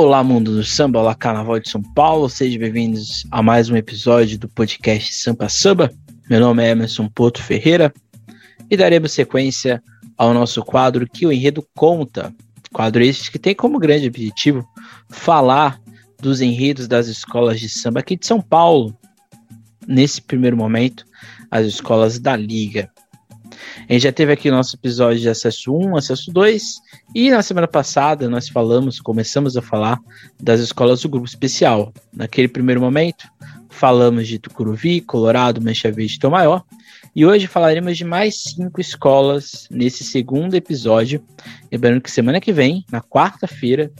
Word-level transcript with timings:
Olá, 0.00 0.22
mundo 0.22 0.54
do 0.54 0.62
samba, 0.62 1.00
olá, 1.00 1.12
carnaval 1.12 1.58
de 1.58 1.68
São 1.68 1.82
Paulo, 1.82 2.28
sejam 2.28 2.60
bem-vindos 2.60 3.26
a 3.32 3.42
mais 3.42 3.68
um 3.68 3.76
episódio 3.76 4.38
do 4.38 4.48
podcast 4.48 5.12
Sampa 5.12 5.48
Samba. 5.48 5.92
Meu 6.30 6.38
nome 6.38 6.62
é 6.62 6.70
Emerson 6.70 7.08
Porto 7.08 7.42
Ferreira 7.42 7.92
e 8.70 8.76
daremos 8.76 9.10
sequência 9.10 9.82
ao 10.16 10.32
nosso 10.32 10.62
quadro 10.62 11.04
que 11.04 11.26
o 11.26 11.32
enredo 11.32 11.66
conta. 11.74 12.32
Quadro 12.72 13.02
este 13.02 13.28
que 13.32 13.40
tem 13.40 13.56
como 13.56 13.80
grande 13.80 14.06
objetivo 14.06 14.64
falar 15.10 15.80
dos 16.22 16.40
enredos 16.40 16.86
das 16.86 17.08
escolas 17.08 17.58
de 17.58 17.68
samba 17.68 17.98
aqui 17.98 18.16
de 18.16 18.24
São 18.24 18.40
Paulo. 18.40 18.96
Nesse 19.84 20.22
primeiro 20.22 20.56
momento, 20.56 21.04
as 21.50 21.66
escolas 21.66 22.20
da 22.20 22.36
Liga. 22.36 22.88
A 23.88 23.92
gente 23.92 24.02
já 24.02 24.12
teve 24.12 24.32
aqui 24.32 24.48
o 24.48 24.52
nosso 24.52 24.76
episódio 24.76 25.20
de 25.20 25.28
acesso 25.28 25.74
1, 25.74 25.96
acesso 25.96 26.32
2, 26.32 26.62
e 27.14 27.30
na 27.30 27.42
semana 27.42 27.68
passada 27.68 28.28
nós 28.28 28.48
falamos, 28.48 29.00
começamos 29.00 29.56
a 29.56 29.62
falar 29.62 29.98
das 30.40 30.60
escolas 30.60 31.00
do 31.00 31.08
grupo 31.08 31.26
especial. 31.26 31.92
Naquele 32.12 32.48
primeiro 32.48 32.80
momento, 32.80 33.26
falamos 33.68 34.26
de 34.26 34.38
Tucuruvi, 34.38 35.00
Colorado, 35.00 35.60
Mancha 35.60 35.90
Verde 35.90 36.16
e 36.16 36.18
Tom 36.18 36.30
Maior, 36.30 36.64
e 37.14 37.24
hoje 37.24 37.46
falaremos 37.46 37.96
de 37.96 38.04
mais 38.04 38.42
cinco 38.42 38.80
escolas 38.80 39.66
nesse 39.70 40.04
segundo 40.04 40.54
episódio. 40.54 41.22
Lembrando 41.70 42.00
que 42.00 42.10
semana 42.10 42.40
que 42.40 42.52
vem, 42.52 42.84
na 42.90 43.00
quarta-feira, 43.00 43.90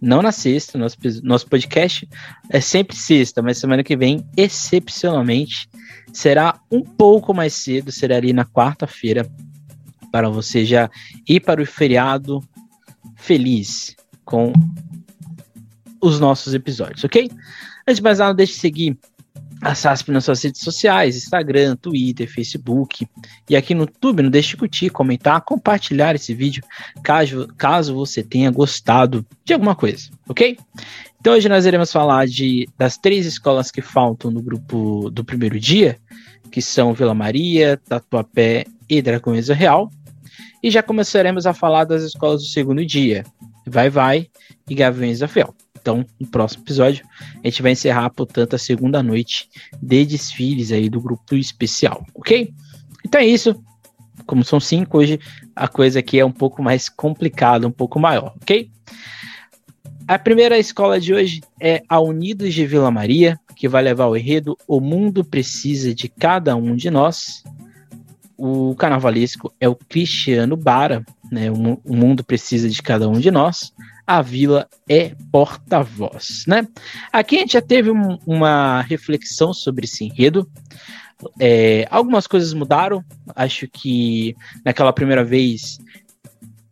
não 0.00 0.22
na 0.22 0.32
sexta, 0.32 0.78
nosso, 0.78 0.96
nosso 1.22 1.46
podcast 1.46 2.08
é 2.50 2.60
sempre 2.60 2.96
sexta, 2.96 3.42
mas 3.42 3.58
semana 3.58 3.82
que 3.82 3.96
vem, 3.96 4.24
excepcionalmente, 4.36 5.68
será 6.12 6.60
um 6.70 6.82
pouco 6.82 7.34
mais 7.34 7.54
cedo, 7.54 7.90
será 7.90 8.16
ali 8.16 8.32
na 8.32 8.44
quarta-feira, 8.44 9.28
para 10.10 10.28
você 10.28 10.64
já 10.64 10.90
ir 11.28 11.40
para 11.40 11.62
o 11.62 11.66
feriado 11.66 12.42
feliz 13.16 13.96
com 14.24 14.52
os 16.00 16.20
nossos 16.20 16.54
episódios, 16.54 17.04
ok? 17.04 17.30
Antes 17.86 17.96
de 17.96 18.02
mais 18.02 18.18
nada, 18.18 18.34
deixe 18.34 18.54
de 18.54 18.60
seguir 18.60 18.98
a 19.62 19.74
SASP 19.74 20.10
nas 20.10 20.24
suas 20.24 20.42
redes 20.42 20.60
sociais, 20.60 21.16
Instagram, 21.16 21.76
Twitter, 21.76 22.30
Facebook. 22.30 23.06
E 23.48 23.56
aqui 23.56 23.74
no 23.74 23.82
YouTube, 23.82 24.22
não 24.22 24.30
deixe 24.30 24.50
de 24.50 24.56
curtir, 24.56 24.90
comentar, 24.90 25.40
compartilhar 25.40 26.14
esse 26.14 26.34
vídeo, 26.34 26.62
caso, 27.02 27.48
caso 27.56 27.94
você 27.94 28.22
tenha 28.22 28.50
gostado 28.50 29.26
de 29.44 29.52
alguma 29.52 29.74
coisa, 29.74 30.08
ok? 30.28 30.56
Então 31.20 31.34
hoje 31.34 31.48
nós 31.48 31.66
iremos 31.66 31.92
falar 31.92 32.26
de, 32.26 32.68
das 32.78 32.96
três 32.96 33.26
escolas 33.26 33.70
que 33.70 33.82
faltam 33.82 34.30
no 34.30 34.40
grupo 34.40 35.10
do 35.10 35.24
primeiro 35.24 35.58
dia, 35.58 35.98
que 36.50 36.62
são 36.62 36.94
Vila 36.94 37.14
Maria, 37.14 37.76
Tatuapé 37.88 38.64
e 38.88 39.02
Dragões 39.02 39.48
Real. 39.48 39.90
E 40.62 40.70
já 40.70 40.82
começaremos 40.82 41.46
a 41.46 41.52
falar 41.52 41.84
das 41.84 42.02
escolas 42.02 42.42
do 42.42 42.48
segundo 42.48 42.84
dia, 42.84 43.24
Vai 43.66 43.90
Vai 43.90 44.28
e 44.68 44.74
Gaviões 44.74 45.18
da 45.18 45.28
Fiel. 45.28 45.54
Então, 45.80 46.04
no 46.20 46.26
próximo 46.26 46.62
episódio, 46.64 47.06
a 47.42 47.46
gente 47.46 47.62
vai 47.62 47.72
encerrar, 47.72 48.10
portanto, 48.10 48.54
a 48.54 48.58
segunda 48.58 49.02
noite 49.02 49.48
de 49.80 50.04
desfiles 50.04 50.72
aí 50.72 50.88
do 50.88 51.00
grupo 51.00 51.36
especial, 51.36 52.04
ok? 52.14 52.52
Então 53.04 53.20
é 53.20 53.26
isso. 53.26 53.54
Como 54.26 54.44
são 54.44 54.60
cinco, 54.60 54.98
hoje 54.98 55.18
a 55.54 55.68
coisa 55.68 56.00
aqui 56.00 56.18
é 56.18 56.24
um 56.24 56.32
pouco 56.32 56.62
mais 56.62 56.88
complicada, 56.88 57.66
um 57.66 57.72
pouco 57.72 57.98
maior, 57.98 58.34
ok? 58.42 58.70
A 60.06 60.18
primeira 60.18 60.58
escola 60.58 60.98
de 60.98 61.14
hoje 61.14 61.40
é 61.60 61.82
a 61.88 62.00
Unidos 62.00 62.52
de 62.54 62.66
Vila 62.66 62.90
Maria, 62.90 63.38
que 63.54 63.68
vai 63.68 63.82
levar 63.82 64.06
o 64.06 64.16
enredo 64.16 64.56
O 64.66 64.80
Mundo 64.80 65.24
Precisa 65.24 65.94
de 65.94 66.08
Cada 66.08 66.56
Um 66.56 66.74
de 66.76 66.90
Nós. 66.90 67.42
O 68.36 68.74
carnavalesco 68.76 69.52
é 69.60 69.68
o 69.68 69.74
Cristiano 69.74 70.56
Bara, 70.56 71.04
né? 71.30 71.50
O, 71.50 71.80
o 71.84 71.94
Mundo 71.96 72.24
Precisa 72.24 72.68
de 72.68 72.82
Cada 72.82 73.08
Um 73.08 73.18
de 73.20 73.30
Nós 73.30 73.72
a 74.08 74.22
vila 74.22 74.66
é 74.88 75.14
porta-voz, 75.30 76.44
né? 76.46 76.66
Aqui 77.12 77.36
a 77.36 77.40
gente 77.40 77.52
já 77.52 77.60
teve 77.60 77.90
um, 77.90 78.18
uma 78.26 78.80
reflexão 78.80 79.52
sobre 79.52 79.84
esse 79.84 80.02
enredo. 80.02 80.50
É, 81.38 81.86
algumas 81.90 82.26
coisas 82.26 82.54
mudaram. 82.54 83.04
Acho 83.36 83.68
que 83.68 84.34
naquela 84.64 84.94
primeira 84.94 85.22
vez 85.22 85.78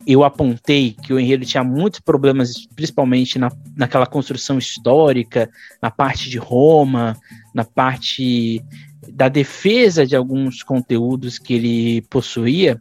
eu 0.06 0.24
apontei 0.24 0.92
que 1.02 1.12
o 1.12 1.20
enredo 1.20 1.44
tinha 1.44 1.62
muitos 1.62 2.00
problemas, 2.00 2.66
principalmente 2.74 3.38
na, 3.38 3.52
naquela 3.76 4.06
construção 4.06 4.56
histórica, 4.56 5.50
na 5.82 5.90
parte 5.90 6.30
de 6.30 6.38
Roma, 6.38 7.18
na 7.52 7.64
parte 7.64 8.64
da 9.12 9.28
defesa 9.28 10.06
de 10.06 10.16
alguns 10.16 10.62
conteúdos 10.62 11.38
que 11.38 11.52
ele 11.52 12.02
possuía. 12.08 12.80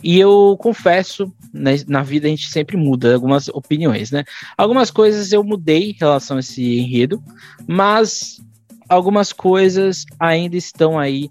E 0.00 0.16
eu 0.20 0.56
confesso 0.60 1.34
na, 1.52 1.70
na, 1.86 2.02
vida 2.02 2.26
a 2.26 2.30
gente 2.30 2.48
sempre 2.48 2.76
muda 2.76 3.14
algumas 3.14 3.48
opiniões, 3.48 4.10
né? 4.10 4.24
Algumas 4.56 4.90
coisas 4.90 5.32
eu 5.32 5.42
mudei 5.42 5.90
em 5.90 5.96
relação 5.98 6.36
a 6.36 6.40
esse 6.40 6.78
enredo, 6.78 7.22
mas 7.66 8.40
algumas 8.88 9.32
coisas 9.32 10.04
ainda 10.18 10.56
estão 10.56 10.98
aí, 10.98 11.30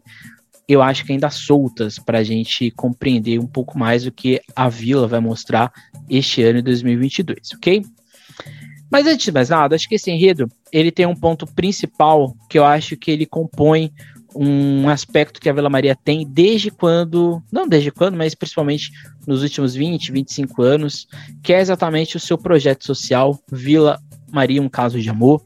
eu 0.67 0.81
acho 0.81 1.05
que 1.05 1.11
ainda 1.11 1.29
soltas 1.29 1.99
para 1.99 2.19
a 2.19 2.23
gente 2.23 2.71
compreender 2.71 3.39
um 3.39 3.47
pouco 3.47 3.77
mais 3.77 4.05
o 4.05 4.11
que 4.11 4.41
a 4.55 4.67
Vila 4.67 5.07
vai 5.07 5.19
mostrar 5.19 5.71
este 6.09 6.43
ano 6.43 6.59
de 6.59 6.63
2022, 6.63 7.51
ok? 7.55 7.83
Mas 8.91 9.07
antes 9.07 9.25
de 9.25 9.31
mais 9.31 9.49
nada, 9.49 9.75
acho 9.75 9.87
que 9.87 9.95
esse 9.95 10.11
enredo 10.11 10.49
ele 10.71 10.91
tem 10.91 11.05
um 11.05 11.15
ponto 11.15 11.45
principal 11.47 12.35
que 12.49 12.57
eu 12.57 12.65
acho 12.65 12.95
que 12.95 13.11
ele 13.11 13.25
compõe 13.25 13.91
um 14.35 14.89
aspecto 14.89 15.39
que 15.39 15.49
a 15.49 15.53
Vila 15.53 15.69
Maria 15.69 15.95
tem 15.95 16.27
desde 16.27 16.69
quando, 16.69 17.41
não 17.51 17.67
desde 17.67 17.91
quando, 17.91 18.17
mas 18.17 18.35
principalmente 18.35 18.91
nos 19.25 19.41
últimos 19.41 19.73
20, 19.73 20.11
25 20.11 20.61
anos, 20.61 21.07
que 21.41 21.53
é 21.53 21.61
exatamente 21.61 22.17
o 22.17 22.19
seu 22.19 22.37
projeto 22.37 22.85
social 22.85 23.39
Vila 23.49 23.99
Maria 24.31 24.61
um 24.61 24.69
caso 24.69 24.99
de 24.99 25.09
amor, 25.09 25.41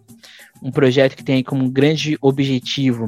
um 0.62 0.72
projeto 0.72 1.16
que 1.16 1.24
tem 1.24 1.44
como 1.44 1.70
grande 1.70 2.18
objetivo 2.22 3.08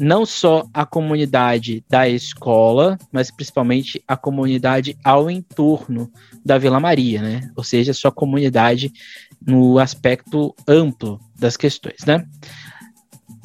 não 0.00 0.24
só 0.24 0.66
a 0.72 0.86
comunidade 0.86 1.84
da 1.86 2.08
escola, 2.08 2.98
mas 3.12 3.30
principalmente 3.30 4.02
a 4.08 4.16
comunidade 4.16 4.96
ao 5.04 5.30
entorno 5.30 6.10
da 6.42 6.56
Vila 6.56 6.80
Maria, 6.80 7.20
né? 7.20 7.50
Ou 7.54 7.62
seja, 7.62 7.92
sua 7.92 8.10
comunidade 8.10 8.90
no 9.44 9.78
aspecto 9.78 10.54
amplo 10.66 11.20
das 11.38 11.54
questões, 11.54 12.04
né? 12.06 12.26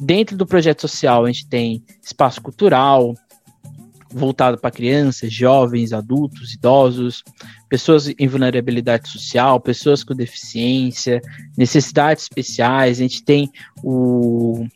Dentro 0.00 0.36
do 0.36 0.46
projeto 0.46 0.82
social, 0.82 1.24
a 1.24 1.32
gente 1.32 1.46
tem 1.48 1.82
espaço 2.02 2.40
cultural, 2.42 3.14
voltado 4.10 4.58
para 4.58 4.70
crianças, 4.70 5.32
jovens, 5.32 5.92
adultos, 5.92 6.54
idosos, 6.54 7.22
pessoas 7.68 8.08
em 8.08 8.28
vulnerabilidade 8.28 9.08
social, 9.08 9.60
pessoas 9.60 10.02
com 10.02 10.14
deficiência, 10.14 11.20
necessidades 11.56 12.24
especiais. 12.24 12.98
A 12.98 13.02
gente 13.02 13.22
tem 13.24 13.50
o, 13.82 14.66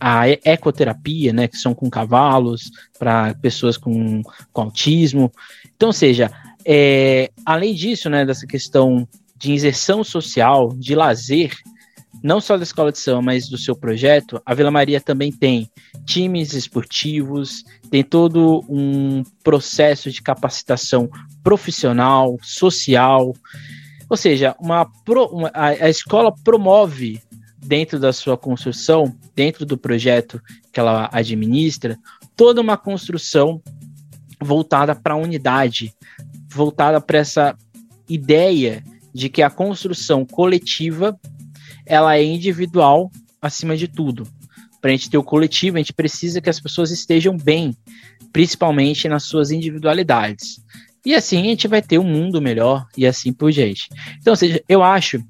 a 0.00 0.28
ecoterapia, 0.28 1.32
né, 1.32 1.48
que 1.48 1.56
são 1.56 1.74
com 1.74 1.88
cavalos, 1.88 2.70
para 2.98 3.34
pessoas 3.34 3.76
com, 3.76 4.22
com 4.52 4.62
autismo. 4.62 5.32
Então, 5.74 5.88
ou 5.88 5.92
seja, 5.92 6.30
é, 6.64 7.30
além 7.44 7.74
disso, 7.74 8.08
né, 8.10 8.24
dessa 8.24 8.46
questão 8.46 9.08
de 9.36 9.52
inserção 9.52 10.04
social, 10.04 10.72
de 10.76 10.94
lazer, 10.94 11.52
não 12.22 12.40
só 12.40 12.56
da 12.56 12.62
escola 12.62 12.92
de 12.92 12.98
samba, 12.98 13.22
mas 13.22 13.48
do 13.48 13.56
seu 13.56 13.74
projeto, 13.74 14.40
a 14.44 14.54
Vila 14.54 14.70
Maria 14.70 15.00
também 15.00 15.30
tem 15.30 15.70
times 16.04 16.52
esportivos, 16.52 17.64
tem 17.90 18.02
todo 18.02 18.64
um 18.68 19.22
processo 19.42 20.10
de 20.10 20.20
capacitação 20.20 21.08
profissional, 21.42 22.36
social. 22.42 23.32
Ou 24.08 24.16
seja, 24.16 24.54
uma, 24.60 24.88
uma 25.30 25.50
a, 25.54 25.68
a 25.68 25.90
escola 25.90 26.34
promove 26.44 27.20
dentro 27.58 27.98
da 27.98 28.12
sua 28.12 28.36
construção, 28.36 29.16
dentro 29.34 29.64
do 29.64 29.78
projeto 29.78 30.40
que 30.72 30.80
ela 30.80 31.08
administra, 31.12 31.98
toda 32.36 32.60
uma 32.60 32.76
construção 32.76 33.62
voltada 34.40 34.94
para 34.94 35.14
a 35.14 35.18
unidade, 35.18 35.94
voltada 36.50 37.00
para 37.00 37.18
essa 37.18 37.56
ideia 38.08 38.82
de 39.14 39.28
que 39.28 39.42
a 39.42 39.50
construção 39.50 40.24
coletiva 40.24 41.18
ela 41.86 42.16
é 42.16 42.24
individual 42.24 43.10
acima 43.40 43.76
de 43.76 43.88
tudo. 43.88 44.26
Para 44.80 44.90
a 44.90 44.92
gente 44.92 45.10
ter 45.10 45.18
o 45.18 45.24
coletivo, 45.24 45.76
a 45.76 45.80
gente 45.80 45.92
precisa 45.92 46.40
que 46.40 46.50
as 46.50 46.60
pessoas 46.60 46.90
estejam 46.90 47.36
bem, 47.36 47.76
principalmente 48.32 49.08
nas 49.08 49.24
suas 49.24 49.50
individualidades. 49.50 50.60
E 51.04 51.14
assim 51.14 51.40
a 51.40 51.44
gente 51.44 51.68
vai 51.68 51.82
ter 51.82 51.98
um 51.98 52.04
mundo 52.04 52.40
melhor 52.40 52.86
e 52.96 53.06
assim 53.06 53.32
por 53.32 53.50
diante. 53.50 53.88
Então, 54.20 54.34
seja, 54.36 54.62
eu 54.68 54.82
acho 54.82 55.22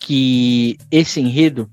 que 0.00 0.76
esse 0.90 1.20
enredo 1.20 1.70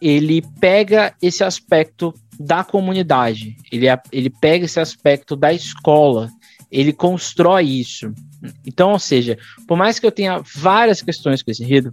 ele 0.00 0.42
pega 0.60 1.14
esse 1.20 1.42
aspecto 1.42 2.14
da 2.38 2.62
comunidade, 2.62 3.56
ele, 3.70 3.86
ele 4.12 4.30
pega 4.30 4.64
esse 4.64 4.78
aspecto 4.78 5.34
da 5.34 5.52
escola, 5.52 6.30
ele 6.70 6.92
constrói 6.92 7.64
isso. 7.64 8.12
Então, 8.64 8.92
ou 8.92 8.98
seja, 8.98 9.36
por 9.66 9.76
mais 9.76 9.98
que 9.98 10.06
eu 10.06 10.12
tenha 10.12 10.40
várias 10.54 11.02
questões 11.02 11.42
com 11.42 11.50
esse 11.50 11.64
enredo, 11.64 11.92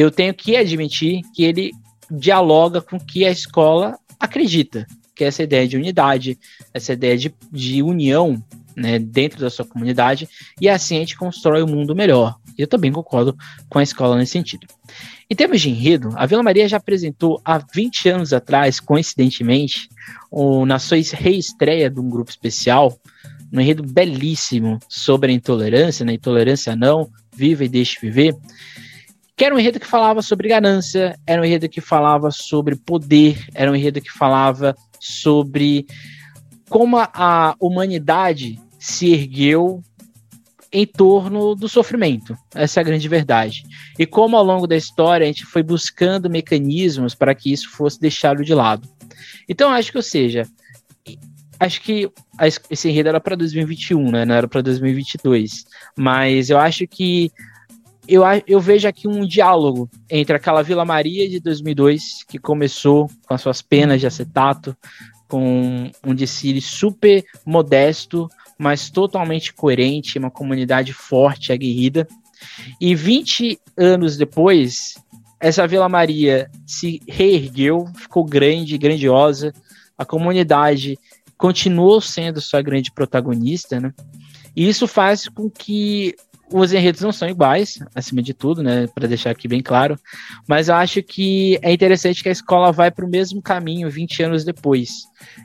eu 0.00 0.10
tenho 0.10 0.34
que 0.34 0.56
admitir 0.56 1.22
que 1.34 1.44
ele 1.44 1.70
dialoga 2.10 2.80
com 2.80 2.96
o 2.96 3.04
que 3.04 3.24
a 3.24 3.30
escola 3.30 3.98
acredita, 4.20 4.86
que 5.14 5.24
é 5.24 5.28
essa 5.28 5.42
ideia 5.42 5.66
de 5.66 5.76
unidade, 5.76 6.38
essa 6.72 6.92
ideia 6.92 7.16
de, 7.16 7.34
de 7.50 7.82
união 7.82 8.42
né, 8.76 8.98
dentro 8.98 9.40
da 9.40 9.48
sua 9.48 9.64
comunidade, 9.64 10.28
e 10.60 10.68
assim 10.68 10.96
a 10.96 11.00
gente 11.00 11.16
constrói 11.16 11.62
um 11.62 11.66
mundo 11.66 11.96
melhor. 11.96 12.36
Eu 12.58 12.66
também 12.66 12.92
concordo 12.92 13.34
com 13.68 13.78
a 13.78 13.82
escola 13.82 14.16
nesse 14.16 14.32
sentido. 14.32 14.66
Em 15.28 15.34
termos 15.34 15.60
de 15.60 15.70
enredo, 15.70 16.10
a 16.14 16.26
Vila 16.26 16.42
Maria 16.42 16.68
já 16.68 16.76
apresentou 16.76 17.40
há 17.44 17.58
20 17.58 18.08
anos 18.10 18.32
atrás, 18.32 18.78
coincidentemente, 18.78 19.88
o, 20.30 20.64
na 20.66 20.78
sua 20.78 20.98
reestreia 21.14 21.90
de 21.90 21.98
um 21.98 22.08
grupo 22.08 22.30
especial, 22.30 22.96
um 23.52 23.60
enredo 23.60 23.82
belíssimo 23.82 24.78
sobre 24.88 25.32
a 25.32 25.34
intolerância, 25.34 26.04
né? 26.04 26.12
Intolerância 26.12 26.76
não, 26.76 27.10
viva 27.34 27.64
e 27.64 27.68
deixe 27.68 27.98
viver. 28.00 28.36
Que 29.36 29.44
era 29.44 29.54
um 29.54 29.58
enredo 29.58 29.78
que 29.78 29.86
falava 29.86 30.22
sobre 30.22 30.48
ganância, 30.48 31.18
era 31.26 31.40
um 31.40 31.44
enredo 31.44 31.68
que 31.68 31.80
falava 31.80 32.30
sobre 32.30 32.74
poder, 32.74 33.46
era 33.54 33.70
um 33.70 33.76
enredo 33.76 34.00
que 34.00 34.10
falava 34.10 34.74
sobre 34.98 35.86
como 36.68 36.96
a 36.98 37.54
humanidade 37.60 38.58
se 38.78 39.12
ergueu 39.12 39.82
em 40.72 40.86
torno 40.86 41.54
do 41.54 41.68
sofrimento. 41.68 42.36
Essa 42.54 42.80
é 42.80 42.82
a 42.82 42.84
grande 42.84 43.08
verdade. 43.08 43.64
E 43.98 44.06
como 44.06 44.36
ao 44.36 44.44
longo 44.44 44.66
da 44.66 44.76
história 44.76 45.24
a 45.24 45.28
gente 45.28 45.44
foi 45.44 45.62
buscando 45.62 46.28
mecanismos 46.28 47.14
para 47.14 47.34
que 47.34 47.52
isso 47.52 47.70
fosse 47.70 48.00
deixado 48.00 48.44
de 48.44 48.54
lado. 48.54 48.88
Então 49.48 49.70
acho 49.70 49.92
que, 49.92 49.98
ou 49.98 50.02
seja, 50.02 50.42
acho 51.60 51.80
que 51.82 52.10
esse 52.70 52.88
enredo 52.88 53.10
era 53.10 53.20
para 53.20 53.36
2021, 53.36 54.10
né? 54.10 54.24
Não 54.24 54.34
era 54.34 54.48
para 54.48 54.60
2022. 54.60 55.66
Mas 55.96 56.50
eu 56.50 56.58
acho 56.58 56.86
que 56.86 57.30
eu, 58.08 58.22
eu 58.46 58.60
vejo 58.60 58.86
aqui 58.88 59.08
um 59.08 59.26
diálogo 59.26 59.88
entre 60.10 60.36
aquela 60.36 60.62
Vila 60.62 60.84
Maria 60.84 61.28
de 61.28 61.40
2002, 61.40 62.24
que 62.28 62.38
começou 62.38 63.10
com 63.26 63.34
as 63.34 63.40
suas 63.40 63.62
penas 63.62 64.00
de 64.00 64.06
acetato, 64.06 64.76
com 65.28 65.90
um 66.04 66.14
desfile 66.14 66.60
super 66.60 67.24
modesto, 67.44 68.28
mas 68.58 68.90
totalmente 68.90 69.52
coerente, 69.52 70.18
uma 70.18 70.30
comunidade 70.30 70.92
forte, 70.92 71.52
aguerrida. 71.52 72.06
E 72.80 72.94
20 72.94 73.58
anos 73.76 74.16
depois, 74.16 74.94
essa 75.40 75.66
Vila 75.66 75.88
Maria 75.88 76.50
se 76.66 77.00
reergueu, 77.06 77.86
ficou 77.96 78.24
grande, 78.24 78.78
grandiosa. 78.78 79.52
A 79.98 80.04
comunidade 80.04 80.98
continuou 81.36 82.00
sendo 82.00 82.40
sua 82.40 82.62
grande 82.62 82.90
protagonista, 82.92 83.80
né? 83.80 83.92
E 84.56 84.66
isso 84.66 84.88
faz 84.88 85.28
com 85.28 85.50
que 85.50 86.14
os 86.52 86.72
enredos 86.72 87.00
não 87.00 87.12
são 87.12 87.28
iguais, 87.28 87.78
acima 87.94 88.22
de 88.22 88.32
tudo, 88.32 88.62
né? 88.62 88.86
Para 88.88 89.08
deixar 89.08 89.30
aqui 89.30 89.48
bem 89.48 89.60
claro. 89.60 89.98
Mas 90.46 90.68
eu 90.68 90.74
acho 90.74 91.02
que 91.02 91.58
é 91.62 91.72
interessante 91.72 92.22
que 92.22 92.28
a 92.28 92.32
escola 92.32 92.72
vai 92.72 92.90
para 92.90 93.04
o 93.04 93.10
mesmo 93.10 93.42
caminho 93.42 93.90
20 93.90 94.22
anos 94.22 94.44
depois. 94.44 94.90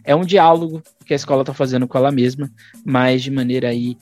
É 0.04 0.16
um 0.16 0.26
diálogo 0.26 0.82
que 1.06 1.14
a 1.14 1.16
escola 1.16 1.42
está 1.42 1.54
fazendo 1.54 1.88
com 1.88 1.98
ela 1.98 2.12
mesma, 2.12 2.50
mas 2.86 3.24
de 3.24 3.32
maneira 3.32 3.70
aí 3.70 3.98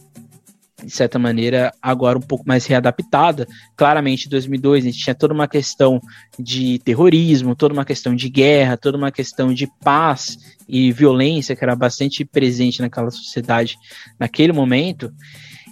de 0.84 0.92
certa 0.92 1.20
maneira, 1.20 1.74
agora 1.82 2.18
um 2.18 2.22
pouco 2.22 2.48
mais 2.48 2.66
readaptada. 2.66 3.48
Claramente, 3.76 4.28
em 4.28 4.30
2002, 4.30 4.84
a 4.84 4.88
gente 4.88 5.00
tinha 5.00 5.16
toda 5.16 5.34
uma 5.34 5.48
questão 5.48 6.02
de 6.38 6.80
terrorismo, 6.80 7.56
toda 7.56 7.74
uma 7.74 7.86
questão 7.86 8.16
de 8.16 8.30
guerra, 8.30 8.78
toda 8.78 8.98
uma 8.98 9.12
questão 9.12 9.54
de 9.54 9.68
paz 9.84 10.38
e 10.68 10.92
violência 10.92 11.56
que 11.56 11.64
era 11.64 11.76
bastante 11.76 12.24
presente 12.24 12.82
naquela 12.82 13.12
sociedade 13.12 13.78
naquele 14.20 14.54
momento. 14.54 15.12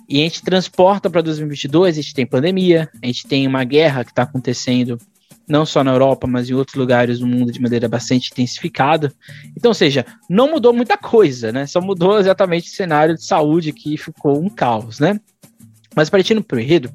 E 0.09 0.21
a 0.21 0.23
gente 0.23 0.41
transporta 0.41 1.09
para 1.09 1.21
2022, 1.21 1.97
a 1.97 2.01
gente 2.01 2.13
tem 2.13 2.25
pandemia, 2.25 2.89
a 3.01 3.05
gente 3.05 3.27
tem 3.27 3.45
uma 3.45 3.63
guerra 3.63 4.03
que 4.03 4.11
está 4.11 4.23
acontecendo 4.23 4.97
não 5.47 5.65
só 5.65 5.83
na 5.83 5.91
Europa, 5.91 6.27
mas 6.27 6.49
em 6.49 6.53
outros 6.53 6.75
lugares 6.75 7.19
do 7.19 7.27
mundo 7.27 7.51
de 7.51 7.61
maneira 7.61 7.87
bastante 7.87 8.31
intensificada. 8.31 9.13
Então, 9.55 9.69
ou 9.69 9.75
seja, 9.75 10.05
não 10.29 10.51
mudou 10.51 10.73
muita 10.73 10.97
coisa, 10.97 11.51
né? 11.53 11.65
Só 11.65 11.79
mudou 11.79 12.19
exatamente 12.19 12.69
o 12.69 12.73
cenário 12.73 13.15
de 13.15 13.25
saúde 13.25 13.71
que 13.71 13.97
ficou 13.97 14.41
um 14.41 14.49
caos, 14.49 14.99
né? 14.99 15.19
Mas 15.95 16.09
partindo 16.09 16.43
para 16.43 16.57
o 16.57 16.59
enredo, 16.59 16.91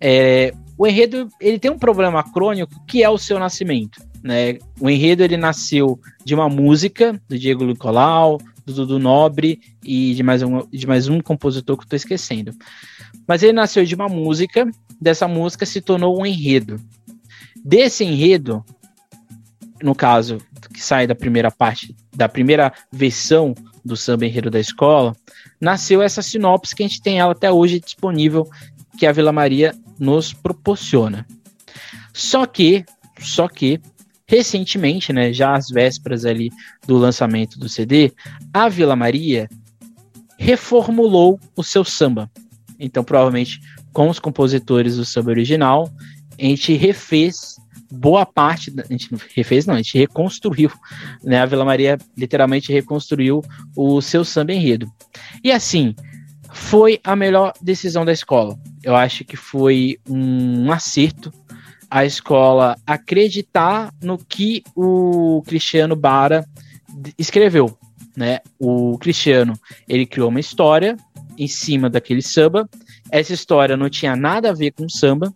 é, 0.00 0.54
o 0.78 0.86
enredo 0.86 1.28
ele 1.40 1.58
tem 1.58 1.70
um 1.70 1.78
problema 1.78 2.22
crônico 2.22 2.72
que 2.86 3.02
é 3.02 3.10
o 3.10 3.18
seu 3.18 3.38
nascimento. 3.38 4.00
Né? 4.22 4.58
O 4.80 4.88
enredo 4.88 5.22
ele 5.24 5.36
nasceu 5.36 5.98
de 6.24 6.34
uma 6.34 6.48
música 6.48 7.20
do 7.28 7.36
Diego 7.36 7.64
Nicolau, 7.64 8.40
do 8.64 8.72
Dudu 8.72 8.98
Nobre 8.98 9.60
e 9.82 10.14
de 10.14 10.22
mais 10.22 10.42
um, 10.42 10.66
de 10.70 10.86
mais 10.86 11.08
um 11.08 11.20
compositor 11.20 11.76
que 11.76 11.82
eu 11.82 11.86
estou 11.86 11.96
esquecendo. 11.96 12.52
Mas 13.26 13.42
ele 13.42 13.52
nasceu 13.52 13.84
de 13.84 13.94
uma 13.94 14.08
música, 14.08 14.68
dessa 15.00 15.26
música 15.28 15.66
se 15.66 15.80
tornou 15.80 16.20
um 16.20 16.26
enredo. 16.26 16.80
Desse 17.64 18.04
enredo, 18.04 18.64
no 19.82 19.94
caso, 19.94 20.38
que 20.72 20.82
sai 20.82 21.06
da 21.06 21.14
primeira 21.14 21.50
parte, 21.50 21.94
da 22.14 22.28
primeira 22.28 22.72
versão 22.90 23.54
do 23.84 23.96
samba 23.96 24.26
enredo 24.26 24.50
da 24.50 24.60
escola, 24.60 25.14
nasceu 25.60 26.02
essa 26.02 26.22
sinopse 26.22 26.74
que 26.74 26.82
a 26.82 26.86
gente 26.86 27.02
tem 27.02 27.18
ela 27.18 27.32
até 27.32 27.50
hoje 27.50 27.80
disponível, 27.80 28.48
que 28.98 29.06
a 29.06 29.12
Vila 29.12 29.32
Maria 29.32 29.74
nos 29.98 30.32
proporciona. 30.32 31.26
Só 32.12 32.46
que, 32.46 32.84
só 33.18 33.48
que, 33.48 33.80
recentemente, 34.26 35.12
né, 35.12 35.32
já 35.32 35.54
às 35.54 35.68
vésperas 35.68 36.24
ali 36.24 36.50
do 36.86 36.96
lançamento 36.96 37.58
do 37.58 37.68
CD, 37.68 38.12
a 38.52 38.68
Vila 38.68 38.96
Maria 38.96 39.48
reformulou 40.38 41.38
o 41.56 41.62
seu 41.62 41.84
samba. 41.84 42.30
Então, 42.78 43.04
provavelmente, 43.04 43.60
com 43.92 44.08
os 44.08 44.18
compositores 44.18 44.96
do 44.96 45.04
samba 45.04 45.30
original, 45.30 45.90
a 46.38 46.42
gente 46.42 46.74
refez 46.74 47.56
boa 47.92 48.24
parte, 48.24 48.70
da, 48.70 48.82
a 48.82 48.86
gente 48.92 49.08
refez 49.34 49.66
não, 49.66 49.74
a 49.74 49.76
gente 49.76 49.98
reconstruiu, 49.98 50.70
né? 51.22 51.40
A 51.40 51.46
Vila 51.46 51.64
Maria 51.64 51.98
literalmente 52.16 52.72
reconstruiu 52.72 53.42
o 53.76 54.00
seu 54.00 54.24
samba 54.24 54.52
enredo. 54.52 54.90
E 55.44 55.52
assim, 55.52 55.94
foi 56.52 56.98
a 57.04 57.14
melhor 57.14 57.52
decisão 57.60 58.04
da 58.04 58.12
escola. 58.12 58.58
Eu 58.82 58.96
acho 58.96 59.24
que 59.24 59.36
foi 59.36 59.98
um 60.08 60.72
acerto 60.72 61.32
a 61.92 62.06
escola 62.06 62.74
acreditar 62.86 63.92
no 64.02 64.16
que 64.16 64.62
o 64.74 65.42
Cristiano 65.46 65.94
Bara 65.94 66.42
escreveu, 67.18 67.76
né? 68.16 68.40
O 68.58 68.96
Cristiano, 68.96 69.52
ele 69.86 70.06
criou 70.06 70.30
uma 70.30 70.40
história 70.40 70.96
em 71.36 71.46
cima 71.46 71.90
daquele 71.90 72.22
samba. 72.22 72.66
Essa 73.10 73.34
história 73.34 73.76
não 73.76 73.90
tinha 73.90 74.16
nada 74.16 74.48
a 74.48 74.54
ver 74.54 74.70
com 74.70 74.88
samba, 74.88 75.34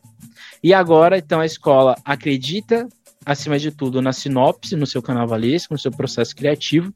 e 0.63 0.73
agora, 0.73 1.19
então, 1.19 1.41
a 1.41 1.47
escola 1.47 1.95
acredita, 2.03 2.89
acima 3.25 3.59
de 3.59 3.71
tudo, 3.71 4.01
na 4.01 4.15
sinopse, 4.15 4.75
no 4.77 4.87
seu 4.87 5.03
carnavalesco, 5.03 5.75
no 5.75 5.79
seu 5.79 5.91
processo 5.91 6.35
criativo, 6.35 6.91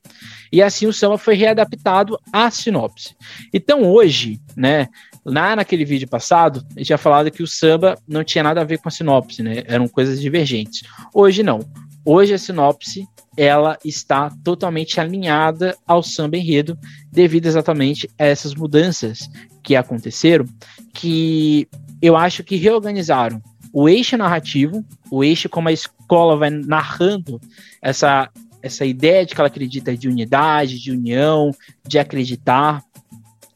e 0.50 0.62
assim 0.62 0.86
o 0.86 0.92
samba 0.92 1.18
foi 1.18 1.34
readaptado 1.34 2.18
à 2.32 2.50
sinopse. 2.50 3.14
Então, 3.52 3.82
hoje, 3.82 4.40
né, 4.56 4.88
lá 5.24 5.56
naquele 5.56 5.84
vídeo 5.84 6.08
passado, 6.08 6.64
a 6.70 6.78
gente 6.78 6.86
tinha 6.86 6.98
falado 6.98 7.30
que 7.30 7.42
o 7.42 7.46
samba 7.46 7.96
não 8.06 8.24
tinha 8.24 8.44
nada 8.44 8.60
a 8.60 8.64
ver 8.64 8.78
com 8.78 8.88
a 8.88 8.92
sinopse, 8.92 9.42
né, 9.42 9.62
eram 9.66 9.86
coisas 9.88 10.20
divergentes. 10.20 10.82
Hoje, 11.14 11.42
não. 11.42 11.60
Hoje, 12.04 12.32
a 12.32 12.38
sinopse 12.38 13.06
ela 13.36 13.78
está 13.84 14.30
totalmente 14.42 15.00
alinhada 15.00 15.76
ao 15.86 16.02
samba 16.02 16.36
enredo, 16.36 16.76
devido 17.10 17.46
exatamente 17.46 18.08
a 18.18 18.24
essas 18.24 18.54
mudanças 18.54 19.30
que 19.62 19.76
aconteceram, 19.76 20.44
que 20.92 21.68
eu 22.02 22.16
acho 22.16 22.42
que 22.42 22.56
reorganizaram 22.56 23.40
o 23.72 23.88
eixo 23.88 24.16
narrativo, 24.16 24.84
o 25.10 25.22
eixo 25.22 25.48
como 25.48 25.68
a 25.68 25.72
escola 25.72 26.36
vai 26.36 26.50
narrando 26.50 27.40
essa, 27.80 28.28
essa 28.62 28.84
ideia 28.84 29.24
de 29.24 29.34
que 29.34 29.40
ela 29.40 29.48
acredita 29.48 29.96
de 29.96 30.08
unidade, 30.08 30.78
de 30.78 30.90
união, 30.90 31.52
de 31.86 31.98
acreditar 31.98 32.82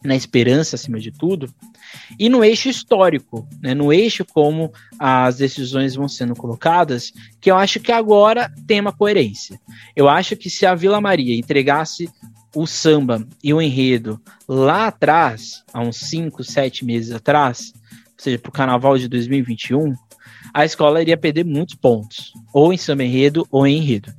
na 0.05 0.15
esperança 0.15 0.77
acima 0.77 1.01
de 1.01 1.11
tudo, 1.11 1.53
e 2.19 2.29
no 2.29 2.45
eixo 2.45 2.69
histórico, 2.69 3.49
né, 3.63 3.75
no 3.75 3.93
eixo 3.93 4.25
como 4.25 4.73
as 4.99 5.39
decisões 5.39 5.95
vão 5.95 6.07
sendo 6.09 6.35
colocadas, 6.35 7.13
que 7.41 7.51
eu 7.51 7.57
acho 7.57 7.81
que 7.81 7.91
agora 7.91 8.53
tem 8.67 8.81
uma 8.81 8.93
coerência. 8.93 9.59
Eu 9.97 10.09
acho 10.09 10.37
que 10.37 10.51
se 10.51 10.67
a 10.67 10.75
Vila 10.75 11.01
Maria 11.01 11.35
entregasse 11.35 12.09
o 12.55 12.67
samba 12.67 13.27
e 13.43 13.53
o 13.53 13.61
enredo 13.61 14.21
lá 14.47 14.89
atrás, 14.89 15.65
há 15.73 15.81
uns 15.81 15.97
5, 15.97 16.45
7 16.45 16.85
meses 16.85 17.13
atrás, 17.13 17.73
ou 17.75 18.13
seja, 18.19 18.39
para 18.39 18.51
o 18.51 18.53
carnaval 18.53 18.97
de 18.99 19.09
2021, 19.09 19.95
a 20.53 20.65
escola 20.65 21.01
iria 21.01 21.17
perder 21.17 21.45
muitos 21.45 21.75
pontos, 21.75 22.33
ou 22.53 22.73
em 22.73 22.77
samba 22.77 23.05
enredo 23.05 23.47
ou 23.51 23.67
em 23.67 23.79
enredo. 23.79 24.15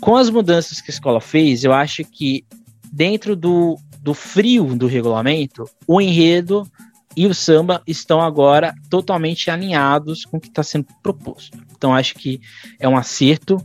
Com 0.00 0.16
as 0.16 0.28
mudanças 0.28 0.80
que 0.80 0.90
a 0.90 0.94
escola 0.94 1.20
fez, 1.20 1.64
eu 1.64 1.72
acho 1.72 2.04
que 2.04 2.44
dentro 2.92 3.34
do, 3.34 3.76
do 4.04 4.12
frio 4.12 4.76
do 4.76 4.86
regulamento, 4.86 5.64
o 5.88 5.98
enredo 5.98 6.70
e 7.16 7.26
o 7.26 7.32
samba 7.32 7.82
estão 7.86 8.20
agora 8.20 8.74
totalmente 8.90 9.50
alinhados 9.50 10.26
com 10.26 10.36
o 10.36 10.40
que 10.40 10.48
está 10.48 10.62
sendo 10.62 10.86
proposto. 11.02 11.56
Então 11.74 11.94
acho 11.94 12.14
que 12.14 12.38
é 12.78 12.86
um 12.86 12.98
acerto. 12.98 13.56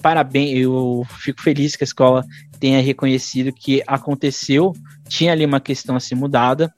Parabéns, 0.00 0.56
eu 0.56 1.04
fico 1.18 1.42
feliz 1.42 1.74
que 1.74 1.82
a 1.82 1.86
escola 1.86 2.24
tenha 2.60 2.80
reconhecido 2.80 3.52
que 3.52 3.82
aconteceu, 3.88 4.72
tinha 5.08 5.32
ali 5.32 5.44
uma 5.44 5.58
questão 5.58 5.96
a 5.96 6.00
ser 6.00 6.14
mudada 6.14 6.72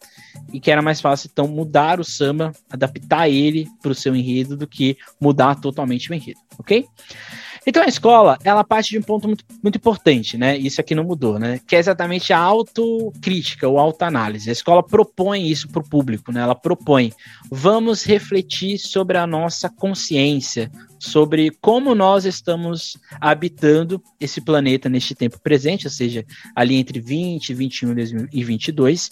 e 0.51 0.59
que 0.59 0.71
era 0.71 0.81
mais 0.81 0.99
fácil 0.99 1.29
então 1.31 1.47
mudar 1.47 2.01
o 2.01 2.05
samba, 2.05 2.53
adaptar 2.71 3.29
ele 3.29 3.69
para 3.83 3.93
o 3.93 3.95
seu 3.95 4.17
enredo 4.17 4.57
do 4.57 4.67
que 4.67 4.97
mudar 5.21 5.57
totalmente 5.57 6.11
o 6.11 6.15
enredo, 6.15 6.41
ok? 6.59 6.87
Então 7.67 7.83
a 7.83 7.87
escola, 7.87 8.39
ela 8.43 8.65
parte 8.65 8.91
de 8.91 8.99
um 8.99 9.03
ponto 9.03 9.27
muito, 9.27 9.45
muito 9.63 9.77
importante, 9.77 10.39
né? 10.39 10.57
Isso 10.57 10.81
aqui 10.81 10.95
não 10.95 11.05
mudou, 11.05 11.39
né? 11.39 11.61
Que 11.67 11.77
é 11.77 11.79
exatamente 11.79 12.33
a 12.33 12.39
autocrítica 12.39 13.69
ou 13.69 13.79
autoanálise. 13.79 14.49
A 14.49 14.53
escola 14.53 14.83
propõe 14.83 15.49
isso 15.49 15.69
para 15.69 15.81
o 15.81 15.89
público, 15.89 16.33
né? 16.33 16.41
Ela 16.41 16.55
propõe, 16.55 17.13
vamos 17.51 18.05
refletir 18.05 18.79
sobre 18.79 19.19
a 19.19 19.27
nossa 19.27 19.69
consciência, 19.69 20.71
sobre 20.99 21.51
como 21.61 21.95
nós 21.95 22.25
estamos 22.25 22.97
habitando 23.21 24.03
esse 24.19 24.41
planeta 24.41 24.89
neste 24.89 25.15
tempo 25.15 25.39
presente, 25.41 25.87
ou 25.87 25.91
seja, 25.91 26.25
ali 26.55 26.77
entre 26.77 27.01
20, 27.01 27.55
21 27.55 27.95
e 28.33 28.45
22. 28.45 29.11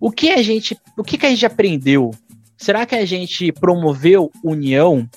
O 0.00 0.10
que 0.10 0.30
a 0.30 0.42
gente, 0.42 0.76
o 0.96 1.04
que, 1.04 1.18
que 1.18 1.26
a 1.26 1.30
gente 1.30 1.46
aprendeu? 1.46 2.10
Será 2.56 2.86
que 2.86 2.94
a 2.94 3.04
gente 3.04 3.50
promoveu 3.52 4.30
união? 4.44 5.08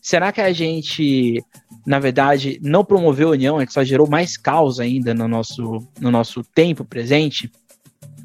Será 0.00 0.32
que 0.32 0.40
a 0.40 0.52
gente 0.52 1.44
na 1.86 2.00
verdade, 2.00 2.58
não 2.60 2.84
promoveu 2.84 3.28
a 3.28 3.32
união, 3.32 3.56
a 3.56 3.60
gente 3.60 3.72
só 3.72 3.84
gerou 3.84 4.08
mais 4.08 4.36
caos 4.36 4.80
ainda 4.80 5.14
no 5.14 5.28
nosso, 5.28 5.86
no 6.00 6.10
nosso 6.10 6.42
tempo 6.42 6.84
presente. 6.84 7.50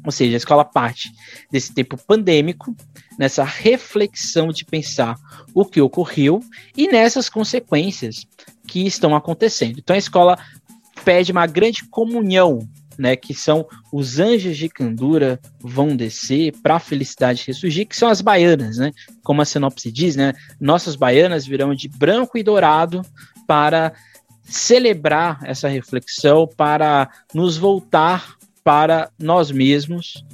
Ou 0.04 0.10
seja, 0.10 0.34
a 0.34 0.36
escola 0.36 0.64
parte 0.64 1.12
desse 1.48 1.72
tempo 1.72 1.96
pandêmico, 1.96 2.74
nessa 3.16 3.44
reflexão 3.44 4.48
de 4.48 4.64
pensar 4.64 5.16
o 5.54 5.64
que 5.64 5.80
ocorreu 5.80 6.40
e 6.76 6.88
nessas 6.88 7.28
consequências 7.28 8.26
que 8.66 8.84
estão 8.84 9.14
acontecendo. 9.14 9.78
Então 9.78 9.94
a 9.94 9.98
escola 9.98 10.36
pede 11.04 11.30
uma 11.30 11.46
grande 11.46 11.84
comunhão, 11.84 12.68
né, 12.98 13.14
que 13.14 13.32
são 13.32 13.66
os 13.92 14.18
anjos 14.18 14.56
de 14.56 14.68
candura 14.68 15.40
vão 15.60 15.96
descer 15.96 16.52
para 16.62 16.76
a 16.76 16.80
felicidade 16.80 17.44
ressurgir, 17.46 17.86
que 17.86 17.96
são 17.96 18.08
as 18.08 18.20
baianas, 18.20 18.76
né? 18.76 18.92
Como 19.22 19.40
a 19.40 19.44
sinopse 19.44 19.90
diz, 19.90 20.14
né? 20.14 20.34
Nossas 20.60 20.94
baianas 20.94 21.46
virão 21.46 21.74
de 21.74 21.88
branco 21.88 22.36
e 22.36 22.42
dourado 22.42 23.02
para 23.46 23.92
celebrar 24.44 25.40
essa 25.44 25.68
reflexão, 25.68 26.46
para 26.46 27.10
nos 27.34 27.56
voltar 27.56 28.36
para 28.62 29.10
nós 29.18 29.50
mesmos, 29.50 30.24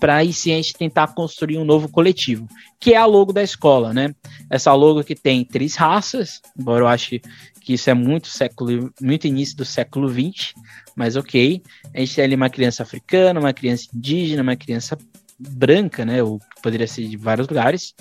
para 0.00 0.16
aí 0.16 0.32
sim 0.32 0.52
a 0.52 0.56
gente 0.56 0.74
tentar 0.74 1.14
construir 1.14 1.56
um 1.56 1.64
novo 1.64 1.88
coletivo, 1.88 2.46
que 2.78 2.92
é 2.92 2.96
a 2.96 3.06
logo 3.06 3.32
da 3.32 3.42
escola, 3.42 3.94
né? 3.94 4.14
Essa 4.50 4.74
logo 4.74 5.02
que 5.02 5.14
tem 5.14 5.44
três 5.44 5.76
raças, 5.76 6.42
embora 6.58 6.82
eu 6.84 6.88
ache 6.88 7.22
que 7.60 7.72
isso 7.72 7.88
é 7.88 7.94
muito 7.94 8.28
século, 8.28 8.92
muito 9.00 9.26
início 9.26 9.56
do 9.56 9.64
século 9.64 10.08
XX, 10.08 10.52
mas 10.94 11.16
ok. 11.16 11.62
A 11.94 12.00
gente 12.00 12.14
tem 12.14 12.24
ali 12.24 12.34
uma 12.34 12.50
criança 12.50 12.82
africana, 12.82 13.40
uma 13.40 13.54
criança 13.54 13.86
indígena, 13.94 14.42
uma 14.42 14.56
criança 14.56 14.98
branca, 15.38 16.04
né? 16.04 16.22
Ou 16.22 16.38
poderia 16.62 16.86
ser 16.86 17.08
de 17.08 17.16
vários 17.16 17.48
lugares. 17.48 17.94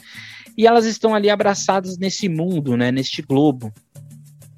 E 0.57 0.67
elas 0.67 0.85
estão 0.85 1.15
ali 1.15 1.29
abraçadas 1.29 1.97
nesse 1.97 2.27
mundo, 2.27 2.75
né? 2.75 2.91
Neste 2.91 3.21
globo 3.21 3.73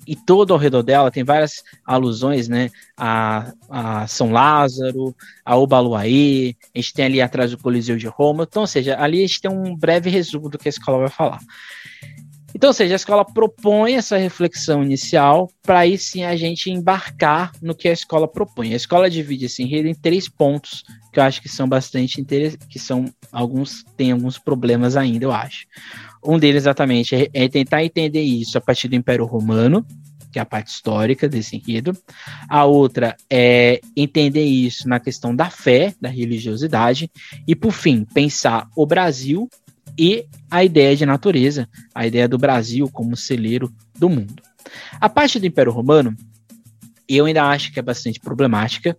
e 0.08 0.16
todo 0.16 0.54
ao 0.54 0.60
redor 0.60 0.84
dela 0.84 1.12
tem 1.12 1.24
várias 1.24 1.64
alusões, 1.86 2.48
né, 2.48 2.70
a, 2.98 3.54
a 3.70 4.08
São 4.08 4.32
Lázaro, 4.32 5.16
a 5.44 5.56
Obaluaê, 5.56 6.56
a 6.74 6.78
gente 6.78 6.94
tem 6.94 7.06
ali 7.06 7.22
atrás 7.22 7.54
o 7.54 7.58
Coliseu 7.58 7.98
de 7.98 8.08
Roma, 8.08 8.44
então, 8.44 8.64
ou 8.64 8.68
seja, 8.68 9.00
ali 9.00 9.20
a 9.20 9.28
gente 9.28 9.42
tem 9.42 9.52
um 9.52 9.76
breve 9.76 10.10
resumo 10.10 10.50
do 10.50 10.58
que 10.58 10.68
a 10.68 10.70
escola 10.70 11.00
vai 11.00 11.10
falar. 11.10 11.40
Então, 12.56 12.70
ou 12.70 12.74
seja, 12.74 12.94
a 12.94 12.96
escola 12.96 13.26
propõe 13.26 13.96
essa 13.96 14.16
reflexão 14.16 14.82
inicial 14.82 15.52
para 15.62 15.80
aí 15.80 15.98
sim 15.98 16.24
a 16.24 16.38
gente 16.38 16.72
embarcar 16.72 17.52
no 17.62 17.76
que 17.76 17.90
a 17.90 17.92
escola 17.92 18.30
propõe. 18.30 18.72
A 18.72 18.78
escola 18.78 19.10
divide 19.10 19.48
esse 19.48 19.62
enredo 19.62 19.90
em 19.90 19.94
três 19.94 20.30
pontos 20.30 20.86
que 21.12 21.20
eu 21.20 21.24
acho 21.24 21.42
que 21.42 21.50
são 21.50 21.68
bastante 21.68 22.22
interessantes, 22.22 22.66
que 22.68 22.80
são 22.80 23.06
alguns, 23.30 23.84
tem 23.98 24.14
alguns 24.14 24.40
problemas 24.40 24.96
ainda, 24.96 25.26
eu 25.26 25.34
acho. 25.34 25.66
Um 26.24 26.40
deles, 26.40 26.64
exatamente, 26.64 27.14
é, 27.14 27.30
é 27.34 27.50
tentar 27.50 27.84
entender 27.84 28.22
isso 28.22 28.58
a 28.58 28.62
partir 28.62 28.88
do 28.88 28.96
Império 28.96 29.26
Romano, 29.26 29.86
que 30.32 30.40
é 30.40 30.42
a 30.42 30.46
parte 30.46 30.68
histórica 30.68 31.28
desse 31.28 31.58
enredo. 31.58 31.92
A 32.50 32.64
outra 32.64 33.18
é 33.30 33.82
entender 33.98 34.46
isso 34.46 34.88
na 34.88 35.00
questão 35.00 35.36
da 35.36 35.50
fé, 35.50 35.94
da 36.00 36.08
religiosidade. 36.08 37.12
E, 37.46 37.54
por 37.54 37.74
fim, 37.74 38.06
pensar 38.14 38.70
o 38.78 38.86
Brasil 38.86 39.50
e 39.98 40.26
a 40.50 40.64
ideia 40.64 40.96
de 40.96 41.06
natureza, 41.06 41.68
a 41.94 42.06
ideia 42.06 42.28
do 42.28 42.38
Brasil 42.38 42.90
como 42.92 43.16
celeiro 43.16 43.74
do 43.98 44.10
mundo. 44.10 44.42
A 45.00 45.08
parte 45.08 45.40
do 45.40 45.46
Império 45.46 45.72
Romano, 45.72 46.16
eu 47.08 47.26
ainda 47.26 47.44
acho 47.44 47.72
que 47.72 47.80
é 47.80 47.84
bastante 47.84 48.20
problemática. 48.20 48.98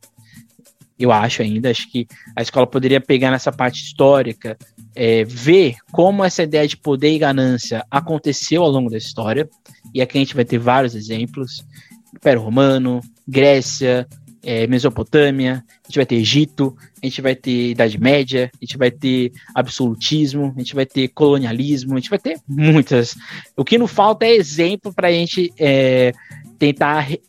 Eu 0.99 1.13
acho 1.13 1.43
ainda, 1.43 1.71
acho 1.71 1.91
que 1.91 2.07
a 2.35 2.41
escola 2.41 2.67
poderia 2.67 3.01
pegar 3.01 3.31
nessa 3.31 3.53
parte 3.53 3.83
histórica 3.83 4.57
é, 4.97 5.25
ver 5.25 5.77
como 5.93 6.25
essa 6.25 6.43
ideia 6.43 6.67
de 6.67 6.77
poder 6.77 7.15
e 7.15 7.19
ganância 7.19 7.85
aconteceu 7.91 8.63
ao 8.63 8.71
longo 8.71 8.89
da 8.89 8.97
história, 8.97 9.47
e 9.93 10.01
aqui 10.01 10.17
a 10.17 10.21
gente 10.21 10.35
vai 10.35 10.45
ter 10.45 10.59
vários 10.59 10.95
exemplos: 10.95 11.63
Império 12.15 12.41
Romano, 12.41 13.01
Grécia, 13.29 14.09
é, 14.47 14.65
Mesopotâmia, 14.69 15.65
a 15.83 15.89
gente 15.89 15.97
vai 15.97 16.07
ter 16.07 16.15
Egito, 16.15 16.77
a 17.03 17.07
gente 17.07 17.21
vai 17.21 17.35
ter 17.35 17.71
Idade 17.71 17.99
Média, 18.01 18.51
a 18.55 18.65
gente 18.65 18.79
vai 18.79 18.93
ter 18.93 19.33
absolutismo, 19.53 20.55
a 20.57 20.61
gente 20.61 20.75
vai 20.75 20.87
ter 20.87 21.09
colonialismo, 21.09 21.95
a 21.95 21.97
gente 21.97 22.09
vai 22.09 22.19
ter 22.19 22.39
muitas. 22.47 23.17
O 23.57 23.65
que 23.65 23.77
não 23.77 23.89
falta 23.89 24.25
é 24.25 24.37
exemplo 24.37 24.95
para 24.95 25.09
a 25.09 25.13
gente 25.13 25.53
é, 25.59 26.13
tentar 26.59 27.01
re 27.01 27.21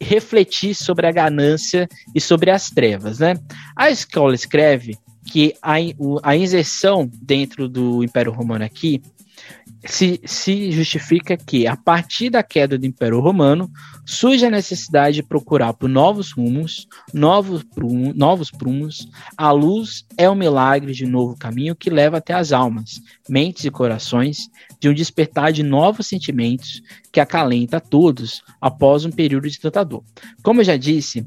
refletir 0.00 0.74
sobre 0.74 1.06
a 1.06 1.12
ganância 1.12 1.88
e 2.14 2.20
sobre 2.20 2.50
as 2.50 2.68
trevas, 2.68 3.20
né? 3.20 3.36
A 3.74 3.90
escola 3.90 4.34
escreve 4.34 4.98
que 5.32 5.54
a, 5.62 5.76
a 6.22 6.36
inserção 6.36 7.10
dentro 7.22 7.70
do 7.70 8.04
Império 8.04 8.30
Romano 8.30 8.64
aqui 8.64 9.00
se, 9.86 10.20
se 10.24 10.70
justifica 10.70 11.36
que, 11.36 11.66
a 11.66 11.76
partir 11.76 12.30
da 12.30 12.42
queda 12.42 12.78
do 12.78 12.86
Império 12.86 13.20
Romano, 13.20 13.70
surge 14.04 14.44
a 14.46 14.50
necessidade 14.50 15.16
de 15.16 15.22
procurar 15.22 15.74
por 15.74 15.88
novos 15.88 16.32
rumos, 16.32 16.86
novos, 17.12 17.62
prum, 17.62 18.12
novos 18.14 18.50
prumos. 18.50 19.08
A 19.36 19.50
luz 19.50 20.04
é 20.16 20.28
o 20.28 20.34
milagre 20.34 20.92
de 20.92 21.04
um 21.04 21.10
novo 21.10 21.36
caminho 21.36 21.76
que 21.76 21.90
leva 21.90 22.18
até 22.18 22.34
as 22.34 22.52
almas, 22.52 23.00
mentes 23.28 23.64
e 23.64 23.70
corações, 23.70 24.48
de 24.80 24.88
um 24.88 24.94
despertar 24.94 25.52
de 25.52 25.62
novos 25.62 26.06
sentimentos 26.06 26.82
que 27.12 27.20
acalenta 27.20 27.76
a 27.76 27.80
todos 27.80 28.42
após 28.60 29.04
um 29.04 29.10
período 29.10 29.48
de 29.48 29.60
tanta 29.60 29.84
dor. 29.84 30.02
Como 30.42 30.60
eu 30.60 30.64
já 30.64 30.76
disse, 30.76 31.26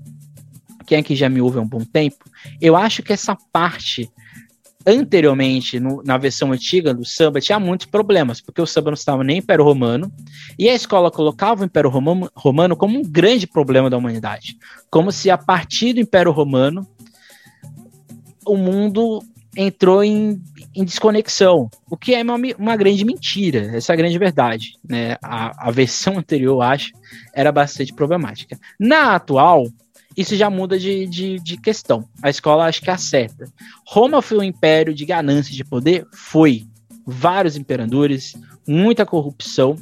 quem 0.85 0.99
aqui 0.99 1.15
já 1.15 1.29
me 1.29 1.41
ouve 1.41 1.59
há 1.59 1.61
um 1.61 1.67
bom 1.67 1.83
tempo, 1.83 2.25
eu 2.61 2.75
acho 2.75 3.03
que 3.03 3.13
essa 3.13 3.35
parte 3.51 4.09
anteriormente, 4.87 5.81
no, 5.81 6.01
na 6.01 6.17
versão 6.17 6.53
antiga 6.53 6.93
do 6.93 7.03
samba, 7.03 7.41
tinha 7.41 7.59
muitos 7.59 7.87
problemas, 7.87 8.39
porque 8.39 8.61
o 8.61 8.65
samba 8.65 8.91
não 8.91 8.95
estava 8.95 9.21
nem 9.21 9.39
Império 9.39 9.65
Romano, 9.65 10.09
e 10.57 10.69
a 10.69 10.73
escola 10.73 11.11
colocava 11.11 11.61
o 11.61 11.65
Império 11.65 11.89
Romano, 11.89 12.31
Romano 12.33 12.77
como 12.77 12.97
um 12.97 13.03
grande 13.03 13.45
problema 13.45 13.89
da 13.89 13.97
humanidade. 13.97 14.57
Como 14.89 15.11
se 15.11 15.29
a 15.29 15.37
partir 15.37 15.91
do 15.91 15.99
Império 15.99 16.31
Romano 16.31 16.87
o 18.45 18.55
mundo 18.55 19.21
entrou 19.57 20.03
em, 20.03 20.41
em 20.73 20.85
desconexão, 20.85 21.69
o 21.89 21.97
que 21.97 22.13
é 22.15 22.21
uma, 22.21 22.37
uma, 22.57 22.75
grande 22.77 23.03
mentira, 23.03 23.75
essa 23.75 23.91
é 23.91 23.93
a 23.93 23.97
grande 23.97 24.17
verdade. 24.17 24.73
Né? 24.87 25.17
A, 25.21 25.67
a 25.67 25.71
versão 25.71 26.15
anterior, 26.19 26.61
acho, 26.61 26.91
era 27.33 27.51
bastante 27.51 27.93
problemática. 27.93 28.57
Na 28.79 29.15
atual, 29.15 29.65
isso 30.17 30.35
já 30.35 30.49
muda 30.49 30.79
de, 30.79 31.05
de, 31.05 31.39
de, 31.39 31.57
questão. 31.57 32.09
A 32.23 32.29
escola 32.29 32.65
acho 32.65 32.81
que 32.81 32.89
acerta. 32.89 33.45
Roma 33.85 34.19
foi 34.19 34.39
um 34.39 34.43
império 34.43 34.93
de 34.93 35.05
ganância 35.05 35.53
de 35.53 35.63
poder? 35.63 36.07
Foi. 36.11 36.65
Vários 37.05 37.55
imperadores, 37.55 38.33
muita 38.67 39.05
corrupção, 39.05 39.77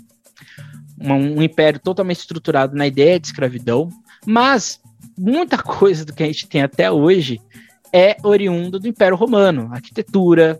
um, 0.99 1.39
um 1.39 1.41
império 1.41 1.79
totalmente 1.79 2.19
estruturado 2.19 2.75
na 2.75 2.85
ideia 2.85 3.19
de 3.19 3.27
escravidão, 3.27 3.89
mas 4.25 4.79
muita 5.17 5.57
coisa 5.63 6.03
do 6.03 6.13
que 6.13 6.21
a 6.21 6.27
gente 6.27 6.47
tem 6.47 6.61
até 6.61 6.91
hoje 6.91 7.39
é 7.93 8.17
oriundo 8.21 8.77
do 8.77 8.89
Império 8.89 9.15
Romano. 9.15 9.69
Arquitetura, 9.71 10.59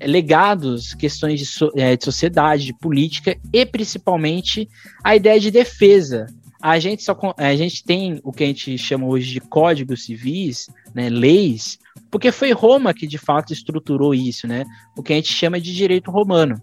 legados, 0.00 0.94
questões 0.94 1.40
de, 1.40 1.46
so, 1.46 1.72
é, 1.74 1.96
de 1.96 2.04
sociedade, 2.04 2.66
de 2.66 2.74
política 2.74 3.36
e 3.52 3.66
principalmente 3.66 4.68
a 5.02 5.16
ideia 5.16 5.40
de 5.40 5.50
defesa 5.50 6.26
a 6.60 6.78
gente 6.78 7.02
só 7.02 7.16
a 7.36 7.54
gente 7.54 7.84
tem 7.84 8.20
o 8.22 8.32
que 8.32 8.44
a 8.44 8.46
gente 8.46 8.76
chama 8.78 9.06
hoje 9.06 9.32
de 9.32 9.40
códigos 9.40 10.04
civis, 10.04 10.68
né, 10.94 11.08
leis, 11.08 11.78
porque 12.10 12.32
foi 12.32 12.52
Roma 12.52 12.94
que 12.94 13.06
de 13.06 13.18
fato 13.18 13.52
estruturou 13.52 14.14
isso, 14.14 14.46
né? 14.46 14.64
O 14.96 15.02
que 15.02 15.12
a 15.12 15.16
gente 15.16 15.32
chama 15.32 15.60
de 15.60 15.74
direito 15.74 16.10
romano. 16.10 16.60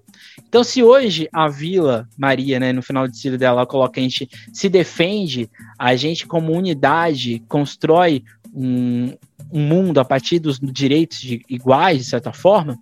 Então, 0.48 0.64
se 0.64 0.84
hoje 0.84 1.28
a 1.32 1.48
Vila 1.48 2.08
Maria, 2.18 2.60
né, 2.60 2.72
no 2.72 2.82
final 2.82 3.08
de 3.08 3.18
ciclo 3.18 3.38
dela, 3.38 3.66
coloca 3.66 4.00
a 4.00 4.04
gente 4.04 4.30
se 4.52 4.70
defende, 4.70 5.50
a 5.78 5.96
gente 5.96 6.26
como 6.26 6.54
unidade 6.54 7.44
constrói 7.48 8.24
um, 8.54 9.16
um 9.52 9.60
mundo 9.60 10.00
a 10.00 10.06
partir 10.06 10.40
dos 10.40 10.60
direitos 10.60 11.20
de, 11.20 11.44
iguais, 11.50 12.00
de 12.00 12.06
certa 12.06 12.32
forma, 12.32 12.78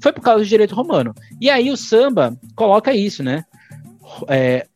foi 0.00 0.12
por 0.12 0.20
causa 0.20 0.44
do 0.44 0.48
direito 0.48 0.74
romano. 0.74 1.14
E 1.40 1.50
aí 1.50 1.70
o 1.70 1.76
samba 1.76 2.36
coloca 2.54 2.94
isso, 2.94 3.22
né? 3.22 3.44
É, 4.28 4.66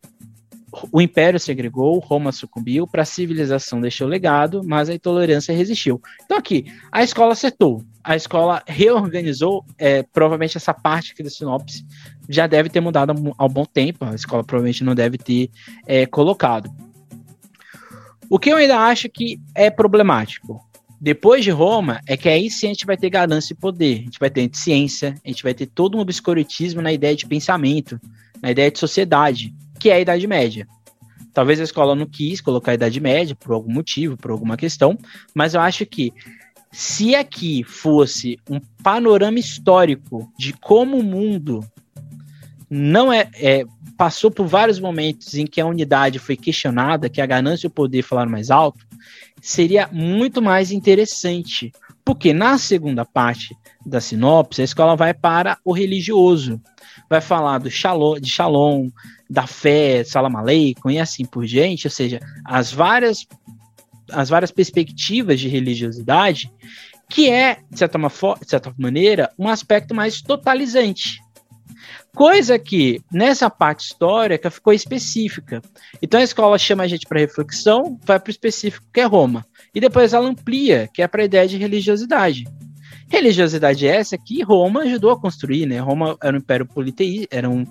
o 0.92 1.00
império 1.00 1.38
segregou, 1.38 1.98
Roma 1.98 2.32
sucumbiu, 2.32 2.86
para 2.86 3.02
a 3.02 3.06
civilização 3.06 3.80
deixou 3.80 4.06
legado, 4.06 4.62
mas 4.64 4.88
a 4.88 4.94
intolerância 4.94 5.54
resistiu. 5.54 6.00
Então 6.24 6.36
aqui, 6.36 6.66
a 6.92 7.02
escola 7.02 7.32
acertou. 7.32 7.82
a 8.02 8.16
escola 8.16 8.62
reorganizou, 8.66 9.64
é, 9.76 10.02
provavelmente 10.02 10.56
essa 10.56 10.72
parte 10.72 11.12
aqui 11.12 11.22
da 11.22 11.30
sinopse 11.30 11.84
já 12.28 12.46
deve 12.46 12.68
ter 12.68 12.80
mudado 12.80 13.12
há 13.36 13.44
um 13.44 13.48
bom 13.48 13.64
tempo, 13.64 14.04
a 14.04 14.14
escola 14.14 14.44
provavelmente 14.44 14.84
não 14.84 14.94
deve 14.94 15.18
ter 15.18 15.50
é, 15.86 16.06
colocado. 16.06 16.70
O 18.30 18.38
que 18.38 18.50
eu 18.50 18.56
ainda 18.56 18.78
acho 18.78 19.08
que 19.08 19.40
é 19.54 19.68
problemático, 19.68 20.64
depois 21.00 21.42
de 21.42 21.50
Roma, 21.50 22.00
é 22.06 22.16
que 22.16 22.28
aí 22.28 22.50
sim 22.50 22.66
a 22.66 22.70
gente 22.70 22.84
vai 22.84 22.96
ter 22.96 23.08
ganância 23.08 23.54
e 23.54 23.56
poder, 23.56 24.00
a 24.00 24.02
gente 24.02 24.18
vai 24.20 24.30
ter 24.30 24.48
ciência, 24.52 25.14
a 25.24 25.28
gente 25.28 25.42
vai 25.42 25.54
ter 25.54 25.66
todo 25.66 25.96
um 25.96 26.00
obscurantismo 26.00 26.82
na 26.82 26.92
ideia 26.92 27.16
de 27.16 27.26
pensamento, 27.26 27.98
na 28.42 28.50
ideia 28.50 28.70
de 28.70 28.78
sociedade, 28.78 29.54
que 29.80 29.88
é 29.88 29.94
a 29.94 30.00
Idade 30.00 30.26
Média. 30.26 30.68
Talvez 31.32 31.60
a 31.60 31.64
escola 31.64 31.94
não 31.94 32.06
quis 32.06 32.40
colocar 32.40 32.72
a 32.72 32.74
Idade 32.74 33.00
Média 33.00 33.34
por 33.34 33.52
algum 33.52 33.72
motivo, 33.72 34.16
por 34.16 34.30
alguma 34.30 34.56
questão, 34.56 34.98
mas 35.34 35.54
eu 35.54 35.60
acho 35.60 35.86
que 35.86 36.12
se 36.70 37.14
aqui 37.14 37.64
fosse 37.64 38.38
um 38.48 38.60
panorama 38.82 39.38
histórico 39.38 40.30
de 40.38 40.52
como 40.52 40.98
o 40.98 41.02
mundo 41.02 41.64
não 42.68 43.12
é, 43.12 43.28
é, 43.34 43.64
passou 43.96 44.30
por 44.30 44.46
vários 44.46 44.78
momentos 44.78 45.34
em 45.34 45.46
que 45.46 45.60
a 45.60 45.66
unidade 45.66 46.20
foi 46.20 46.36
questionada, 46.36 47.08
que 47.08 47.20
a 47.20 47.26
ganância 47.26 47.66
e 47.66 47.68
o 47.68 47.72
poder 47.72 48.02
falaram 48.02 48.30
mais 48.30 48.50
alto, 48.50 48.86
seria 49.40 49.88
muito 49.90 50.40
mais 50.40 50.70
interessante, 50.70 51.72
porque 52.04 52.32
na 52.32 52.58
segunda 52.58 53.04
parte 53.04 53.56
da 53.84 54.00
sinopse 54.00 54.60
a 54.60 54.64
escola 54.64 54.94
vai 54.94 55.12
para 55.12 55.58
o 55.64 55.72
religioso, 55.72 56.60
vai 57.08 57.20
falar 57.20 57.58
do 57.58 57.70
shalom, 57.70 58.18
de 58.18 58.28
shalom, 58.28 58.88
da 59.28 59.46
fé, 59.46 60.02
salam 60.04 60.36
aleikum 60.36 60.90
e 60.90 60.98
assim 60.98 61.24
por 61.24 61.46
diante, 61.46 61.86
ou 61.86 61.90
seja, 61.90 62.20
as 62.44 62.72
várias 62.72 63.26
as 64.12 64.28
várias 64.28 64.50
perspectivas 64.50 65.38
de 65.38 65.48
religiosidade, 65.48 66.52
que 67.08 67.30
é, 67.30 67.58
de 67.70 67.78
certa, 67.78 67.98
de 67.98 68.50
certa 68.50 68.74
maneira, 68.76 69.30
um 69.38 69.48
aspecto 69.48 69.94
mais 69.94 70.20
totalizante. 70.20 71.20
Coisa 72.14 72.58
que 72.58 73.00
nessa 73.12 73.48
parte 73.48 73.86
histórica 73.86 74.50
ficou 74.50 74.72
específica. 74.72 75.62
Então 76.02 76.18
a 76.18 76.24
escola 76.24 76.58
chama 76.58 76.82
a 76.82 76.88
gente 76.88 77.06
para 77.06 77.20
reflexão, 77.20 77.98
vai 78.04 78.18
para 78.18 78.28
o 78.28 78.32
específico 78.32 78.86
que 78.92 79.00
é 79.00 79.04
Roma. 79.04 79.46
E 79.72 79.80
depois 79.80 80.12
ela 80.12 80.28
amplia, 80.28 80.88
que 80.92 81.02
é 81.02 81.06
para 81.06 81.22
a 81.22 81.24
ideia 81.24 81.46
de 81.46 81.56
religiosidade. 81.56 82.44
Religiosidade 83.10 83.88
essa 83.88 84.16
que 84.16 84.40
Roma 84.40 84.82
ajudou 84.82 85.10
a 85.10 85.20
construir, 85.20 85.66
né? 85.66 85.80
Roma 85.80 86.16
era 86.22 86.36
um 86.36 86.38
império 86.38 86.64
politeísta, 86.64 87.26
era 87.36 87.50
um, 87.50 87.66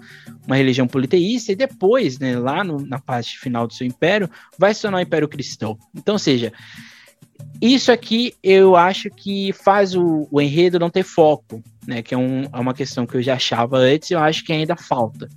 uma 0.45 0.57
religião 0.57 0.85
politeísta, 0.85 1.53
e 1.53 1.55
depois, 1.55 2.19
né, 2.19 2.37
lá 2.37 2.61
no, 2.61 2.85
na 2.85 2.99
parte 2.99 3.39
final 3.39 3.65
do 3.65 3.73
seu 3.73 3.87
império, 3.87 4.29
vai 4.57 4.73
se 4.73 4.81
tornar 4.81 4.97
um 4.97 5.01
império 5.01 5.29
cristão. 5.29 5.77
Então, 5.95 6.17
seja, 6.17 6.51
isso 7.61 7.89
aqui 7.89 8.33
eu 8.43 8.75
acho 8.75 9.09
que 9.09 9.53
faz 9.53 9.95
o, 9.95 10.27
o 10.29 10.41
enredo 10.41 10.77
não 10.77 10.89
ter 10.89 11.03
foco, 11.03 11.63
né? 11.87 12.01
Que 12.01 12.13
é, 12.13 12.17
um, 12.17 12.43
é 12.43 12.59
uma 12.59 12.73
questão 12.73 13.07
que 13.07 13.15
eu 13.15 13.21
já 13.21 13.35
achava 13.35 13.77
antes, 13.77 14.11
e 14.11 14.15
eu 14.15 14.19
acho 14.19 14.43
que 14.43 14.51
ainda 14.51 14.75
falta. 14.75 15.29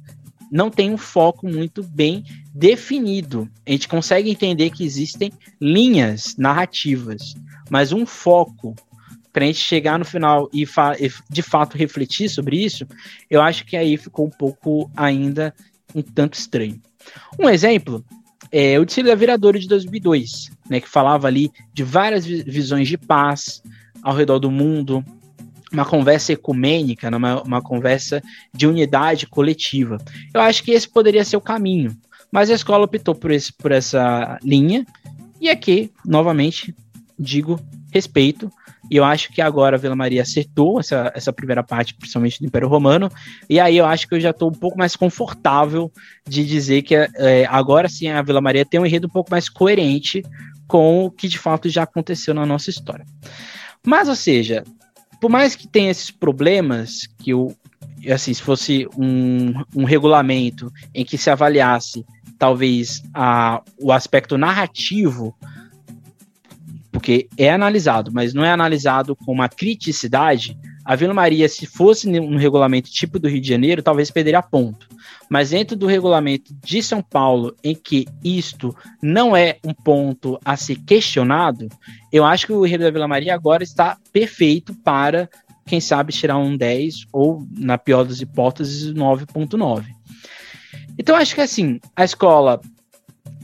Não 0.51 0.69
tem 0.69 0.93
um 0.93 0.99
foco 0.99 1.49
muito 1.49 1.81
bem 1.81 2.25
definido. 2.53 3.49
A 3.65 3.71
gente 3.71 3.87
consegue 3.87 4.31
entender 4.31 4.71
que 4.71 4.85
existem 4.85 5.33
linhas 5.61 6.35
narrativas, 6.37 7.35
mas 7.71 7.93
um 7.93 8.05
foco 8.05 8.75
para 9.33 9.45
a 9.45 9.47
gente 9.47 9.59
chegar 9.59 9.99
no 9.99 10.05
final 10.05 10.49
e, 10.53 10.67
de 11.31 11.43
fato 11.43 11.79
refletir 11.79 12.29
sobre 12.29 12.63
isso, 12.63 12.87
eu 13.31 13.41
acho 13.41 13.65
que 13.65 13.77
aí 13.77 13.97
ficou 13.97 14.27
um 14.27 14.31
pouco 14.31 14.91
ainda 14.97 15.55
um 15.95 16.03
tanto 16.03 16.35
estranho. 16.35 16.81
Um 17.39 17.49
exemplo 17.49 18.05
é 18.51 18.79
o 18.79 18.85
Dicílio 18.85 19.11
da 19.11 19.17
Viradouro 19.17 19.59
de 19.59 19.67
2002, 19.67 20.51
né, 20.69 20.81
que 20.81 20.89
falava 20.89 21.27
ali 21.27 21.51
de 21.73 21.83
várias 21.83 22.27
visões 22.27 22.87
de 22.87 22.99
paz 22.99 23.63
ao 24.03 24.15
redor 24.15 24.39
do 24.39 24.51
mundo, 24.51 25.03
uma 25.73 25.87
conversa 25.87 26.35
ecumênica, 26.35 27.11
né, 27.11 27.17
uma, 27.17 27.43
uma 27.43 27.63
conversa 27.63 28.23
de 28.53 28.67
unidade 28.67 29.27
coletiva. 29.27 29.97
Eu 30.35 30.43
acho 30.43 30.63
que 30.63 30.73
esse 30.73 30.89
poderia 30.89 31.25
ser 31.25 31.39
o 31.39 31.41
caminho, 31.41 31.97
mas 32.31 32.51
a 32.51 32.55
escola 32.55 32.85
optou 32.85 33.15
por, 33.15 33.31
esse, 33.31 33.53
por 33.55 33.73
essa 33.73 34.39
linha, 34.43 34.85
e 35.41 35.49
aqui, 35.49 35.91
novamente, 36.05 36.75
digo 37.19 37.59
respeito 37.91 38.51
e 38.93 38.97
eu 38.99 39.05
acho 39.05 39.33
que 39.33 39.41
agora 39.41 39.75
a 39.75 39.79
Vila 39.79 39.97
Maria 39.97 40.21
acertou 40.21 40.79
essa, 40.79 41.11
essa 41.15 41.33
primeira 41.33 41.63
parte, 41.63 41.95
principalmente 41.95 42.39
do 42.39 42.47
Império 42.47 42.69
Romano. 42.69 43.11
E 43.49 43.59
aí 43.59 43.79
eu 43.79 43.87
acho 43.87 44.07
que 44.07 44.15
eu 44.15 44.21
já 44.21 44.29
estou 44.29 44.51
um 44.51 44.55
pouco 44.55 44.77
mais 44.77 44.95
confortável 44.95 45.91
de 46.29 46.45
dizer 46.45 46.83
que 46.83 46.95
é, 46.95 47.47
agora 47.49 47.89
sim 47.89 48.09
a 48.09 48.21
Vila 48.21 48.43
Maria 48.43 48.67
tem 48.67 48.79
um 48.79 48.85
enredo 48.85 49.07
um 49.07 49.11
pouco 49.11 49.31
mais 49.31 49.49
coerente 49.49 50.23
com 50.69 51.07
o 51.07 51.11
que 51.11 51.27
de 51.27 51.39
fato 51.39 51.71
já 51.71 51.85
aconteceu 51.85 52.35
na 52.35 52.45
nossa 52.45 52.69
história. 52.69 53.07
Mas, 53.83 54.11
ou 54.11 54.15
seja, 54.15 54.63
por 55.19 55.31
mais 55.31 55.57
que 55.57 55.67
tenha 55.67 55.91
esses 55.91 56.11
problemas, 56.11 57.07
que 57.19 57.33
o, 57.33 57.51
assim, 58.13 58.35
se 58.35 58.43
fosse 58.43 58.87
um, 58.95 59.55
um 59.75 59.85
regulamento 59.85 60.71
em 60.95 61.03
que 61.03 61.17
se 61.17 61.31
avaliasse 61.31 62.05
talvez 62.39 63.03
a, 63.15 63.63
o 63.81 63.91
aspecto 63.91 64.37
narrativo 64.37 65.35
porque 67.03 67.29
é 67.37 67.51
analisado, 67.51 68.13
mas 68.15 68.33
não 68.33 68.45
é 68.45 68.53
analisado 68.53 69.17
com 69.17 69.33
uma 69.33 69.49
criticidade, 69.49 70.57
a 70.85 70.95
Vila 70.95 71.13
Maria, 71.13 71.49
se 71.49 71.67
fosse 71.67 72.09
um 72.09 72.37
regulamento 72.37 72.89
tipo 72.89 73.19
do 73.19 73.29
Rio 73.29 73.41
de 73.41 73.49
Janeiro, 73.49 73.83
talvez 73.83 74.09
perderia 74.09 74.41
ponto. 74.41 74.87
Mas 75.29 75.51
dentro 75.51 75.77
do 75.77 75.89
regulamento 75.89 76.55
de 76.65 76.81
São 76.81 77.03
Paulo, 77.03 77.57
em 77.65 77.75
que 77.75 78.07
isto 78.23 78.73
não 79.03 79.37
é 79.37 79.59
um 79.65 79.75
ponto 79.75 80.39
a 80.45 80.57
ser 80.57 80.77
questionado, 80.77 81.69
eu 82.13 82.25
acho 82.25 82.47
que 82.47 82.53
o 82.53 82.65
Rio 82.65 82.79
da 82.79 82.91
Vila 82.93 83.09
Maria 83.09 83.35
agora 83.35 83.65
está 83.65 83.99
perfeito 84.13 84.73
para, 84.73 85.29
quem 85.67 85.81
sabe, 85.81 86.13
tirar 86.13 86.39
um 86.39 86.57
10 86.57 87.07
ou, 87.13 87.45
na 87.51 87.77
pior 87.77 88.05
das 88.05 88.21
hipóteses, 88.21 88.95
9.9. 88.95 89.87
Então, 90.97 91.17
acho 91.17 91.35
que 91.35 91.41
assim, 91.41 91.81
a 91.97 92.05
escola 92.05 92.61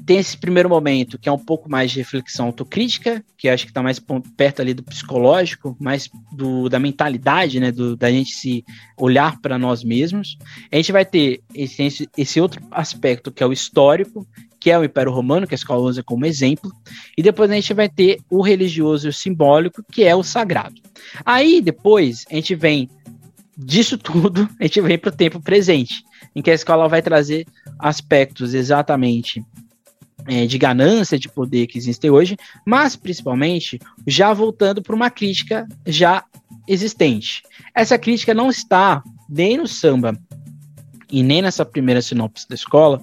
tem 0.09 0.17
esse 0.17 0.39
primeiro 0.39 0.71
momento 0.71 1.19
que 1.19 1.29
é 1.29 1.33
um 1.33 1.39
pouco 1.39 1.71
mais 1.71 1.91
de 1.91 1.99
reflexão 1.99 2.47
autocrítica, 2.47 3.23
que 3.37 3.47
acho 3.47 3.67
que 3.67 3.71
está 3.71 3.83
mais 3.83 4.01
perto 4.39 4.63
ali 4.63 4.73
do 4.73 4.83
psicológico, 4.83 5.77
mais 5.79 6.09
do, 6.33 6.67
da 6.71 6.79
mentalidade, 6.79 7.61
né, 7.61 7.71
do, 7.71 7.95
da 7.95 8.11
gente 8.11 8.31
se 8.31 8.65
olhar 8.97 9.39
para 9.39 9.59
nós 9.59 9.85
mesmos. 9.85 10.39
A 10.73 10.77
gente 10.77 10.93
vai 10.93 11.05
ter 11.05 11.43
esse, 11.55 12.09
esse 12.17 12.41
outro 12.41 12.59
aspecto 12.71 13.31
que 13.31 13.43
é 13.43 13.47
o 13.47 13.53
histórico, 13.53 14.27
que 14.59 14.71
é 14.71 14.79
o 14.79 14.83
Império 14.83 15.13
Romano, 15.13 15.47
que 15.47 15.53
a 15.53 15.57
escola 15.57 15.83
usa 15.83 16.03
como 16.03 16.25
exemplo, 16.25 16.73
e 17.15 17.23
depois 17.23 17.51
a 17.51 17.55
gente 17.55 17.75
vai 17.75 17.91
ter 17.91 18.19
o 18.31 18.41
religioso 18.41 19.09
e 19.09 19.11
o 19.11 19.13
simbólico, 19.13 19.85
que 19.93 20.05
é 20.05 20.17
o 20.17 20.23
sagrado. 20.23 20.81
Aí 21.23 21.61
depois 21.61 22.25
a 22.31 22.35
gente 22.35 22.55
vem 22.55 22.89
disso 23.59 23.99
tudo, 24.01 24.49
a 24.59 24.63
gente 24.63 24.81
vem 24.81 24.97
para 24.97 25.11
o 25.11 25.15
tempo 25.15 25.39
presente, 25.39 26.03
em 26.35 26.41
que 26.41 26.51
a 26.51 26.55
escola 26.55 26.89
vai 26.89 27.03
trazer 27.03 27.47
aspectos 27.79 28.55
exatamente 28.55 29.45
é, 30.29 30.47
de 30.47 30.59
ganância 30.59 31.19
de 31.19 31.29
poder 31.29 31.67
que 31.67 31.79
existem 31.79 32.11
hoje, 32.11 32.37
mas 32.65 32.95
principalmente 32.95 33.81
já 34.07 34.33
voltando 34.33 34.83
para 34.83 34.95
uma 34.95 35.11
crítica 35.11 35.67
já 35.87 36.23
existente. 36.67 37.43
Essa 37.75 37.99
crítica 37.99 38.35
não 38.35 38.51
está 38.51 39.03
nem 39.29 39.57
no 39.57 39.67
samba 39.67 40.17
e 41.11 41.23
nem 41.23 41.41
nessa 41.41 41.65
primeira 41.65 42.03
sinopse 42.03 42.47
da 42.49 42.55
escola. 42.55 43.03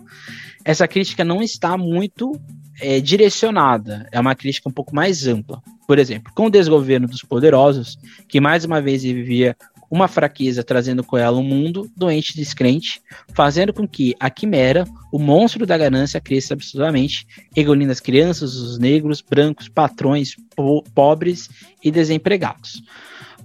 Essa 0.63 0.87
crítica 0.87 1.23
não 1.23 1.41
está 1.41 1.77
muito 1.77 2.31
é, 2.79 2.99
direcionada, 2.99 4.07
é 4.11 4.19
uma 4.19 4.35
crítica 4.35 4.69
um 4.69 4.71
pouco 4.71 4.95
mais 4.95 5.25
ampla. 5.25 5.61
Por 5.87 5.99
exemplo, 5.99 6.31
com 6.35 6.47
o 6.47 6.49
desgoverno 6.49 7.07
dos 7.07 7.21
poderosos, 7.21 7.97
que 8.27 8.39
mais 8.39 8.65
uma 8.65 8.81
vez 8.81 9.03
vivia 9.03 9.55
uma 9.89 10.07
fraqueza 10.07 10.63
trazendo 10.63 11.03
com 11.03 11.17
ela 11.17 11.37
um 11.37 11.43
mundo 11.43 11.89
doente 11.95 12.29
e 12.29 12.35
descrente, 12.35 13.01
fazendo 13.33 13.73
com 13.73 13.87
que 13.87 14.15
a 14.19 14.29
quimera, 14.29 14.85
o 15.11 15.19
monstro 15.19 15.65
da 15.65 15.77
ganância, 15.77 16.21
cresça 16.21 16.53
absurdamente, 16.53 17.27
engolindo 17.55 17.91
as 17.91 17.99
crianças, 17.99 18.55
os 18.55 18.77
negros, 18.77 19.21
brancos, 19.21 19.69
patrões, 19.69 20.35
po 20.55 20.83
pobres 20.93 21.49
e 21.83 21.91
desempregados. 21.91 22.81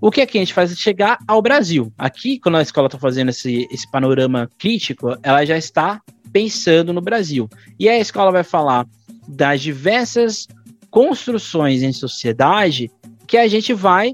O 0.00 0.10
que 0.10 0.22
aqui 0.22 0.38
a 0.38 0.40
gente 0.40 0.54
faz 0.54 0.72
é 0.72 0.74
chegar 0.74 1.18
ao 1.28 1.42
Brasil. 1.42 1.92
Aqui, 1.98 2.38
quando 2.38 2.56
a 2.56 2.62
escola 2.62 2.86
está 2.86 2.98
fazendo 2.98 3.28
esse, 3.28 3.68
esse 3.70 3.90
panorama 3.90 4.50
crítico, 4.58 5.14
ela 5.22 5.44
já 5.44 5.58
está 5.58 6.00
pensando 6.32 6.92
no 6.92 7.02
Brasil. 7.02 7.48
E 7.78 7.88
a 7.88 7.98
escola 7.98 8.32
vai 8.32 8.42
falar 8.42 8.86
das 9.28 9.60
diversas 9.60 10.48
construções 10.90 11.82
em 11.82 11.92
sociedade 11.92 12.90
que 13.26 13.36
a 13.36 13.46
gente 13.46 13.74
vai 13.74 14.12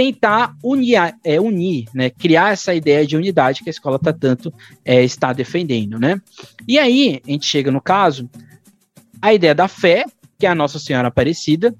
tentar 0.00 0.56
unir, 0.64 0.96
é, 1.22 1.38
unir, 1.38 1.84
né, 1.94 2.08
criar 2.08 2.54
essa 2.54 2.74
ideia 2.74 3.06
de 3.06 3.18
unidade 3.18 3.62
que 3.62 3.68
a 3.68 3.70
escola 3.70 3.98
tá 3.98 4.14
tanto 4.14 4.50
é, 4.82 5.04
está 5.04 5.30
defendendo, 5.34 5.98
né? 5.98 6.18
E 6.66 6.78
aí 6.78 7.20
a 7.26 7.30
gente 7.30 7.44
chega 7.44 7.70
no 7.70 7.82
caso 7.82 8.30
a 9.20 9.34
ideia 9.34 9.54
da 9.54 9.68
fé, 9.68 10.06
que 10.38 10.46
é 10.46 10.48
a 10.48 10.54
Nossa 10.54 10.78
Senhora 10.78 11.08
Aparecida, 11.08 11.74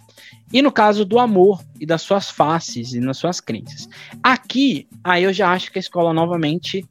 e 0.52 0.60
no 0.60 0.70
caso 0.70 1.06
do 1.06 1.18
amor 1.18 1.64
e 1.80 1.86
das 1.86 2.02
suas 2.02 2.28
faces 2.28 2.92
e 2.92 3.00
nas 3.00 3.16
suas 3.16 3.40
crenças. 3.40 3.88
Aqui, 4.22 4.86
aí 5.02 5.24
eu 5.24 5.32
já 5.32 5.50
acho 5.50 5.72
que 5.72 5.78
a 5.78 5.80
escola 5.80 6.12
novamente 6.12 6.84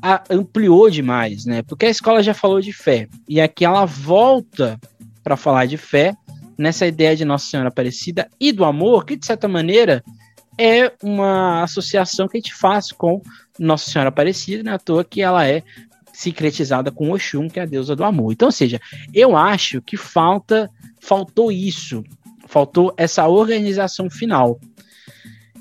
a, 0.00 0.22
ampliou 0.30 0.88
demais, 0.88 1.44
né? 1.46 1.62
Porque 1.62 1.86
a 1.86 1.90
escola 1.90 2.22
já 2.22 2.32
falou 2.32 2.60
de 2.60 2.72
fé 2.72 3.08
e 3.28 3.40
aqui 3.40 3.64
ela 3.64 3.84
volta 3.84 4.78
para 5.24 5.36
falar 5.36 5.66
de 5.66 5.76
fé 5.76 6.14
nessa 6.56 6.86
ideia 6.86 7.16
de 7.16 7.24
Nossa 7.24 7.46
Senhora 7.46 7.70
Aparecida 7.70 8.30
e 8.38 8.52
do 8.52 8.64
amor, 8.64 9.04
que 9.04 9.16
de 9.16 9.26
certa 9.26 9.48
maneira 9.48 10.04
é 10.60 10.92
uma 11.02 11.62
associação 11.62 12.28
que 12.28 12.36
a 12.36 12.40
gente 12.40 12.54
faz 12.54 12.92
com 12.92 13.22
Nossa 13.58 13.90
Senhora 13.90 14.10
Aparecida, 14.10 14.62
né? 14.62 14.74
À 14.74 14.78
toa 14.78 15.02
que 15.02 15.22
ela 15.22 15.48
é 15.48 15.62
sincretizada 16.12 16.90
com 16.90 17.12
Oxum, 17.12 17.48
que 17.48 17.58
é 17.58 17.62
a 17.62 17.66
deusa 17.66 17.96
do 17.96 18.04
amor. 18.04 18.32
Então, 18.32 18.48
ou 18.48 18.52
seja, 18.52 18.78
eu 19.14 19.34
acho 19.34 19.80
que 19.80 19.96
falta 19.96 20.70
faltou 21.00 21.50
isso, 21.50 22.04
faltou 22.46 22.92
essa 22.98 23.26
organização 23.26 24.10
final. 24.10 24.60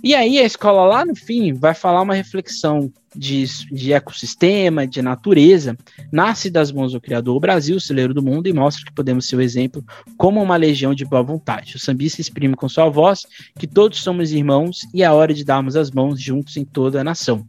E 0.02 0.16
aí 0.16 0.40
a 0.40 0.46
escola 0.46 0.86
lá 0.86 1.06
no 1.06 1.14
fim 1.14 1.52
vai 1.54 1.74
falar 1.74 2.02
uma 2.02 2.14
reflexão 2.14 2.92
de, 3.14 3.44
de 3.70 3.92
ecossistema, 3.92 4.88
de 4.88 5.02
natureza, 5.02 5.78
nasce 6.12 6.50
das 6.50 6.72
mãos 6.72 6.94
do 6.94 7.02
Criador 7.02 7.36
o 7.36 7.40
Brasil, 7.40 7.76
o 7.76 7.82
celeiro 7.82 8.14
do 8.14 8.22
mundo, 8.22 8.48
e 8.48 8.54
mostra 8.54 8.86
que 8.86 8.94
podemos 8.94 9.28
ser 9.28 9.36
o 9.36 9.42
exemplo 9.42 9.84
como 10.18 10.42
uma 10.42 10.56
legião 10.56 10.94
de 10.94 11.04
boa 11.04 11.22
vontade. 11.22 11.76
O 11.76 11.80
sambista 11.80 12.22
exprime 12.22 12.56
com 12.56 12.70
sua 12.70 12.88
voz 12.88 13.26
que 13.58 13.68
todos 13.68 14.02
somos 14.02 14.32
irmãos 14.32 14.88
e 14.94 15.04
é 15.04 15.12
hora 15.12 15.34
de 15.34 15.44
darmos 15.44 15.76
as 15.76 15.92
mãos 15.92 16.22
juntos 16.22 16.56
em 16.56 16.64
toda 16.64 17.02
a 17.02 17.04
nação. 17.04 17.46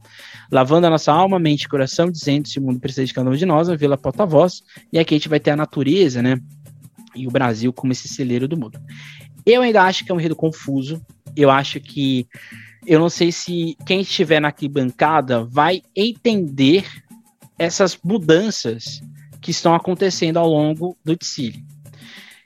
Lavando 0.51 0.89
a 0.89 0.91
nossa 0.91 1.13
alma, 1.13 1.39
mente 1.39 1.63
e 1.63 1.69
coração, 1.69 2.11
dizendo 2.11 2.49
se 2.49 2.59
o 2.59 2.63
mundo 2.63 2.81
precisa 2.81 3.07
de 3.07 3.15
cada 3.15 3.31
um 3.31 3.35
de 3.35 3.47
nós, 3.47 3.69
a 3.69 3.77
vila 3.77 3.97
porta-voz, 3.97 4.63
e 4.93 4.99
aqui 4.99 5.15
a 5.15 5.19
gente 5.19 5.29
vai 5.29 5.39
ter 5.39 5.53
a 5.53 5.57
natureza, 5.57 6.21
né? 6.21 6.41
E 7.15 7.27
o 7.27 7.31
Brasil 7.31 7.73
como 7.73 7.93
esse 7.93 8.09
celeiro 8.09 8.49
do 8.49 8.57
mundo. 8.57 8.81
Eu 9.47 9.63
ainda 9.63 9.83
acho 9.83 10.05
que 10.05 10.13
é 10.13 10.15
um 10.15 10.19
enredo 10.19 10.37
confuso, 10.37 11.01
eu 11.37 11.51
acho 11.51 11.81
que 11.81 12.27
eu 12.87 12.99
não 12.99 13.11
sei 13.11 13.31
se 13.31 13.77
quem 13.87 14.01
estiver 14.01 14.41
na 14.41 14.49
arquibancada 14.49 15.45
vai 15.45 15.83
entender 15.95 16.87
essas 17.59 17.99
mudanças 18.03 19.03
que 19.41 19.51
estão 19.51 19.75
acontecendo 19.75 20.39
ao 20.39 20.49
longo 20.49 20.97
do 21.05 21.17
TSIL. 21.17 21.55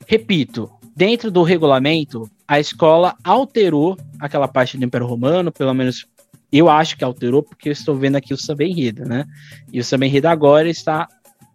Repito, 0.06 0.70
dentro 0.94 1.30
do 1.30 1.42
regulamento, 1.42 2.28
a 2.46 2.60
escola 2.60 3.16
alterou 3.22 3.96
aquela 4.18 4.48
parte 4.48 4.76
do 4.76 4.84
Império 4.84 5.06
Romano, 5.06 5.52
pelo 5.52 5.72
menos 5.72 6.06
eu 6.52 6.68
acho 6.68 6.96
que 6.96 7.04
alterou, 7.04 7.42
porque 7.42 7.68
eu 7.68 7.72
estou 7.72 7.96
vendo 7.96 8.16
aqui 8.16 8.32
o 8.32 8.36
samba 8.36 8.64
enredo, 8.64 9.04
né? 9.04 9.24
E 9.72 9.80
o 9.80 9.84
samba 9.84 10.06
enredo 10.06 10.28
agora 10.28 10.68
está 10.68 11.08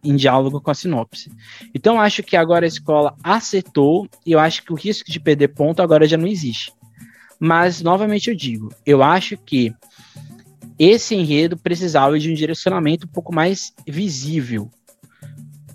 em 0.04 0.15
diálogo 0.15 0.60
com 0.62 0.72
a 0.72 0.74
sinopse. 0.74 1.32
Então, 1.74 2.00
acho 2.00 2.24
que 2.24 2.36
agora 2.36 2.65
a 2.65 2.68
escola 2.68 3.15
acertou 3.24 4.08
e 4.26 4.32
eu 4.32 4.39
acho 4.39 4.63
que 4.63 4.74
o 4.74 4.76
risco 4.76 5.10
de 5.10 5.20
perder 5.20 5.50
ponto 5.50 5.82
agora 5.82 6.08
já 6.08 6.18
não 6.18 6.28
existe. 6.28 6.74
Mas, 7.39 7.82
novamente, 7.82 8.30
eu 8.30 8.36
digo, 8.36 8.73
eu 8.86 9.02
acho 9.02 9.38
que 9.38 9.73
esse 10.78 11.15
enredo 11.15 11.58
precisava 11.58 12.19
de 12.19 12.30
um 12.30 12.34
direcionamento 12.34 13.06
um 13.08 13.10
pouco 13.10 13.34
mais 13.34 13.73
visível. 13.88 14.69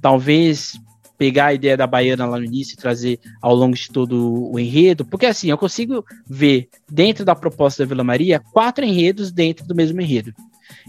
Talvez 0.01 0.79
pegar 1.17 1.47
a 1.47 1.55
ideia 1.55 1.77
da 1.77 1.87
baiana 1.87 2.27
lá 2.27 2.39
no 2.39 2.45
início 2.45 2.75
e 2.75 2.77
trazer 2.77 3.21
ao 3.41 3.55
longo 3.55 3.75
de 3.75 3.89
todo 3.89 4.51
o 4.51 4.59
enredo, 4.59 5.05
porque 5.05 5.27
assim, 5.27 5.49
eu 5.49 5.57
consigo 5.57 6.05
ver 6.27 6.69
dentro 6.91 7.25
da 7.25 7.35
proposta 7.35 7.83
da 7.83 7.89
Vila 7.89 8.05
Maria 8.05 8.43
quatro 8.53 8.85
enredos 8.85 9.31
dentro 9.31 9.67
do 9.67 9.75
mesmo 9.75 10.01
enredo. 10.01 10.35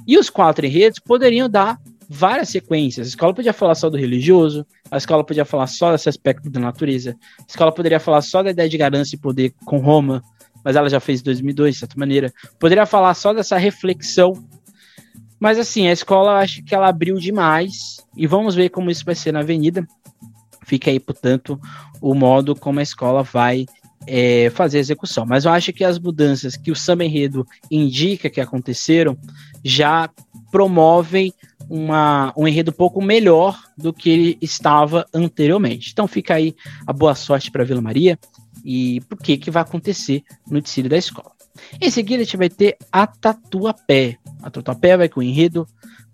E 0.07 0.17
os 0.17 0.29
quatro 0.29 0.65
enredos 0.65 0.99
poderiam 0.99 1.49
dar 1.49 1.79
várias 2.09 2.49
sequências. 2.49 3.07
A 3.07 3.09
escola 3.09 3.33
podia 3.33 3.53
falar 3.53 3.75
só 3.75 3.89
do 3.89 3.97
religioso, 3.97 4.65
a 4.89 4.97
escola 4.97 5.23
podia 5.23 5.45
falar 5.45 5.67
só 5.67 5.91
desse 5.91 6.09
aspecto 6.09 6.49
da 6.49 6.59
natureza, 6.59 7.15
a 7.39 7.45
escola 7.47 7.71
poderia 7.71 7.99
falar 7.99 8.21
só 8.21 8.41
da 8.41 8.51
ideia 8.51 8.69
de 8.69 8.77
ganância 8.77 9.15
e 9.15 9.19
poder 9.19 9.53
com 9.65 9.77
Roma, 9.77 10.23
mas 10.65 10.75
ela 10.75 10.89
já 10.89 10.99
fez 10.99 11.21
em 11.21 11.23
2002, 11.23 11.75
de 11.75 11.79
certa 11.79 11.95
maneira. 11.97 12.33
Poderia 12.59 12.87
falar 12.87 13.13
só 13.13 13.31
dessa 13.31 13.55
reflexão. 13.55 14.33
Mas 15.39 15.59
assim, 15.59 15.87
a 15.87 15.91
escola 15.91 16.39
acho 16.39 16.63
que 16.63 16.73
ela 16.73 16.89
abriu 16.89 17.17
demais 17.17 17.97
e 18.17 18.25
vamos 18.25 18.55
ver 18.55 18.69
como 18.69 18.89
isso 18.89 19.05
vai 19.05 19.13
ser 19.13 19.31
na 19.31 19.41
avenida. 19.41 19.87
Fica 20.65 20.89
aí, 20.89 20.99
portanto, 20.99 21.59
o 22.01 22.15
modo 22.15 22.55
como 22.55 22.79
a 22.79 22.83
escola 22.83 23.21
vai 23.21 23.67
é, 24.07 24.49
fazer 24.49 24.77
a 24.77 24.81
execução. 24.81 25.23
Mas 25.23 25.45
eu 25.45 25.51
acho 25.51 25.71
que 25.71 25.83
as 25.83 25.99
mudanças 25.99 26.57
que 26.57 26.71
o 26.71 26.75
samba 26.75 27.05
enredo 27.05 27.45
indica 27.69 28.27
que 28.27 28.41
aconteceram 28.41 29.15
já 29.63 30.09
promovem 30.51 31.31
uma, 31.69 32.33
um 32.35 32.47
enredo 32.47 32.71
um 32.71 32.73
pouco 32.73 33.01
melhor 33.01 33.59
do 33.77 33.93
que 33.93 34.09
ele 34.09 34.37
estava 34.41 35.05
anteriormente. 35.13 35.91
Então 35.91 36.07
fica 36.07 36.35
aí 36.35 36.55
a 36.87 36.93
boa 36.93 37.13
sorte 37.13 37.51
para 37.51 37.63
Vila 37.63 37.81
Maria 37.81 38.17
e 38.65 38.99
por 39.01 39.19
que 39.19 39.37
que 39.37 39.51
vai 39.51 39.61
acontecer 39.61 40.23
no 40.49 40.59
desfile 40.59 40.89
da 40.89 40.97
escola. 40.97 41.31
Em 41.79 41.89
seguida, 41.91 42.21
a 42.21 42.25
gente 42.25 42.35
vai 42.35 42.49
ter 42.49 42.75
a 42.91 43.05
Tatuapé. 43.05 44.17
A 44.41 44.49
Tatuapé 44.49 44.97
vai 44.97 45.07
com 45.07 45.19
o 45.19 45.23
enredo 45.23 45.67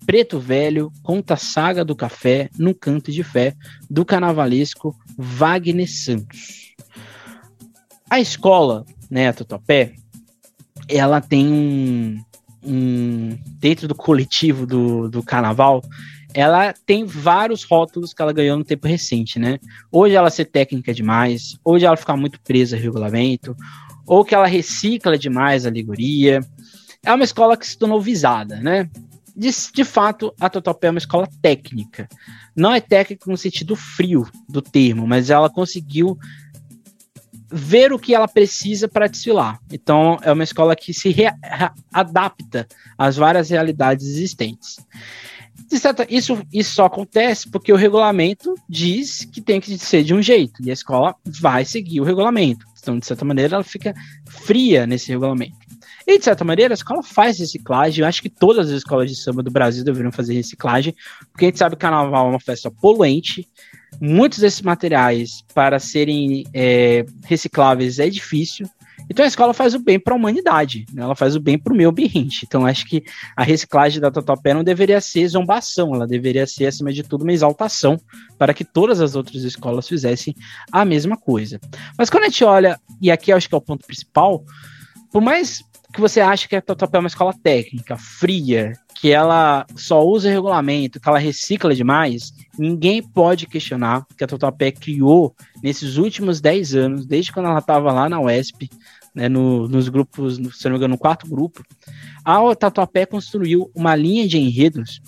Preto 0.05 0.39
Velho 0.39 0.91
conta 1.03 1.35
a 1.35 1.37
saga 1.37 1.85
do 1.85 1.95
café 1.95 2.49
no 2.57 2.73
canto 2.73 3.11
de 3.11 3.23
fé 3.23 3.55
do 3.89 4.03
carnavalesco 4.03 4.95
Wagner 5.17 5.89
Santos. 5.89 6.73
A 8.09 8.19
escola, 8.19 8.83
né, 9.09 9.29
a 9.29 9.33
Tatuapé, 9.33 9.93
ela 10.87 11.21
tem 11.21 11.47
um, 11.47 12.21
um 12.63 13.37
dentro 13.59 13.87
do 13.87 13.95
coletivo 13.95 14.65
do, 14.65 15.07
do 15.07 15.23
carnaval, 15.23 15.81
ela 16.33 16.73
tem 16.85 17.05
vários 17.05 17.63
rótulos 17.63 18.13
que 18.13 18.21
ela 18.21 18.33
ganhou 18.33 18.57
no 18.57 18.63
tempo 18.63 18.87
recente, 18.87 19.39
né? 19.39 19.59
Hoje 19.91 20.15
ela 20.15 20.29
ser 20.29 20.45
técnica 20.45 20.93
demais, 20.93 21.57
hoje 21.63 21.85
ela 21.85 21.97
ficar 21.97 22.15
muito 22.15 22.39
presa 22.41 22.75
ao 22.75 22.81
regulamento, 22.81 23.55
ou 24.05 24.23
que 24.23 24.35
ela 24.35 24.47
recicla 24.47 25.17
demais 25.17 25.65
a 25.65 25.69
alegoria. 25.69 26.39
É 27.03 27.13
uma 27.13 27.23
escola 27.23 27.57
que 27.57 27.67
se 27.67 27.77
tornou 27.77 28.01
visada, 28.01 28.59
né? 28.59 28.89
De, 29.35 29.49
de 29.73 29.83
fato, 29.83 30.33
a 30.39 30.49
Totopé 30.49 30.87
é 30.87 30.91
uma 30.91 30.97
escola 30.97 31.27
técnica. 31.41 32.07
Não 32.55 32.73
é 32.73 32.81
técnica 32.81 33.29
no 33.29 33.37
sentido 33.37 33.75
frio 33.75 34.27
do 34.47 34.61
termo, 34.61 35.07
mas 35.07 35.29
ela 35.29 35.49
conseguiu 35.49 36.17
ver 37.53 37.91
o 37.91 37.99
que 37.99 38.15
ela 38.15 38.27
precisa 38.27 38.87
para 38.87 39.07
desfilar. 39.07 39.59
Então, 39.71 40.17
é 40.21 40.31
uma 40.31 40.43
escola 40.43 40.75
que 40.75 40.93
se 40.93 41.13
adapta 41.91 42.67
às 42.97 43.17
várias 43.17 43.49
realidades 43.49 44.07
existentes 44.07 44.77
certa, 45.69 46.05
isso, 46.09 46.41
isso 46.51 46.75
só 46.75 46.85
acontece 46.85 47.49
porque 47.49 47.71
o 47.71 47.75
regulamento 47.75 48.55
diz 48.67 49.25
que 49.25 49.41
tem 49.41 49.59
que 49.59 49.77
ser 49.77 50.03
de 50.03 50.13
um 50.13 50.21
jeito, 50.21 50.61
e 50.63 50.69
a 50.69 50.73
escola 50.73 51.15
vai 51.25 51.65
seguir 51.65 52.01
o 52.01 52.03
regulamento. 52.03 52.65
Então, 52.81 52.97
de 52.97 53.05
certa 53.05 53.23
maneira, 53.23 53.55
ela 53.55 53.63
fica 53.63 53.93
fria 54.27 54.87
nesse 54.87 55.09
regulamento. 55.09 55.55
E, 56.07 56.17
de 56.17 56.23
certa 56.23 56.43
maneira, 56.43 56.73
a 56.73 56.75
escola 56.75 57.03
faz 57.03 57.39
reciclagem. 57.39 58.01
Eu 58.01 58.07
acho 58.07 58.21
que 58.21 58.29
todas 58.29 58.69
as 58.69 58.77
escolas 58.77 59.09
de 59.09 59.15
samba 59.15 59.43
do 59.43 59.51
Brasil 59.51 59.83
deveriam 59.83 60.11
fazer 60.11 60.33
reciclagem, 60.33 60.95
porque 61.31 61.45
a 61.45 61.47
gente 61.49 61.59
sabe 61.59 61.75
que 61.75 61.77
o 61.77 61.81
carnaval 61.81 62.25
é 62.25 62.29
uma 62.31 62.39
festa 62.39 62.71
poluente. 62.71 63.47
Muitos 63.99 64.39
desses 64.39 64.61
materiais, 64.61 65.43
para 65.53 65.77
serem 65.77 66.43
é, 66.53 67.05
recicláveis, 67.23 67.99
é 67.99 68.09
difícil. 68.09 68.67
Então 69.11 69.25
a 69.25 69.27
escola 69.27 69.53
faz 69.53 69.75
o 69.75 69.79
bem 69.79 69.99
para 69.99 70.13
a 70.13 70.17
humanidade, 70.17 70.85
né? 70.93 71.01
ela 71.01 71.15
faz 71.17 71.35
o 71.35 71.39
bem 71.39 71.59
para 71.59 71.73
o 71.73 71.75
meio 71.75 71.89
ambiente. 71.89 72.45
Então 72.47 72.65
acho 72.65 72.85
que 72.85 73.03
a 73.35 73.43
reciclagem 73.43 73.99
da 73.99 74.09
Tatuapé 74.09 74.53
não 74.53 74.63
deveria 74.63 75.01
ser 75.01 75.27
zombação, 75.27 75.93
ela 75.93 76.07
deveria 76.07 76.47
ser, 76.47 76.67
acima 76.67 76.93
de 76.93 77.03
tudo, 77.03 77.23
uma 77.23 77.33
exaltação 77.33 77.99
para 78.37 78.53
que 78.53 78.63
todas 78.63 79.01
as 79.01 79.13
outras 79.13 79.43
escolas 79.43 79.85
fizessem 79.85 80.33
a 80.71 80.85
mesma 80.85 81.17
coisa. 81.17 81.59
Mas 81.97 82.09
quando 82.09 82.23
a 82.23 82.27
gente 82.27 82.45
olha, 82.45 82.79
e 83.01 83.11
aqui 83.11 83.33
acho 83.33 83.49
que 83.49 83.53
é 83.53 83.57
o 83.57 83.61
ponto 83.61 83.85
principal, 83.85 84.45
por 85.11 85.21
mais 85.21 85.61
que 85.93 85.99
você 85.99 86.21
ache 86.21 86.47
que 86.47 86.55
a 86.55 86.61
Tatuapé 86.61 86.97
é 86.97 87.01
uma 87.01 87.07
escola 87.07 87.33
técnica, 87.33 87.97
fria, 87.97 88.71
que 88.95 89.11
ela 89.11 89.65
só 89.75 90.01
usa 90.05 90.29
regulamento, 90.29 91.01
que 91.01 91.09
ela 91.09 91.19
recicla 91.19 91.75
demais, 91.75 92.31
ninguém 92.57 93.03
pode 93.03 93.45
questionar 93.45 94.05
que 94.17 94.23
a 94.23 94.27
Tatuapé 94.27 94.71
criou 94.71 95.35
nesses 95.61 95.97
últimos 95.97 96.39
10 96.39 96.75
anos, 96.75 97.05
desde 97.05 97.33
quando 97.33 97.47
ela 97.47 97.59
estava 97.59 97.91
lá 97.91 98.07
na 98.07 98.21
UESP, 98.21 98.69
né, 99.13 99.27
no, 99.27 99.67
nos 99.67 99.89
grupos, 99.89 100.37
no, 100.37 100.51
se 100.51 100.65
não 100.65 100.71
me 100.71 100.77
engano, 100.77 100.93
no 100.93 100.99
quarto 100.99 101.27
grupo, 101.27 101.63
a 102.23 102.55
Tatuapé 102.55 103.05
construiu 103.05 103.71
uma 103.75 103.95
linha 103.95 104.27
de 104.27 104.37
enredos 104.37 105.01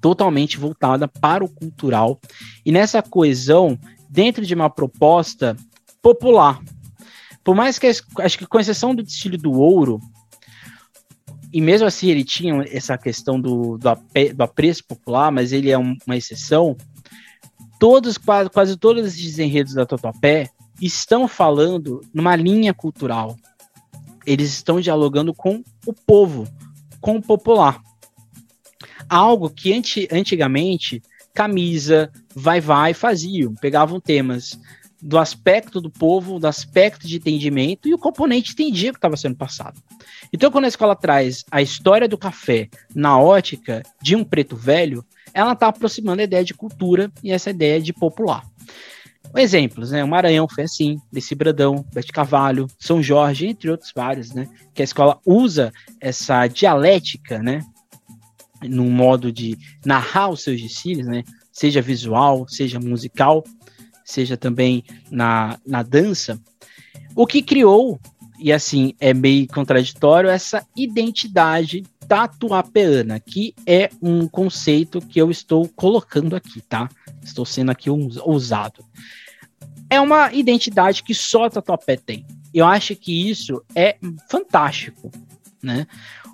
totalmente 0.00 0.58
voltada 0.58 1.06
para 1.06 1.44
o 1.44 1.48
cultural 1.48 2.20
e 2.64 2.72
nessa 2.72 3.02
coesão 3.02 3.78
dentro 4.08 4.44
de 4.44 4.54
uma 4.54 4.68
proposta 4.68 5.56
popular. 6.02 6.60
Por 7.44 7.54
mais 7.54 7.78
que, 7.78 7.86
acho 7.86 8.38
que 8.38 8.46
com 8.46 8.60
exceção 8.60 8.94
do 8.94 9.02
estilo 9.02 9.36
do 9.38 9.52
ouro, 9.52 10.00
e 11.52 11.60
mesmo 11.60 11.86
assim 11.86 12.08
ele 12.08 12.24
tinha 12.24 12.64
essa 12.70 12.96
questão 12.96 13.40
do, 13.40 13.78
do, 13.78 14.34
do 14.34 14.42
apreço 14.42 14.84
popular, 14.84 15.30
mas 15.30 15.52
ele 15.52 15.70
é 15.70 15.78
um, 15.78 15.96
uma 16.06 16.16
exceção, 16.16 16.76
todos, 17.78 18.16
quase, 18.16 18.48
quase 18.50 18.76
todos 18.76 19.06
esses 19.06 19.38
enredos 19.38 19.74
da 19.74 19.84
Tatuapé 19.84 20.50
estão 20.86 21.28
falando 21.28 22.00
numa 22.12 22.34
linha 22.36 22.74
cultural. 22.74 23.36
Eles 24.26 24.50
estão 24.50 24.80
dialogando 24.80 25.34
com 25.34 25.62
o 25.86 25.92
povo, 25.92 26.46
com 27.00 27.16
o 27.16 27.22
popular. 27.22 27.80
Algo 29.08 29.50
que 29.50 29.72
anti, 29.72 30.08
antigamente 30.10 31.02
camisa, 31.34 32.10
vai 32.34 32.60
vai 32.60 32.94
faziam, 32.94 33.54
pegavam 33.54 34.00
temas 34.00 34.58
do 35.00 35.18
aspecto 35.18 35.80
do 35.80 35.90
povo, 35.90 36.38
do 36.38 36.46
aspecto 36.46 37.08
de 37.08 37.16
entendimento 37.16 37.88
e 37.88 37.94
o 37.94 37.98
componente 37.98 38.52
entendia 38.52 38.90
o 38.90 38.92
que 38.92 38.98
estava 38.98 39.16
sendo 39.16 39.36
passado. 39.36 39.82
Então, 40.32 40.50
quando 40.50 40.66
a 40.66 40.68
escola 40.68 40.94
traz 40.94 41.44
a 41.50 41.60
história 41.60 42.06
do 42.06 42.16
café 42.16 42.68
na 42.94 43.18
ótica 43.18 43.82
de 44.00 44.14
um 44.14 44.22
preto 44.22 44.54
velho, 44.54 45.04
ela 45.34 45.54
está 45.54 45.68
aproximando 45.68 46.20
a 46.20 46.24
ideia 46.24 46.44
de 46.44 46.54
cultura 46.54 47.10
e 47.22 47.32
essa 47.32 47.50
ideia 47.50 47.80
de 47.80 47.92
popular. 47.92 48.44
Exemplos, 49.34 49.90
né? 49.90 50.04
O 50.04 50.08
Maranhão 50.08 50.46
foi 50.46 50.64
assim, 50.64 51.00
Desse 51.10 51.34
Bradão, 51.34 51.84
Bete 51.92 52.12
Cavalho, 52.12 52.66
São 52.78 53.02
Jorge, 53.02 53.46
entre 53.46 53.70
outros 53.70 53.90
vários, 53.94 54.32
né? 54.32 54.46
Que 54.74 54.82
a 54.82 54.84
escola 54.84 55.18
usa 55.24 55.72
essa 56.00 56.46
dialética, 56.46 57.38
né? 57.38 57.64
No 58.62 58.84
modo 58.84 59.32
de 59.32 59.56
narrar 59.84 60.28
os 60.28 60.42
seus 60.42 60.60
desfiles, 60.60 61.06
né? 61.06 61.24
Seja 61.50 61.80
visual, 61.80 62.46
seja 62.46 62.78
musical, 62.78 63.42
seja 64.04 64.36
também 64.36 64.84
na, 65.10 65.58
na 65.66 65.82
dança. 65.82 66.38
O 67.16 67.26
que 67.26 67.42
criou, 67.42 67.98
e 68.38 68.52
assim, 68.52 68.94
é 69.00 69.14
meio 69.14 69.46
contraditório, 69.46 70.28
essa 70.28 70.66
identidade 70.76 71.84
tatuapeana, 72.06 73.18
que 73.18 73.54
é 73.66 73.88
um 74.02 74.28
conceito 74.28 75.00
que 75.00 75.18
eu 75.18 75.30
estou 75.30 75.66
colocando 75.68 76.36
aqui, 76.36 76.60
tá? 76.60 76.86
Estou 77.22 77.46
sendo 77.46 77.70
aqui 77.70 77.88
ousado 77.88 78.84
é 79.92 80.00
uma 80.00 80.32
identidade 80.32 81.02
que 81.02 81.12
só 81.12 81.50
Tatuapé 81.50 81.96
tem. 81.96 82.24
Eu 82.54 82.64
acho 82.64 82.96
que 82.96 83.28
isso 83.28 83.62
é 83.74 83.98
fantástico, 84.26 85.10
né? 85.62 85.86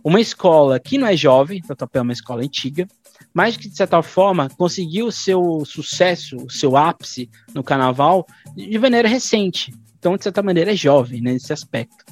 Uma 0.05 0.21
escola 0.21 0.79
que 0.79 0.97
não 0.97 1.09
é 1.09 1.17
jovem, 1.17 1.61
Tatuapé 1.61 1.99
é 1.99 2.03
uma 2.03 2.13
escola 2.13 2.45
antiga, 2.45 2.87
mas 3.35 3.57
que 3.57 3.69
de 3.69 3.77
certa 3.77 4.01
forma 4.01 4.49
conseguiu 4.57 5.07
o 5.07 5.13
seu 5.13 5.65
sucesso, 5.65 6.37
o 6.37 6.49
seu 6.49 6.77
ápice 6.77 7.29
no 7.53 7.65
carnaval 7.65 8.25
de 8.55 8.79
maneira 8.79 9.09
recente. 9.09 9.75
Então, 9.99 10.17
de 10.17 10.23
certa 10.23 10.41
maneira, 10.41 10.71
é 10.71 10.77
jovem 10.77 11.21
né, 11.21 11.33
nesse 11.33 11.53
aspecto. 11.53 12.05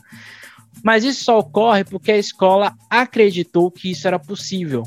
Mas 0.82 1.04
isso 1.04 1.22
só 1.22 1.38
ocorre 1.38 1.84
porque 1.84 2.10
a 2.10 2.18
escola 2.18 2.74
acreditou 2.90 3.70
que 3.70 3.92
isso 3.92 4.08
era 4.08 4.18
possível. 4.18 4.82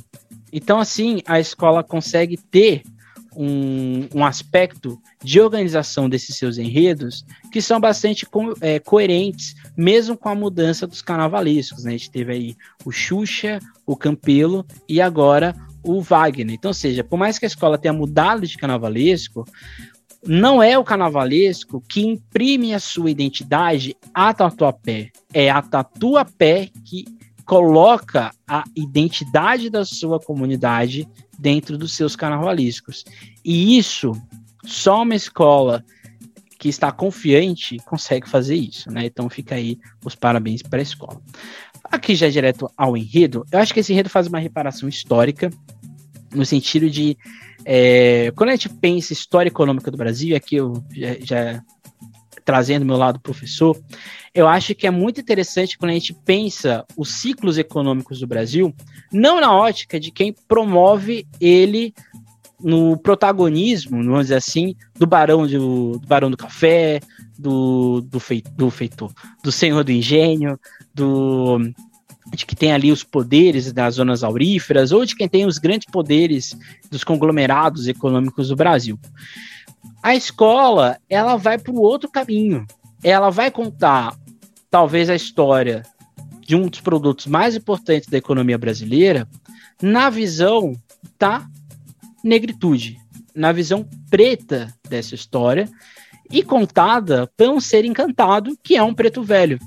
Então, 0.51 0.77
assim, 0.77 1.21
a 1.25 1.39
escola 1.39 1.85
consegue 1.85 2.35
ter 2.35 2.83
um, 3.41 4.09
um 4.13 4.25
aspecto 4.25 5.01
de 5.23 5.39
organização 5.39 6.09
desses 6.09 6.35
seus 6.35 6.57
enredos 6.57 7.25
que 7.49 7.61
são 7.61 7.79
bastante 7.79 8.25
co 8.25 8.53
é, 8.59 8.79
coerentes, 8.79 9.55
mesmo 9.77 10.17
com 10.17 10.27
a 10.27 10.35
mudança 10.35 10.85
dos 10.85 11.01
carnavalescos. 11.01 11.85
Né? 11.85 11.91
A 11.91 11.97
gente 11.97 12.11
teve 12.11 12.33
aí 12.33 12.55
o 12.83 12.91
Xuxa, 12.91 13.59
o 13.85 13.95
Campelo 13.95 14.65
e 14.89 14.99
agora 14.99 15.55
o 15.81 16.01
Wagner. 16.01 16.53
Então, 16.53 16.73
seja, 16.73 17.01
por 17.01 17.15
mais 17.15 17.39
que 17.39 17.45
a 17.45 17.47
escola 17.47 17.77
tenha 17.77 17.93
mudado 17.93 18.45
de 18.45 18.57
carnavalesco, 18.57 19.45
não 20.21 20.61
é 20.61 20.77
o 20.77 20.83
carnavalesco 20.83 21.81
que 21.87 22.01
imprime 22.01 22.73
a 22.73 22.79
sua 22.79 23.09
identidade 23.09 23.95
a 24.13 24.33
tatuapé. 24.33 25.11
É 25.33 25.49
a 25.49 25.61
tatuapé 25.61 26.69
que 26.83 27.05
coloca 27.45 28.31
a 28.45 28.65
identidade 28.75 29.69
da 29.69 29.85
sua 29.85 30.19
comunidade 30.19 31.07
dentro 31.39 31.77
dos 31.77 31.93
seus 31.95 32.15
carnavalescos. 32.15 33.05
E 33.43 33.77
isso, 33.77 34.11
só 34.65 35.03
uma 35.03 35.15
escola 35.15 35.83
que 36.59 36.67
está 36.67 36.91
confiante 36.91 37.77
consegue 37.85 38.27
fazer 38.27 38.55
isso, 38.55 38.91
né? 38.91 39.05
Então 39.05 39.29
fica 39.29 39.55
aí 39.55 39.79
os 40.03 40.13
parabéns 40.13 40.61
para 40.61 40.79
a 40.79 40.83
escola. 40.83 41.21
Aqui 41.85 42.13
já 42.13 42.29
direto 42.29 42.69
ao 42.75 42.97
enredo, 42.97 43.45
eu 43.51 43.59
acho 43.59 43.73
que 43.73 43.79
esse 43.79 43.93
enredo 43.93 44.09
faz 44.09 44.27
uma 44.27 44.39
reparação 44.39 44.89
histórica, 44.89 45.49
no 46.33 46.45
sentido 46.45 46.89
de 46.89 47.17
é, 47.65 48.31
quando 48.35 48.49
a 48.49 48.51
gente 48.53 48.69
pensa 48.69 49.13
história 49.13 49.49
econômica 49.49 49.89
do 49.89 49.97
Brasil, 49.97 50.35
aqui 50.35 50.57
eu 50.57 50.83
já, 50.91 51.17
já 51.21 51.63
trazendo 52.49 52.83
meu 52.83 52.97
lado 52.97 53.19
professor, 53.19 53.79
eu 54.33 54.47
acho 54.47 54.73
que 54.73 54.87
é 54.87 54.89
muito 54.89 55.21
interessante 55.21 55.77
quando 55.77 55.91
a 55.91 55.93
gente 55.93 56.15
pensa 56.25 56.83
os 56.97 57.11
ciclos 57.11 57.59
econômicos 57.59 58.21
do 58.21 58.25
Brasil, 58.25 58.73
não 59.13 59.39
na 59.39 59.55
ótica 59.55 59.99
de 59.99 60.09
quem 60.09 60.33
promove 60.47 61.27
ele 61.39 61.93
no 62.59 62.97
protagonismo, 62.97 64.03
vamos 64.03 64.21
dizer 64.21 64.37
assim, 64.37 64.75
do 64.95 65.05
barão 65.05 65.45
do, 65.45 65.99
do 65.99 66.07
barão 66.07 66.31
do 66.31 66.35
café, 66.35 66.99
do, 67.37 68.01
do, 68.01 68.19
fei, 68.19 68.43
do 68.57 68.71
feitor, 68.71 69.13
do 69.43 69.51
senhor 69.51 69.83
do 69.83 69.91
engenho, 69.91 70.59
do 70.91 71.59
de 72.33 72.47
que 72.47 72.55
tem 72.55 72.71
ali 72.71 72.91
os 72.91 73.03
poderes 73.03 73.71
das 73.71 73.95
zonas 73.95 74.23
auríferas, 74.23 74.91
ou 74.91 75.05
de 75.05 75.15
quem 75.15 75.29
tem 75.29 75.45
os 75.45 75.59
grandes 75.59 75.87
poderes 75.91 76.57
dos 76.89 77.03
conglomerados 77.03 77.87
econômicos 77.87 78.47
do 78.47 78.55
Brasil. 78.55 78.99
A 80.01 80.15
escola, 80.15 80.97
ela 81.09 81.35
vai 81.35 81.57
para 81.57 81.73
o 81.73 81.81
outro 81.81 82.09
caminho. 82.09 82.65
Ela 83.03 83.29
vai 83.29 83.51
contar, 83.51 84.17
talvez, 84.69 85.09
a 85.09 85.15
história 85.15 85.83
de 86.41 86.55
um 86.55 86.67
dos 86.67 86.81
produtos 86.81 87.27
mais 87.27 87.55
importantes 87.55 88.09
da 88.09 88.17
economia 88.17 88.57
brasileira 88.57 89.27
na 89.81 90.09
visão 90.09 90.73
da 91.19 91.45
negritude, 92.23 92.97
na 93.35 93.51
visão 93.51 93.87
preta 94.09 94.73
dessa 94.89 95.15
história 95.15 95.69
e 96.31 96.43
contada 96.43 97.29
por 97.37 97.49
um 97.49 97.59
ser 97.59 97.85
encantado 97.85 98.57
que 98.63 98.75
é 98.75 98.83
um 98.83 98.93
preto 98.93 99.23
velho. 99.23 99.59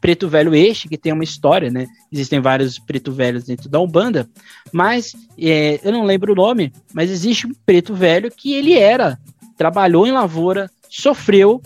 Preto 0.00 0.28
velho 0.28 0.54
este, 0.54 0.88
que 0.88 0.96
tem 0.96 1.12
uma 1.12 1.24
história, 1.24 1.70
né? 1.70 1.86
Existem 2.10 2.40
vários 2.40 2.78
preto 2.78 3.10
velhos 3.10 3.44
dentro 3.44 3.68
da 3.68 3.80
Umbanda, 3.80 4.28
mas 4.72 5.12
é, 5.36 5.80
eu 5.82 5.90
não 5.90 6.04
lembro 6.04 6.32
o 6.32 6.36
nome, 6.36 6.72
mas 6.92 7.10
existe 7.10 7.46
um 7.46 7.52
preto 7.66 7.94
velho 7.94 8.30
que 8.30 8.54
ele 8.54 8.74
era 8.74 9.18
trabalhou 9.58 10.06
em 10.06 10.12
lavoura, 10.12 10.70
sofreu, 10.88 11.60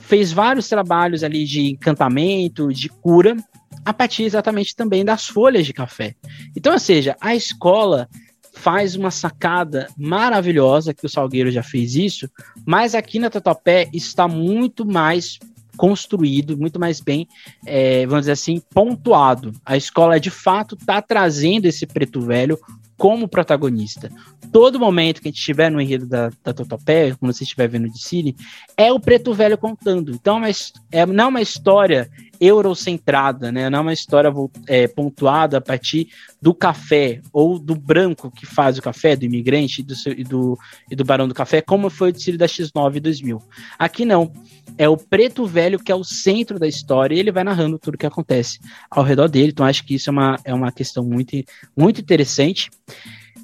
fez 0.00 0.32
vários 0.32 0.68
trabalhos 0.68 1.22
ali 1.22 1.44
de 1.44 1.70
encantamento, 1.70 2.72
de 2.72 2.88
cura, 2.88 3.36
a 3.84 3.94
partir 3.94 4.24
exatamente 4.24 4.74
também 4.74 5.04
das 5.04 5.26
folhas 5.26 5.64
de 5.64 5.72
café. 5.72 6.14
Então, 6.54 6.72
ou 6.72 6.78
seja, 6.78 7.16
a 7.20 7.34
escola 7.34 8.08
faz 8.52 8.96
uma 8.96 9.10
sacada 9.10 9.88
maravilhosa, 9.96 10.92
que 10.92 11.06
o 11.06 11.08
Salgueiro 11.08 11.50
já 11.50 11.62
fez 11.62 11.94
isso, 11.94 12.28
mas 12.66 12.94
aqui 12.94 13.18
na 13.18 13.30
Tatuapé 13.30 13.88
está 13.92 14.26
muito 14.26 14.84
mais 14.84 15.38
construído, 15.76 16.56
muito 16.56 16.80
mais 16.80 17.00
bem, 17.00 17.28
é, 17.64 18.06
vamos 18.06 18.22
dizer 18.22 18.32
assim, 18.32 18.60
pontuado. 18.72 19.52
A 19.64 19.76
escola 19.76 20.18
de 20.18 20.30
fato 20.30 20.74
está 20.74 21.00
trazendo 21.00 21.66
esse 21.66 21.86
preto 21.86 22.20
velho 22.20 22.58
como 22.96 23.28
protagonista. 23.28 24.10
Todo 24.52 24.80
momento 24.80 25.20
que 25.20 25.28
a 25.28 25.30
gente 25.30 25.38
estiver 25.38 25.70
no 25.70 25.80
enredo 25.80 26.06
da, 26.06 26.30
da 26.42 26.52
Totopé, 26.52 27.14
quando 27.14 27.32
você 27.32 27.44
estiver 27.44 27.68
vendo 27.68 27.90
de 27.90 28.00
Cine, 28.00 28.36
é 28.76 28.92
o 28.92 29.00
preto 29.00 29.34
velho 29.34 29.58
contando. 29.58 30.12
Então, 30.12 30.40
mas 30.40 30.72
é, 30.90 31.04
não 31.04 31.24
é 31.24 31.26
uma 31.28 31.42
história 31.42 32.10
eurocentrada, 32.40 33.50
né? 33.50 33.68
Não 33.68 33.78
é 33.78 33.82
uma 33.82 33.92
história 33.92 34.32
é, 34.66 34.86
pontuada 34.86 35.58
a 35.58 35.60
partir 35.60 36.08
do 36.40 36.54
café 36.54 37.20
ou 37.32 37.58
do 37.58 37.74
branco 37.74 38.30
que 38.30 38.46
faz 38.46 38.78
o 38.78 38.82
café, 38.82 39.16
do 39.16 39.24
imigrante 39.24 39.80
e 39.80 39.84
do, 39.84 39.94
e 40.06 40.24
do, 40.24 40.58
e 40.90 40.96
do 40.96 41.04
barão 41.04 41.28
do 41.28 41.34
café, 41.34 41.60
como 41.60 41.90
foi 41.90 42.10
o 42.10 42.12
desfile 42.12 42.38
da 42.38 42.46
X9 42.46 43.00
2000. 43.00 43.42
Aqui 43.78 44.04
não. 44.04 44.32
É 44.78 44.88
o 44.88 44.96
preto 44.96 45.46
velho 45.46 45.78
que 45.78 45.90
é 45.90 45.94
o 45.94 46.04
centro 46.04 46.58
da 46.58 46.66
história 46.68 47.14
e 47.14 47.18
ele 47.18 47.32
vai 47.32 47.44
narrando 47.44 47.78
tudo 47.78 47.94
o 47.94 47.98
que 47.98 48.06
acontece 48.06 48.58
ao 48.90 49.02
redor 49.02 49.28
dele. 49.28 49.50
Então, 49.50 49.64
acho 49.66 49.84
que 49.84 49.94
isso 49.94 50.10
é 50.10 50.12
uma, 50.12 50.38
é 50.44 50.54
uma 50.54 50.70
questão 50.70 51.04
muito, 51.04 51.32
muito 51.76 52.00
interessante. 52.00 52.70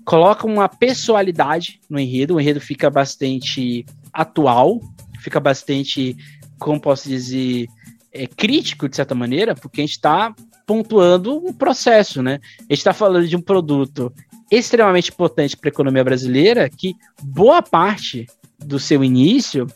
Coloca 0.04 0.46
uma 0.46 0.68
pessoalidade 0.68 1.80
no 1.88 1.98
enredo, 1.98 2.34
o 2.34 2.40
enredo 2.40 2.60
fica 2.60 2.90
bastante 2.90 3.86
atual, 4.12 4.80
fica 5.20 5.40
bastante, 5.40 6.16
como 6.58 6.80
posso 6.80 7.08
dizer, 7.08 7.68
é, 8.12 8.26
crítico, 8.26 8.88
de 8.88 8.96
certa 8.96 9.14
maneira, 9.14 9.54
porque 9.54 9.80
a 9.80 9.84
gente 9.84 9.92
está 9.92 10.34
pontuando 10.66 11.36
um 11.36 11.52
processo, 11.52 12.22
né? 12.22 12.40
A 12.60 12.62
gente 12.62 12.78
está 12.78 12.92
falando 12.92 13.26
de 13.26 13.36
um 13.36 13.40
produto 13.40 14.12
extremamente 14.50 15.10
importante 15.10 15.56
para 15.56 15.68
a 15.68 15.72
economia 15.72 16.04
brasileira, 16.04 16.68
que 16.68 16.94
boa 17.22 17.62
parte 17.62 18.26
do 18.58 18.78
seu 18.78 19.02
início 19.02 19.66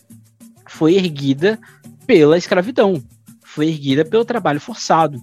foi 0.66 0.94
erguida 0.94 1.58
pela 2.06 2.38
escravidão, 2.38 3.02
foi 3.44 3.68
erguida 3.68 4.04
pelo 4.04 4.24
trabalho 4.24 4.60
forçado. 4.60 5.20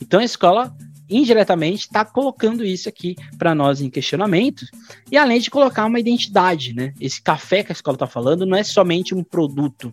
Então 0.00 0.20
a 0.20 0.24
escola 0.24 0.76
indiretamente 1.08 1.82
está 1.82 2.04
colocando 2.04 2.64
isso 2.64 2.88
aqui 2.88 3.14
para 3.38 3.54
nós 3.54 3.80
em 3.80 3.88
questionamento, 3.88 4.66
e 5.10 5.16
além 5.16 5.40
de 5.40 5.50
colocar 5.50 5.86
uma 5.86 6.00
identidade, 6.00 6.74
né? 6.74 6.92
Esse 7.00 7.22
café 7.22 7.62
que 7.62 7.70
a 7.70 7.74
escola 7.74 7.94
está 7.94 8.06
falando 8.06 8.44
não 8.44 8.56
é 8.56 8.64
somente 8.64 9.14
um 9.14 9.22
produto, 9.22 9.92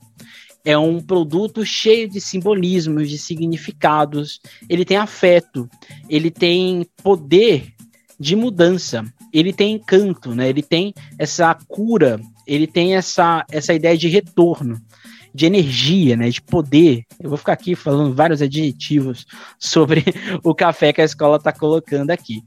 é 0.66 0.78
um 0.78 1.02
produto 1.02 1.66
cheio 1.66 2.10
de 2.10 2.22
simbolismos, 2.22 3.10
de 3.10 3.18
significados. 3.18 4.40
Ele 4.70 4.86
tem 4.86 4.98
afeto, 4.98 5.70
ele 6.10 6.32
tem 6.32 6.88
poder 7.04 7.74
de 8.20 8.36
mudança, 8.36 9.04
ele 9.34 9.52
tem 9.52 9.74
encanto, 9.74 10.36
né? 10.36 10.48
Ele 10.48 10.62
tem 10.62 10.94
essa 11.18 11.54
cura, 11.68 12.20
ele 12.46 12.68
tem 12.68 12.96
essa, 12.96 13.44
essa 13.52 13.74
ideia 13.74 13.98
de 13.98 14.08
retorno, 14.08 14.80
de 15.34 15.46
energia, 15.46 16.16
né? 16.16 16.30
De 16.30 16.42
poder. 16.42 17.04
Eu 17.20 17.30
vou 17.30 17.38
ficar 17.38 17.54
aqui 17.54 17.76
falando 17.76 18.14
vários 18.14 18.42
adjetivos 18.42 19.26
sobre 19.58 20.04
o 20.44 20.54
café 20.54 20.94
que 20.94 21.02
a 21.02 21.06
escola 21.06 21.38
está 21.38 21.52
colocando 21.52 22.12
aqui. 22.12 22.44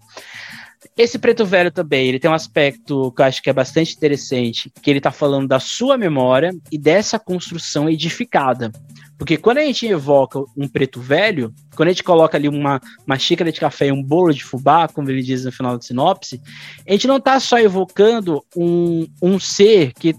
Esse 0.96 1.18
preto 1.18 1.44
velho 1.44 1.70
também, 1.70 2.06
ele 2.06 2.20
tem 2.20 2.30
um 2.30 2.34
aspecto 2.34 3.12
que 3.12 3.20
eu 3.20 3.26
acho 3.26 3.42
que 3.42 3.50
é 3.50 3.52
bastante 3.52 3.94
interessante, 3.94 4.70
que 4.80 4.88
ele 4.88 4.98
está 4.98 5.10
falando 5.10 5.48
da 5.48 5.58
sua 5.58 5.98
memória 5.98 6.54
e 6.70 6.78
dessa 6.78 7.18
construção 7.18 7.88
edificada. 7.90 8.70
Porque 9.18 9.36
quando 9.36 9.58
a 9.58 9.64
gente 9.64 9.86
evoca 9.86 10.38
um 10.56 10.68
preto 10.68 11.00
velho, 11.00 11.54
quando 11.74 11.88
a 11.88 11.92
gente 11.92 12.02
coloca 12.02 12.36
ali 12.36 12.48
uma, 12.48 12.80
uma 13.06 13.18
xícara 13.18 13.50
de 13.50 13.58
café 13.58 13.86
e 13.86 13.92
um 13.92 14.02
bolo 14.02 14.32
de 14.32 14.44
fubá, 14.44 14.86
como 14.88 15.10
ele 15.10 15.22
diz 15.22 15.44
no 15.44 15.52
final 15.52 15.76
da 15.76 15.82
sinopse, 15.82 16.40
a 16.86 16.92
gente 16.92 17.06
não 17.06 17.16
está 17.16 17.40
só 17.40 17.58
evocando 17.58 18.44
um, 18.54 19.06
um 19.22 19.40
ser 19.40 19.92
que 19.94 20.14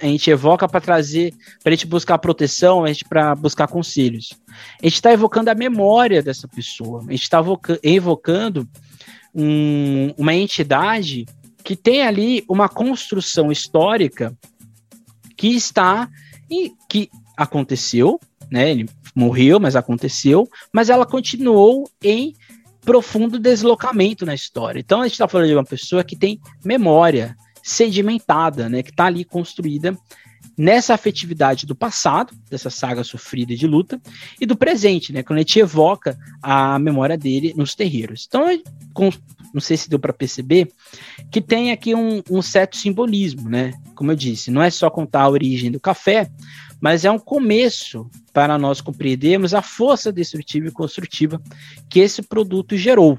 a 0.00 0.06
gente 0.06 0.30
evoca 0.30 0.68
para 0.68 0.80
trazer, 0.80 1.34
para 1.62 1.72
a 1.72 1.74
gente 1.74 1.86
buscar 1.86 2.18
proteção, 2.18 2.84
a 2.84 2.88
gente 2.88 3.04
para 3.04 3.34
buscar 3.34 3.66
conselhos. 3.66 4.32
A 4.80 4.86
gente 4.86 4.94
está 4.94 5.12
evocando 5.12 5.50
a 5.50 5.54
memória 5.54 6.22
dessa 6.22 6.46
pessoa, 6.46 7.00
a 7.00 7.10
gente 7.10 7.22
está 7.22 7.42
evocando 7.82 8.68
um, 9.34 10.14
uma 10.16 10.34
entidade 10.34 11.26
que 11.64 11.74
tem 11.74 12.02
ali 12.02 12.44
uma 12.48 12.68
construção 12.68 13.50
histórica 13.50 14.32
que 15.36 15.48
está 15.48 16.08
e 16.48 16.72
que 16.88 17.10
aconteceu, 17.36 18.20
né? 18.50 18.70
Ele 18.70 18.88
morreu, 19.14 19.58
mas 19.58 19.76
aconteceu, 19.76 20.48
mas 20.72 20.90
ela 20.90 21.06
continuou 21.06 21.90
em 22.02 22.34
profundo 22.82 23.38
deslocamento 23.38 24.24
na 24.24 24.34
história. 24.34 24.78
Então 24.78 25.00
a 25.00 25.04
gente 25.04 25.14
está 25.14 25.26
falando 25.26 25.48
de 25.48 25.54
uma 25.54 25.64
pessoa 25.64 26.04
que 26.04 26.16
tem 26.16 26.40
memória 26.64 27.36
sedimentada, 27.62 28.68
né? 28.68 28.82
Que 28.82 28.90
está 28.90 29.06
ali 29.06 29.24
construída 29.24 29.96
nessa 30.56 30.94
afetividade 30.94 31.66
do 31.66 31.74
passado, 31.74 32.34
dessa 32.48 32.70
saga 32.70 33.04
sofrida 33.04 33.54
de 33.54 33.66
luta, 33.66 34.00
e 34.40 34.46
do 34.46 34.56
presente, 34.56 35.12
né? 35.12 35.22
Quando 35.22 35.38
a 35.38 35.42
gente 35.42 35.58
evoca 35.58 36.16
a 36.42 36.78
memória 36.78 37.18
dele 37.18 37.52
nos 37.56 37.74
terreiros. 37.74 38.26
Então, 38.26 38.46
não 39.52 39.60
sei 39.60 39.76
se 39.76 39.90
deu 39.90 39.98
para 39.98 40.12
perceber, 40.12 40.70
que 41.30 41.40
tem 41.40 41.72
aqui 41.72 41.94
um, 41.94 42.22
um, 42.30 42.40
certo 42.40 42.76
simbolismo, 42.76 43.48
né? 43.48 43.72
Como 43.94 44.10
eu 44.12 44.16
disse, 44.16 44.50
não 44.50 44.62
é 44.62 44.70
só 44.70 44.88
contar 44.88 45.22
a 45.22 45.28
origem 45.28 45.70
do 45.70 45.80
café, 45.80 46.30
mas 46.80 47.04
é 47.04 47.10
um 47.10 47.18
começo 47.18 48.08
para 48.32 48.58
nós 48.58 48.80
compreendermos 48.80 49.54
a 49.54 49.62
força 49.62 50.12
destrutiva 50.12 50.68
e 50.68 50.72
construtiva 50.72 51.40
que 51.88 52.00
esse 52.00 52.22
produto 52.22 52.76
gerou. 52.76 53.18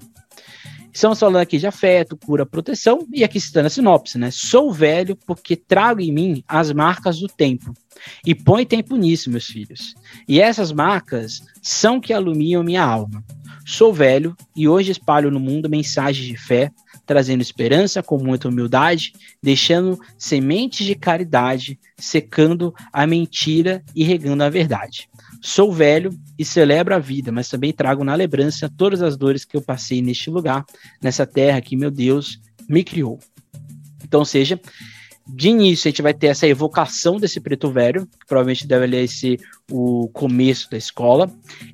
Estamos 0.93 1.19
falando 1.19 1.37
aqui 1.37 1.57
de 1.57 1.67
afeto, 1.67 2.17
cura, 2.17 2.45
proteção, 2.45 3.05
e 3.13 3.23
aqui 3.23 3.37
está 3.37 3.61
na 3.61 3.69
sinopse, 3.69 4.17
né? 4.17 4.29
Sou 4.31 4.71
velho 4.71 5.15
porque 5.15 5.55
trago 5.55 6.01
em 6.01 6.11
mim 6.11 6.43
as 6.47 6.71
marcas 6.71 7.19
do 7.19 7.27
tempo. 7.27 7.73
E 8.25 8.33
põe 8.33 8.65
tempo 8.65 8.95
nisso, 8.95 9.29
meus 9.29 9.45
filhos. 9.45 9.93
E 10.27 10.39
essas 10.39 10.71
marcas 10.71 11.41
são 11.61 11.99
que 11.99 12.13
alumiam 12.13 12.63
minha 12.63 12.83
alma. 12.83 13.23
Sou 13.65 13.93
velho 13.93 14.35
e 14.55 14.67
hoje 14.67 14.91
espalho 14.91 15.29
no 15.29 15.39
mundo 15.39 15.69
mensagens 15.69 16.25
de 16.25 16.37
fé, 16.37 16.71
trazendo 17.05 17.41
esperança 17.41 18.01
com 18.01 18.17
muita 18.17 18.47
humildade, 18.47 19.13
deixando 19.43 19.99
sementes 20.17 20.85
de 20.85 20.95
caridade, 20.95 21.79
secando 21.97 22.73
a 22.93 23.05
mentira 23.05 23.83
e 23.95 24.03
regando 24.03 24.43
a 24.43 24.49
verdade. 24.49 25.09
Sou 25.47 25.71
velho 25.71 26.09
e 26.37 26.43
celebro 26.43 26.93
a 26.93 26.99
vida, 26.99 27.31
mas 27.31 27.47
também 27.47 27.71
trago 27.71 28.03
na 28.03 28.13
lembrança 28.13 28.69
todas 28.69 29.01
as 29.01 29.15
dores 29.15 29.45
que 29.45 29.55
eu 29.55 29.61
passei 29.61 30.01
neste 30.01 30.29
lugar, 30.29 30.65
nessa 31.01 31.25
terra 31.25 31.61
que 31.61 31.77
meu 31.77 31.89
Deus 31.89 32.37
me 32.67 32.83
criou. 32.83 33.17
Então, 34.03 34.25
seja, 34.25 34.59
de 35.25 35.47
início 35.47 35.87
a 35.87 35.89
gente 35.89 36.01
vai 36.01 36.13
ter 36.13 36.27
essa 36.27 36.45
evocação 36.45 37.15
desse 37.15 37.39
preto 37.39 37.71
velho, 37.71 38.05
que 38.07 38.25
provavelmente 38.27 38.67
deve 38.67 39.07
ser 39.07 39.39
o 39.71 40.09
começo 40.09 40.69
da 40.69 40.75
escola. 40.75 41.31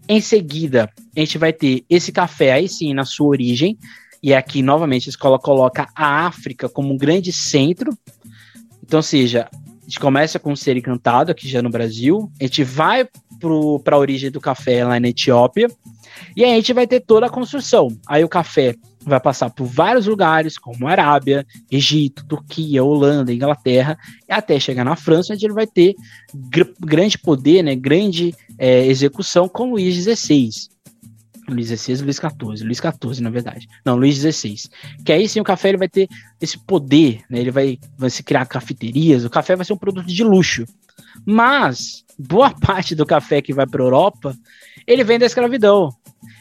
Em 0.07 0.21
seguida, 0.21 0.87
a 1.17 1.19
gente 1.19 1.39
vai 1.39 1.51
ter 1.51 1.83
esse 1.89 2.11
café 2.11 2.53
aí 2.53 2.69
sim 2.69 2.93
na 2.93 3.05
sua 3.05 3.29
origem, 3.29 3.75
e 4.21 4.35
aqui 4.35 4.61
novamente 4.61 5.09
a 5.09 5.09
escola 5.09 5.39
coloca 5.39 5.89
a 5.95 6.27
África 6.27 6.69
como 6.69 6.93
um 6.93 6.97
grande 6.97 7.33
centro. 7.33 7.97
Então, 8.83 9.01
seja, 9.01 9.49
a 9.83 9.85
gente 9.85 9.99
começa 9.99 10.39
com 10.39 10.53
o 10.53 10.57
ser 10.57 10.77
encantado 10.77 11.31
aqui 11.31 11.47
já 11.47 11.61
no 11.61 11.69
Brasil, 11.69 12.31
a 12.39 12.43
gente 12.45 12.63
vai 12.63 13.05
para 13.83 13.95
a 13.95 13.99
origem 13.99 14.31
do 14.31 14.39
café 14.39 14.85
lá 14.85 14.97
na 14.97 15.09
Etiópia. 15.09 15.67
E 16.37 16.43
aí 16.43 16.53
a 16.53 16.55
gente 16.55 16.71
vai 16.71 16.87
ter 16.87 17.01
toda 17.01 17.25
a 17.25 17.29
construção. 17.29 17.89
Aí 18.07 18.23
o 18.23 18.29
café 18.29 18.75
vai 19.01 19.19
passar 19.19 19.49
por 19.49 19.65
vários 19.65 20.07
lugares, 20.07 20.57
como 20.57 20.87
Arábia, 20.87 21.45
Egito, 21.69 22.25
Turquia, 22.25 22.81
Holanda, 22.81 23.33
Inglaterra, 23.33 23.97
até 24.29 24.57
chegar 24.57 24.85
na 24.85 24.95
França, 24.95 25.33
onde 25.33 25.45
ele 25.45 25.53
vai 25.53 25.67
ter 25.67 25.95
gr 26.33 26.63
grande 26.79 27.17
poder, 27.17 27.61
né, 27.61 27.75
grande 27.75 28.33
é, 28.57 28.85
execução 28.85 29.49
com 29.49 29.71
Luís 29.71 29.95
XVI. 29.95 30.49
Luís 31.49 31.67
XVI 31.67 32.01
Luís 32.01 32.17
XIV, 32.17 32.65
Luís 32.65 32.77
XIV, 32.77 33.21
na 33.21 33.29
verdade. 33.29 33.67
Não, 33.85 33.95
Luís 33.95 34.17
XVI. 34.17 34.55
Que 35.05 35.11
aí 35.11 35.27
sim 35.27 35.39
o 35.39 35.43
café 35.43 35.69
ele 35.69 35.77
vai 35.77 35.89
ter 35.89 36.07
esse 36.39 36.57
poder, 36.57 37.21
né? 37.29 37.39
Ele 37.39 37.51
vai, 37.51 37.79
vai 37.97 38.09
se 38.09 38.23
criar 38.23 38.45
cafeterias, 38.45 39.25
o 39.25 39.29
café 39.29 39.55
vai 39.55 39.65
ser 39.65 39.73
um 39.73 39.77
produto 39.77 40.07
de 40.07 40.23
luxo. 40.23 40.65
Mas 41.25 42.03
boa 42.17 42.51
parte 42.59 42.95
do 42.95 43.05
café 43.05 43.41
que 43.41 43.53
vai 43.53 43.67
para 43.67 43.81
a 43.81 43.85
Europa, 43.85 44.35
ele 44.87 45.03
vem 45.03 45.19
da 45.19 45.25
escravidão. 45.25 45.89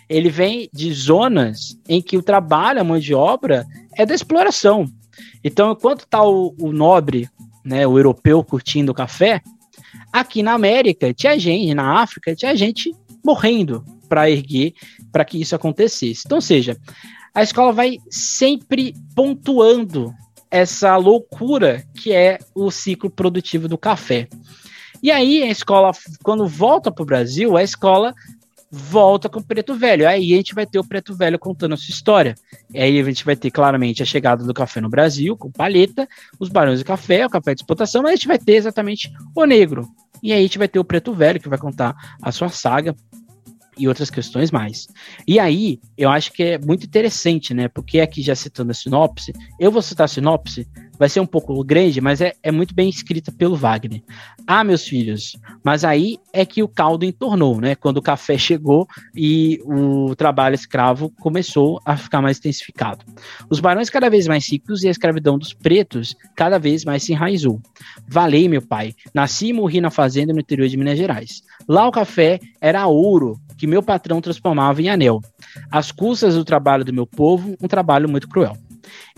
Ele 0.08 0.28
vem 0.28 0.68
de 0.72 0.92
zonas 0.92 1.78
em 1.88 2.02
que 2.02 2.16
o 2.16 2.22
trabalho, 2.22 2.80
a 2.80 2.84
mão 2.84 2.98
de 2.98 3.14
obra, 3.14 3.64
é 3.96 4.04
da 4.04 4.14
exploração. 4.14 4.86
Então, 5.42 5.72
enquanto 5.72 6.00
está 6.00 6.22
o, 6.22 6.54
o 6.58 6.72
nobre, 6.72 7.28
né, 7.64 7.86
o 7.86 7.98
europeu 7.98 8.44
curtindo 8.44 8.92
o 8.92 8.94
café, 8.94 9.40
aqui 10.12 10.42
na 10.42 10.52
América 10.52 11.12
tinha 11.14 11.38
gente, 11.38 11.74
na 11.74 12.00
África 12.02 12.34
tinha 12.34 12.54
gente 12.54 12.94
morrendo 13.24 13.84
para 14.12 14.28
erguer, 14.28 14.74
para 15.10 15.24
que 15.24 15.40
isso 15.40 15.56
acontecesse. 15.56 16.24
Então, 16.26 16.38
seja, 16.38 16.76
a 17.34 17.42
escola 17.42 17.72
vai 17.72 17.96
sempre 18.10 18.94
pontuando 19.16 20.12
essa 20.50 20.94
loucura 20.98 21.82
que 21.94 22.12
é 22.12 22.38
o 22.54 22.70
ciclo 22.70 23.08
produtivo 23.08 23.68
do 23.68 23.78
café. 23.78 24.28
E 25.02 25.10
aí 25.10 25.42
a 25.42 25.50
escola, 25.50 25.92
quando 26.22 26.46
volta 26.46 26.92
para 26.92 27.02
o 27.02 27.06
Brasil, 27.06 27.56
a 27.56 27.62
escola 27.62 28.14
volta 28.70 29.30
com 29.30 29.40
o 29.40 29.42
Preto 29.42 29.74
Velho. 29.74 30.06
Aí 30.06 30.34
a 30.34 30.36
gente 30.36 30.54
vai 30.54 30.66
ter 30.66 30.78
o 30.78 30.84
Preto 30.84 31.14
Velho 31.14 31.38
contando 31.38 31.72
a 31.72 31.76
sua 31.78 31.90
história. 31.90 32.34
E 32.70 32.78
aí 32.78 33.00
a 33.00 33.04
gente 33.04 33.24
vai 33.24 33.34
ter 33.34 33.50
claramente 33.50 34.02
a 34.02 34.06
chegada 34.06 34.44
do 34.44 34.52
café 34.52 34.78
no 34.78 34.90
Brasil, 34.90 35.34
com 35.38 35.50
paleta, 35.50 36.06
os 36.38 36.50
barões 36.50 36.80
de 36.80 36.84
café, 36.84 37.24
o 37.24 37.30
café 37.30 37.54
de 37.54 37.62
exportação, 37.62 38.02
mas 38.02 38.12
a 38.12 38.14
gente 38.16 38.28
vai 38.28 38.38
ter 38.38 38.56
exatamente 38.56 39.10
o 39.34 39.46
negro. 39.46 39.88
E 40.22 40.34
aí 40.34 40.40
a 40.40 40.42
gente 40.42 40.58
vai 40.58 40.68
ter 40.68 40.78
o 40.78 40.84
Preto 40.84 41.14
Velho, 41.14 41.40
que 41.40 41.48
vai 41.48 41.58
contar 41.58 41.96
a 42.20 42.30
sua 42.30 42.50
saga 42.50 42.94
e 43.76 43.88
outras 43.88 44.10
questões 44.10 44.50
mais. 44.50 44.86
E 45.26 45.38
aí, 45.38 45.80
eu 45.96 46.10
acho 46.10 46.32
que 46.32 46.42
é 46.42 46.58
muito 46.58 46.84
interessante, 46.86 47.54
né? 47.54 47.68
Porque 47.68 48.00
aqui 48.00 48.22
já 48.22 48.34
citando 48.34 48.70
a 48.70 48.74
sinopse, 48.74 49.32
eu 49.58 49.70
vou 49.70 49.82
citar 49.82 50.04
a 50.04 50.08
sinopse, 50.08 50.68
vai 50.98 51.08
ser 51.08 51.20
um 51.20 51.26
pouco 51.26 51.62
grande, 51.64 52.00
mas 52.00 52.20
é, 52.20 52.34
é 52.42 52.52
muito 52.52 52.74
bem 52.74 52.88
escrita 52.88 53.32
pelo 53.32 53.56
Wagner. 53.56 54.02
Ah, 54.46 54.64
meus 54.64 54.86
filhos, 54.86 55.36
mas 55.64 55.84
aí 55.84 56.18
é 56.32 56.44
que 56.44 56.62
o 56.62 56.68
caldo 56.68 57.04
entornou, 57.04 57.60
né? 57.60 57.74
Quando 57.74 57.98
o 57.98 58.02
café 58.02 58.36
chegou 58.36 58.86
e 59.14 59.60
o 59.64 60.14
trabalho 60.16 60.54
escravo 60.54 61.10
começou 61.20 61.80
a 61.84 61.96
ficar 61.96 62.20
mais 62.20 62.38
intensificado. 62.38 63.04
Os 63.48 63.60
barões 63.60 63.90
cada 63.90 64.10
vez 64.10 64.26
mais 64.26 64.50
ricos 64.50 64.82
e 64.82 64.88
a 64.88 64.90
escravidão 64.90 65.38
dos 65.38 65.52
pretos 65.52 66.16
cada 66.34 66.58
vez 66.58 66.84
mais 66.84 67.02
se 67.02 67.12
enraizou. 67.12 67.60
Valei, 68.06 68.48
meu 68.48 68.62
pai, 68.62 68.94
nasci 69.14 69.48
e 69.48 69.52
morri 69.52 69.80
na 69.80 69.90
fazenda 69.90 70.32
no 70.32 70.40
interior 70.40 70.68
de 70.68 70.76
Minas 70.76 70.98
Gerais. 70.98 71.42
Lá 71.68 71.86
o 71.86 71.92
café 71.92 72.40
era 72.60 72.86
ouro 72.86 73.40
que 73.56 73.66
meu 73.66 73.82
patrão 73.82 74.20
transformava 74.20 74.82
em 74.82 74.88
anel. 74.88 75.20
Às 75.70 75.92
custas 75.92 76.34
do 76.34 76.44
trabalho 76.44 76.84
do 76.84 76.92
meu 76.92 77.06
povo, 77.06 77.56
um 77.62 77.68
trabalho 77.68 78.08
muito 78.08 78.28
cruel. 78.28 78.56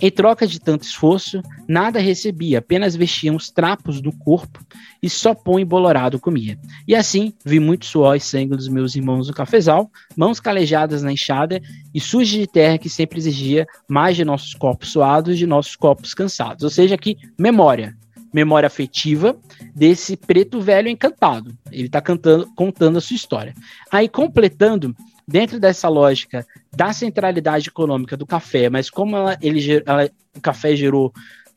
Em 0.01 0.11
troca 0.11 0.47
de 0.47 0.61
tanto 0.61 0.83
esforço, 0.83 1.43
nada 1.69 1.99
recebia, 1.99 2.59
apenas 2.59 2.97
vestia 2.97 3.33
os 3.33 3.51
trapos 3.51 4.01
do 4.01 4.13
corpo 4.13 4.61
e 5.03 5.09
só 5.09 5.35
pão 5.35 5.59
embolorado 5.59 6.21
comia. 6.21 6.59
E 6.87 6.95
assim, 6.95 7.33
vi 7.45 7.61
muito 7.61 7.87
suor 7.87 8.17
e 8.17 8.21
sangue 8.21 8.57
dos 8.57 8.69
meus 8.69 8.95
irmãos 8.95 9.29
no 9.29 9.35
cafezal, 9.35 9.91
mãos 10.17 10.41
calejadas 10.41 11.03
na 11.03 11.13
enxada 11.13 11.61
e 11.95 12.01
sujas 12.01 12.39
de 12.39 12.47
terra 12.47 12.79
que 12.79 12.89
sempre 12.89 13.19
exigia 13.19 13.67
mais 13.89 14.17
de 14.17 14.25
nossos 14.25 14.55
corpos 14.55 14.93
suados, 14.93 15.39
de 15.39 15.47
nossos 15.47 15.77
corpos 15.77 16.15
cansados. 16.15 16.65
Ou 16.65 16.71
seja, 16.71 16.95
aqui, 16.95 17.17
memória 17.39 17.97
memória 18.35 18.67
afetiva 18.67 19.39
desse 19.73 20.17
preto 20.17 20.61
velho 20.61 20.89
encantado. 20.89 21.57
Ele 21.71 21.87
está 21.87 22.03
contando 22.03 22.99
a 22.99 23.01
sua 23.01 23.15
história. 23.15 23.55
Aí, 23.93 24.09
completando, 24.09 24.93
dentro 25.27 25.59
dessa 25.59 25.89
lógica 25.89 26.47
da 26.75 26.93
centralidade 26.93 27.69
econômica 27.69 28.17
do 28.17 28.27
café, 28.27 28.69
mas 28.69 28.91
como 28.91 29.17
ela, 29.17 29.39
ele, 29.41 29.83
ela, 29.87 30.11
o 30.37 30.41
café 30.41 30.77
gerou 30.77 31.13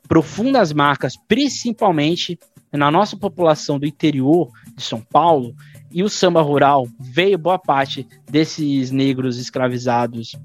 profundas 0.07 0.71
marcas, 0.71 1.15
principalmente 1.27 2.39
na 2.71 2.89
nossa 2.89 3.17
população 3.17 3.79
do 3.79 3.85
interior 3.85 4.49
de 4.75 4.83
São 4.83 5.01
Paulo, 5.01 5.55
e 5.91 6.03
o 6.03 6.09
samba 6.09 6.41
rural 6.41 6.87
veio 6.99 7.37
boa 7.37 7.57
parte 7.57 8.07
desses 8.29 8.91
negros 8.91 9.37
escravizados, 9.37 10.35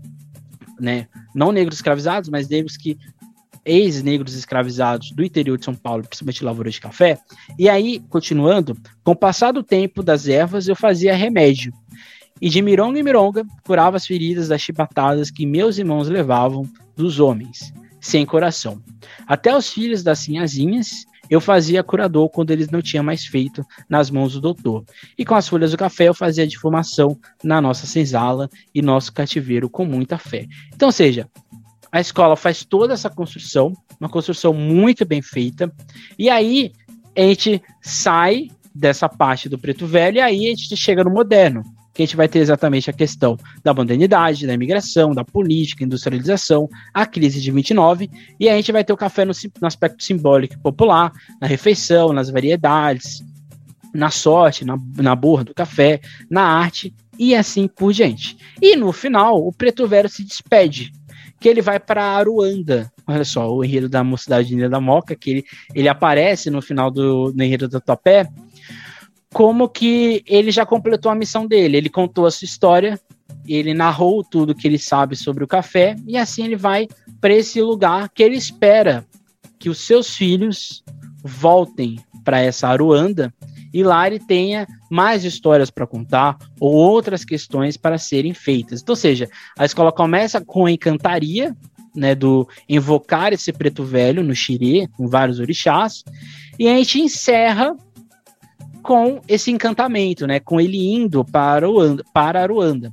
né? 0.80 1.08
Não 1.34 1.52
negros 1.52 1.76
escravizados, 1.76 2.28
mas 2.28 2.48
negros 2.48 2.76
que 2.76 2.96
ex-negros 3.64 4.34
escravizados 4.34 5.12
do 5.12 5.24
interior 5.24 5.56
de 5.56 5.64
São 5.64 5.74
Paulo, 5.74 6.04
principalmente 6.04 6.44
lavouras 6.44 6.74
de 6.74 6.80
café. 6.80 7.18
E 7.58 7.68
aí, 7.68 8.00
continuando, 8.08 8.76
com 9.04 9.12
o 9.12 9.16
passar 9.16 9.52
do 9.52 9.62
tempo 9.62 10.02
das 10.02 10.26
ervas, 10.26 10.66
eu 10.68 10.76
fazia 10.76 11.14
remédio. 11.14 11.72
E 12.42 12.48
de 12.48 12.60
mironga 12.60 12.98
em 12.98 13.04
mironga, 13.04 13.46
curava 13.64 13.96
as 13.96 14.04
feridas 14.04 14.48
das 14.48 14.60
chibatadas 14.60 15.30
que 15.30 15.46
meus 15.46 15.78
irmãos 15.78 16.08
levavam 16.08 16.68
dos 16.96 17.20
homens, 17.20 17.72
sem 18.00 18.26
coração. 18.26 18.82
Até 19.28 19.56
os 19.56 19.72
filhos 19.72 20.02
das 20.02 20.18
sinhazinhas, 20.18 21.06
eu 21.30 21.40
fazia 21.40 21.84
curador 21.84 22.28
quando 22.30 22.50
eles 22.50 22.68
não 22.68 22.82
tinham 22.82 23.04
mais 23.04 23.24
feito 23.24 23.64
nas 23.88 24.10
mãos 24.10 24.32
do 24.32 24.40
doutor. 24.40 24.84
E 25.16 25.24
com 25.24 25.36
as 25.36 25.48
folhas 25.48 25.70
do 25.70 25.76
café 25.76 26.08
eu 26.08 26.14
fazia 26.14 26.44
defumação 26.44 27.16
na 27.44 27.60
nossa 27.60 27.86
senzala 27.86 28.50
e 28.74 28.82
nosso 28.82 29.12
cativeiro 29.12 29.70
com 29.70 29.84
muita 29.84 30.18
fé. 30.18 30.48
Então, 30.74 30.90
seja, 30.90 31.30
a 31.92 32.00
escola 32.00 32.34
faz 32.34 32.64
toda 32.64 32.92
essa 32.92 33.08
construção, 33.08 33.72
uma 34.00 34.08
construção 34.08 34.52
muito 34.52 35.04
bem 35.04 35.22
feita, 35.22 35.72
e 36.18 36.28
aí 36.28 36.72
a 37.16 37.20
gente 37.20 37.62
sai 37.80 38.48
dessa 38.74 39.08
parte 39.08 39.48
do 39.48 39.56
preto 39.56 39.86
velho 39.86 40.16
e 40.16 40.20
aí 40.20 40.46
a 40.46 40.50
gente 40.56 40.76
chega 40.76 41.04
no 41.04 41.10
moderno, 41.10 41.62
que 41.92 42.02
a 42.02 42.06
gente 42.06 42.16
vai 42.16 42.28
ter 42.28 42.38
exatamente 42.38 42.88
a 42.88 42.92
questão 42.92 43.36
da 43.62 43.74
modernidade, 43.74 44.46
da 44.46 44.54
imigração, 44.54 45.12
da 45.12 45.24
política, 45.24 45.84
industrialização, 45.84 46.68
a 46.92 47.04
crise 47.04 47.40
de 47.40 47.50
29, 47.50 48.10
e 48.40 48.48
a 48.48 48.56
gente 48.56 48.72
vai 48.72 48.82
ter 48.82 48.92
o 48.92 48.96
café 48.96 49.24
no, 49.24 49.32
no 49.60 49.66
aspecto 49.66 50.02
simbólico 50.02 50.54
e 50.54 50.58
popular, 50.58 51.12
na 51.40 51.46
refeição, 51.46 52.12
nas 52.12 52.30
variedades, 52.30 53.22
na 53.94 54.10
sorte, 54.10 54.64
na, 54.64 54.78
na 54.96 55.14
borra 55.14 55.44
do 55.44 55.54
café, 55.54 56.00
na 56.30 56.42
arte 56.42 56.94
e 57.18 57.34
assim 57.34 57.68
por 57.68 57.92
diante. 57.92 58.36
E 58.60 58.74
no 58.74 58.90
final, 58.92 59.46
o 59.46 59.52
Preto 59.52 59.86
Velho 59.86 60.08
se 60.08 60.24
despede, 60.24 60.92
que 61.38 61.48
ele 61.48 61.60
vai 61.60 61.78
para 61.78 62.02
Aruanda. 62.02 62.90
Olha 63.06 63.24
só, 63.24 63.52
o 63.52 63.64
enredo 63.64 63.88
da 63.88 64.02
Mocidade 64.02 64.68
da 64.68 64.80
Moca, 64.80 65.14
que 65.14 65.30
ele, 65.30 65.44
ele 65.74 65.88
aparece 65.88 66.48
no 66.48 66.62
final 66.62 66.90
do 66.90 67.32
no 67.34 67.42
enredo 67.42 67.68
do 67.68 67.80
Topé, 67.80 68.28
como 69.32 69.68
que 69.68 70.22
ele 70.26 70.50
já 70.50 70.66
completou 70.66 71.10
a 71.10 71.14
missão 71.14 71.46
dele. 71.46 71.76
Ele 71.76 71.88
contou 71.88 72.26
a 72.26 72.30
sua 72.30 72.44
história, 72.44 73.00
ele 73.46 73.74
narrou 73.74 74.22
tudo 74.22 74.54
que 74.54 74.68
ele 74.68 74.78
sabe 74.78 75.16
sobre 75.16 75.42
o 75.42 75.48
café, 75.48 75.96
e 76.06 76.16
assim 76.16 76.44
ele 76.44 76.56
vai 76.56 76.86
para 77.20 77.34
esse 77.34 77.60
lugar 77.60 78.08
que 78.10 78.22
ele 78.22 78.36
espera 78.36 79.06
que 79.58 79.68
os 79.68 79.78
seus 79.78 80.14
filhos 80.14 80.82
voltem 81.24 81.98
para 82.24 82.40
essa 82.40 82.68
Aruanda 82.68 83.32
e 83.72 83.82
lá 83.82 84.06
ele 84.06 84.18
tenha 84.18 84.66
mais 84.90 85.24
histórias 85.24 85.70
para 85.70 85.86
contar 85.86 86.36
ou 86.60 86.72
outras 86.72 87.24
questões 87.24 87.76
para 87.76 87.96
serem 87.96 88.34
feitas. 88.34 88.82
Então, 88.82 88.92
ou 88.92 88.96
seja, 88.96 89.28
a 89.56 89.64
escola 89.64 89.90
começa 89.90 90.40
com 90.40 90.66
a 90.66 90.70
encantaria, 90.70 91.56
né, 91.94 92.14
do 92.14 92.46
invocar 92.68 93.32
esse 93.32 93.52
preto 93.52 93.84
velho 93.84 94.22
no 94.22 94.34
xirê, 94.34 94.88
com 94.96 95.06
vários 95.06 95.40
orixás, 95.40 96.04
e 96.58 96.68
a 96.68 96.76
gente 96.76 97.00
encerra 97.00 97.74
com 98.82 99.20
esse 99.28 99.50
encantamento, 99.50 100.26
né, 100.26 100.40
com 100.40 100.60
ele 100.60 100.92
indo 100.94 101.24
para, 101.24 101.66
Aruanda, 101.66 102.04
para 102.12 102.42
Aruanda. 102.42 102.92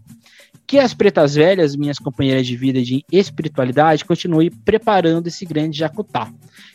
Que 0.68 0.78
as 0.78 0.94
pretas 0.94 1.34
velhas, 1.34 1.76
minhas 1.76 1.98
companheiras 1.98 2.46
de 2.46 2.56
vida 2.56 2.82
de 2.82 3.04
espiritualidade, 3.12 4.06
continuem 4.06 4.52
preparando 4.52 5.28
esse 5.28 5.46
grande 5.46 5.80
jacutá, 5.80 6.32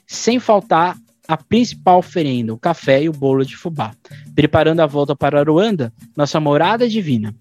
sem 0.07 0.41
faltar 0.41 0.97
a 1.27 1.37
principal 1.37 1.99
oferenda, 1.99 2.53
o 2.53 2.59
café 2.59 3.03
e 3.03 3.09
o 3.09 3.13
bolo 3.13 3.45
de 3.45 3.57
fubá, 3.57 3.95
preparando 4.35 4.81
a 4.81 4.87
volta 4.87 5.17
para 5.17 5.39
Aruanda, 5.39 5.93
nossa 6.17 6.39
morada 6.39 6.89
divina. 6.89 7.35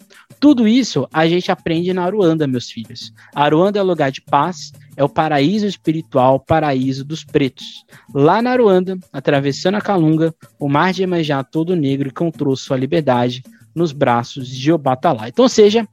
Tudo 0.44 0.68
isso 0.68 1.08
a 1.14 1.26
gente 1.26 1.50
aprende 1.54 1.94
na 1.94 2.04
Aruanda, 2.04 2.46
meus 2.46 2.70
filhos. 2.70 3.14
A 3.34 3.46
Aruanda 3.46 3.80
é 3.80 3.82
o 3.82 3.86
lugar 3.86 4.12
de 4.12 4.22
paz, 4.22 4.74
é 4.98 5.02
o 5.02 5.08
paraíso 5.08 5.66
espiritual, 5.66 6.36
o 6.36 6.40
paraíso 6.42 7.06
dos 7.06 7.24
pretos. 7.24 7.86
Lá 8.14 8.42
na 8.42 8.52
Aruanda, 8.52 9.00
atravessando 9.14 9.76
a 9.76 9.82
Calunga, 9.82 10.36
o 10.60 10.68
mar 10.68 10.92
de 10.92 11.02
Iemanjá 11.02 11.42
todo 11.46 11.78
negro 11.78 12.10
encontrou 12.10 12.58
sua 12.58 12.76
liberdade 12.76 13.42
nos 13.74 13.94
braços 13.94 14.50
de 14.50 14.70
Obatalá. 14.70 15.30
Então, 15.30 15.48
seja, 15.48 15.88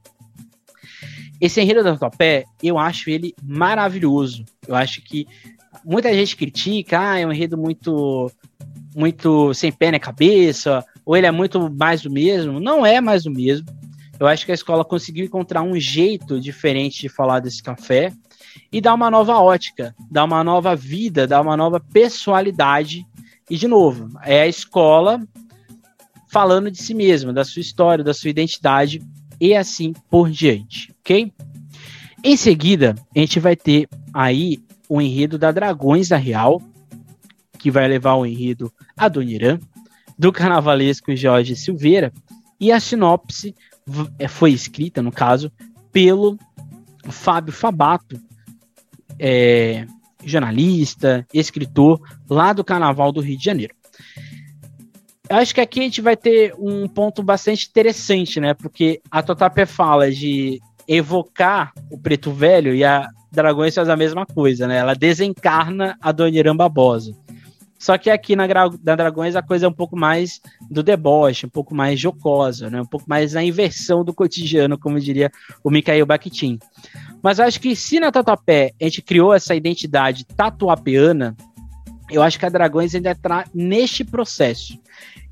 esse 1.39 1.61
enredo 1.61 1.81
da 1.81 1.95
Topé, 1.95 2.43
eu 2.61 2.77
acho 2.77 3.09
ele 3.09 3.33
maravilhoso. 3.41 4.43
Eu 4.67 4.75
acho 4.75 5.01
que 5.01 5.25
muita 5.85 6.13
gente 6.13 6.35
critica, 6.35 6.99
ah, 6.99 7.17
é 7.17 7.25
um 7.25 7.31
enredo 7.31 7.57
muito 7.57 8.29
muito 8.93 9.53
sem 9.53 9.71
pé 9.71 9.91
na 9.91 9.99
cabeça, 9.99 10.83
ou 11.05 11.15
ele 11.15 11.25
é 11.25 11.31
muito 11.31 11.73
mais 11.73 12.01
do 12.01 12.11
mesmo. 12.11 12.59
Não 12.59 12.85
é 12.85 12.99
mais 12.99 13.23
do 13.23 13.31
mesmo. 13.31 13.65
Eu 14.21 14.27
acho 14.27 14.45
que 14.45 14.51
a 14.51 14.55
escola 14.55 14.85
conseguiu 14.85 15.25
encontrar 15.25 15.63
um 15.63 15.79
jeito 15.79 16.39
diferente 16.39 17.01
de 17.01 17.09
falar 17.09 17.39
desse 17.39 17.63
café 17.63 18.13
e 18.71 18.79
dar 18.79 18.93
uma 18.93 19.09
nova 19.09 19.39
ótica, 19.39 19.95
dar 20.11 20.25
uma 20.25 20.43
nova 20.43 20.75
vida, 20.75 21.25
dar 21.25 21.41
uma 21.41 21.57
nova 21.57 21.79
pessoalidade. 21.79 23.03
E, 23.49 23.57
de 23.57 23.67
novo, 23.67 24.11
é 24.23 24.43
a 24.43 24.47
escola 24.47 25.19
falando 26.27 26.69
de 26.69 26.77
si 26.77 26.93
mesma, 26.93 27.33
da 27.33 27.43
sua 27.43 27.61
história, 27.61 28.03
da 28.03 28.13
sua 28.13 28.29
identidade 28.29 29.01
e 29.39 29.55
assim 29.55 29.91
por 30.07 30.29
diante, 30.29 30.93
ok? 30.99 31.33
Em 32.23 32.37
seguida, 32.37 32.93
a 33.15 33.19
gente 33.19 33.39
vai 33.39 33.55
ter 33.55 33.89
aí 34.13 34.59
o 34.87 35.01
enredo 35.01 35.35
da 35.35 35.51
Dragões 35.51 36.09
da 36.09 36.17
Real, 36.17 36.61
que 37.57 37.71
vai 37.71 37.87
levar 37.87 38.13
o 38.13 38.25
enredo 38.27 38.71
a 38.95 39.07
Doniran, 39.07 39.59
do 40.15 40.31
carnavalesco 40.31 41.15
Jorge 41.15 41.55
Silveira, 41.55 42.13
e 42.59 42.71
a 42.71 42.79
sinopse 42.79 43.55
foi 44.29 44.51
escrita, 44.51 45.01
no 45.01 45.11
caso, 45.11 45.51
pelo 45.91 46.37
Fábio 47.09 47.53
Fabato, 47.53 48.19
é, 49.19 49.85
jornalista, 50.23 51.25
escritor, 51.33 52.01
lá 52.29 52.53
do 52.53 52.63
Carnaval 52.63 53.11
do 53.11 53.21
Rio 53.21 53.37
de 53.37 53.43
Janeiro. 53.43 53.75
Eu 55.29 55.37
acho 55.37 55.55
que 55.55 55.61
aqui 55.61 55.79
a 55.79 55.83
gente 55.83 56.01
vai 56.01 56.17
ter 56.17 56.53
um 56.59 56.87
ponto 56.87 57.23
bastante 57.23 57.67
interessante, 57.69 58.39
né? 58.39 58.53
Porque 58.53 59.01
a 59.09 59.23
Totapé 59.23 59.65
fala 59.65 60.11
de 60.11 60.59
evocar 60.87 61.71
o 61.89 61.97
preto 61.97 62.31
velho 62.31 62.75
e 62.75 62.83
a 62.83 63.07
Dragões 63.31 63.73
faz 63.73 63.87
a 63.87 63.95
mesma 63.95 64.25
coisa, 64.25 64.67
né? 64.67 64.77
Ela 64.77 64.93
desencarna 64.93 65.97
a 66.01 66.11
Dona 66.11 66.37
Irã 66.37 66.53
Barbosa. 66.53 67.15
Só 67.81 67.97
que 67.97 68.11
aqui 68.11 68.35
na, 68.35 68.45
na 68.45 68.95
Dragões 68.95 69.35
a 69.35 69.41
coisa 69.41 69.65
é 69.65 69.69
um 69.69 69.73
pouco 69.73 69.97
mais 69.97 70.39
do 70.69 70.83
deboche, 70.83 71.47
um 71.47 71.49
pouco 71.49 71.73
mais 71.73 71.99
jocosa, 71.99 72.69
né? 72.69 72.79
Um 72.79 72.85
pouco 72.85 73.09
mais 73.09 73.33
na 73.33 73.43
inversão 73.43 74.05
do 74.05 74.13
cotidiano, 74.13 74.77
como 74.77 74.99
diria 74.99 75.31
o 75.63 75.71
Mikhail 75.71 76.05
Bakhtin. 76.05 76.59
Mas 77.23 77.39
acho 77.39 77.59
que 77.59 77.75
se 77.75 77.99
na 77.99 78.11
Tatuapé 78.11 78.71
a 78.79 78.83
gente 78.83 79.01
criou 79.01 79.33
essa 79.33 79.55
identidade 79.55 80.23
tatuapeana, 80.25 81.35
eu 82.11 82.21
acho 82.21 82.37
que 82.37 82.45
a 82.45 82.49
Dragões 82.49 82.93
ainda 82.93 83.13
está 83.13 83.45
neste 83.51 84.03
processo. 84.03 84.79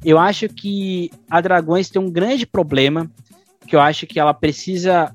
Eu 0.03 0.17
acho 0.17 0.49
que 0.49 1.11
a 1.29 1.39
Dragões 1.41 1.87
tem 1.91 2.01
um 2.01 2.09
grande 2.09 2.47
problema, 2.47 3.11
que 3.67 3.75
eu 3.75 3.79
acho 3.79 4.07
que 4.07 4.19
ela 4.19 4.33
precisa 4.33 5.13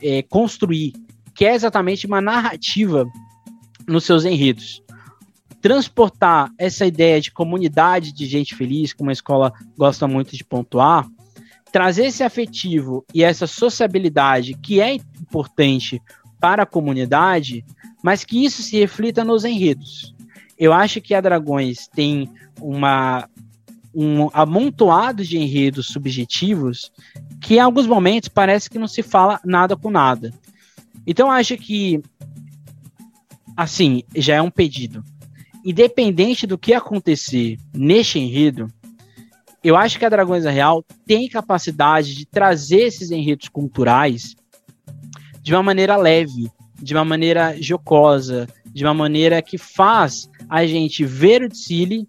é, 0.00 0.22
construir 0.22 0.92
que 1.34 1.44
é 1.44 1.56
exatamente 1.56 2.06
uma 2.06 2.20
narrativa 2.20 3.04
nos 3.88 4.04
seus 4.04 4.24
enredos. 4.24 4.80
Transportar 5.60 6.50
essa 6.56 6.86
ideia 6.86 7.20
de 7.20 7.32
comunidade 7.32 8.12
de 8.12 8.26
gente 8.26 8.54
feliz, 8.54 8.92
como 8.92 9.10
a 9.10 9.12
escola 9.12 9.52
gosta 9.76 10.06
muito 10.06 10.36
de 10.36 10.44
pontuar, 10.44 11.06
trazer 11.72 12.06
esse 12.06 12.22
afetivo 12.22 13.04
e 13.12 13.22
essa 13.22 13.46
sociabilidade 13.46 14.54
que 14.54 14.80
é 14.80 14.94
importante 14.94 16.00
para 16.40 16.62
a 16.62 16.66
comunidade, 16.66 17.64
mas 18.02 18.24
que 18.24 18.44
isso 18.44 18.62
se 18.62 18.78
reflita 18.78 19.24
nos 19.24 19.44
enredos. 19.44 20.14
Eu 20.58 20.72
acho 20.72 21.00
que 21.00 21.14
a 21.14 21.20
Dragões 21.20 21.88
tem 21.88 22.28
uma 22.60 23.28
um 23.94 24.28
amontoado 24.32 25.24
de 25.24 25.38
enredos 25.38 25.88
subjetivos 25.88 26.92
que 27.40 27.54
em 27.54 27.58
alguns 27.58 27.86
momentos 27.86 28.28
parece 28.28 28.68
que 28.68 28.78
não 28.78 28.86
se 28.86 29.02
fala 29.02 29.40
nada 29.44 29.76
com 29.76 29.90
nada. 29.90 30.32
Então 31.06 31.30
acho 31.30 31.56
que 31.56 32.00
assim, 33.56 34.04
já 34.14 34.36
é 34.36 34.42
um 34.42 34.50
pedido. 34.50 35.02
Independente 35.68 36.46
do 36.46 36.56
que 36.56 36.72
acontecer 36.72 37.58
neste 37.74 38.18
enredo, 38.18 38.72
eu 39.62 39.76
acho 39.76 39.98
que 39.98 40.04
a 40.06 40.08
Dragões 40.08 40.44
da 40.44 40.50
Real 40.50 40.82
tem 41.06 41.28
capacidade 41.28 42.14
de 42.14 42.24
trazer 42.24 42.86
esses 42.86 43.10
enredos 43.10 43.50
culturais 43.50 44.34
de 45.42 45.52
uma 45.54 45.62
maneira 45.62 45.94
leve, 45.94 46.50
de 46.80 46.94
uma 46.94 47.04
maneira 47.04 47.54
jocosa, 47.60 48.48
de 48.64 48.82
uma 48.82 48.94
maneira 48.94 49.42
que 49.42 49.58
faz 49.58 50.30
a 50.48 50.64
gente 50.64 51.04
ver 51.04 51.42
o 51.42 51.50
Tsili, 51.50 52.08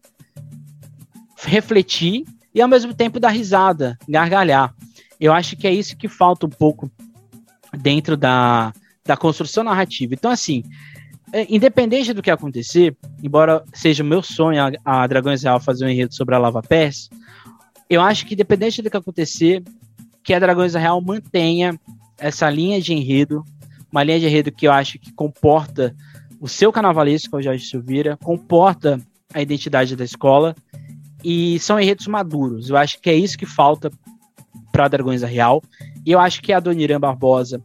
refletir 1.36 2.24
e 2.55 2.62
ao 2.62 2.68
mesmo 2.70 2.93
tempo 2.93 3.20
dar 3.20 3.32
risada, 3.32 3.97
gargalhar. 4.07 4.74
Eu 5.20 5.34
acho 5.34 5.57
que 5.57 5.68
é 5.68 5.74
isso 5.74 5.97
que 5.97 6.07
falta 6.07 6.45
um 6.45 6.49
pouco 6.49 6.89
dentro 7.78 8.16
da, 8.16 8.72
da 9.05 9.18
construção 9.18 9.66
narrativa. 9.66 10.14
Então, 10.14 10.32
assim, 10.32 10.64
independente 11.50 12.14
do 12.14 12.22
que 12.22 12.32
acontecer, 12.32 12.96
embora 13.24 13.64
seja 13.74 14.04
o 14.04 14.06
meu 14.06 14.22
sonho 14.22 14.62
a, 14.64 15.02
a 15.04 15.08
Dragões 15.08 15.44
Real 15.44 15.60
fazer 15.60 15.86
um 15.86 15.90
enredo 15.90 16.14
sobre 16.14 16.36
a 16.36 16.40
Lava 16.40 16.62
Pés, 16.62 17.10
eu 17.90 18.02
acho 18.02 18.26
que 18.26 18.34
independente 18.34 18.82
do 18.82 18.90
que 18.90 18.98
acontecer, 18.98 19.64
que 20.24 20.34
a 20.34 20.40
Dragões 20.40 20.74
Real 20.74 21.02
mantenha 21.02 21.80
essa 22.18 22.50
linha 22.50 22.82
de 22.82 22.94
enredo, 22.94 23.44
uma 23.92 24.04
linha 24.04 24.20
de 24.20 24.28
enredo 24.28 24.52
que 24.52 24.68
eu 24.68 24.72
acho 24.72 25.00
que 25.00 25.12
comporta 25.12 25.96
o 26.40 26.48
seu 26.48 26.72
carnavalesco, 26.72 27.36
é 27.36 27.40
o 27.40 27.42
Jorge 27.42 27.66
Silveira, 27.66 28.18
comporta 28.18 29.00
a 29.34 29.42
identidade 29.42 29.96
da 29.96 30.04
escola, 30.04 30.56
e 31.24 31.60
são 31.60 31.80
enredos 31.80 32.08
maduros. 32.08 32.70
Eu 32.70 32.78
acho 32.78 33.00
que 33.02 33.10
é 33.10 33.16
isso 33.16 33.38
que 33.38 33.46
falta 33.46 33.92
para 34.72 34.88
Dragões 34.88 35.22
da 35.22 35.28
Real. 35.28 35.62
E 36.06 36.12
eu 36.12 36.20
acho 36.20 36.42
que 36.42 36.54
a 36.54 36.60
Dona 36.60 36.82
Irã 36.82 37.00
Barbosa 37.00 37.62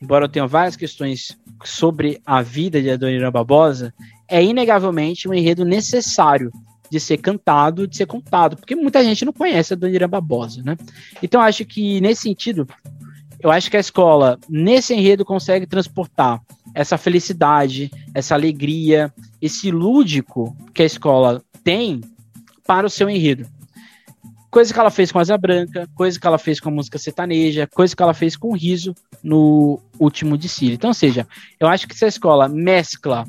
embora 0.00 0.24
eu 0.24 0.28
tenha 0.28 0.46
várias 0.46 0.76
questões 0.76 1.36
sobre 1.64 2.20
a 2.24 2.42
vida 2.42 2.80
de 2.80 2.90
Adoniran 2.90 3.30
Barbosa, 3.30 3.94
é 4.28 4.42
inegavelmente 4.42 5.28
um 5.28 5.34
enredo 5.34 5.64
necessário 5.64 6.50
de 6.90 7.00
ser 7.00 7.18
cantado, 7.18 7.86
de 7.86 7.96
ser 7.96 8.06
contado, 8.06 8.56
porque 8.56 8.76
muita 8.76 9.02
gente 9.04 9.24
não 9.24 9.32
conhece 9.32 9.72
Adoniran 9.72 10.08
Barbosa, 10.08 10.62
né? 10.62 10.76
Então 11.22 11.40
acho 11.40 11.64
que 11.64 12.00
nesse 12.00 12.22
sentido, 12.22 12.66
eu 13.40 13.50
acho 13.50 13.70
que 13.70 13.76
a 13.76 13.80
escola 13.80 14.38
nesse 14.48 14.94
enredo 14.94 15.24
consegue 15.24 15.66
transportar 15.66 16.40
essa 16.74 16.98
felicidade, 16.98 17.90
essa 18.14 18.34
alegria, 18.34 19.12
esse 19.40 19.70
lúdico 19.70 20.56
que 20.74 20.82
a 20.82 20.86
escola 20.86 21.42
tem 21.64 22.00
para 22.66 22.86
o 22.86 22.90
seu 22.90 23.08
enredo. 23.08 23.46
Coisa 24.56 24.72
que 24.72 24.80
ela 24.80 24.90
fez 24.90 25.12
com 25.12 25.18
a 25.18 25.20
Asa 25.20 25.36
Branca, 25.36 25.86
coisa 25.94 26.18
que 26.18 26.26
ela 26.26 26.38
fez 26.38 26.58
com 26.58 26.70
a 26.70 26.72
música 26.72 26.96
sertaneja, 26.96 27.66
coisa 27.66 27.94
que 27.94 28.02
ela 28.02 28.14
fez 28.14 28.38
com 28.38 28.48
o 28.48 28.56
riso 28.56 28.94
no 29.22 29.78
último 30.00 30.38
de 30.38 30.48
Cílio. 30.48 30.76
Então, 30.76 30.88
ou 30.88 30.94
seja, 30.94 31.28
eu 31.60 31.68
acho 31.68 31.86
que 31.86 31.94
se 31.94 32.06
a 32.06 32.08
escola 32.08 32.48
mescla 32.48 33.26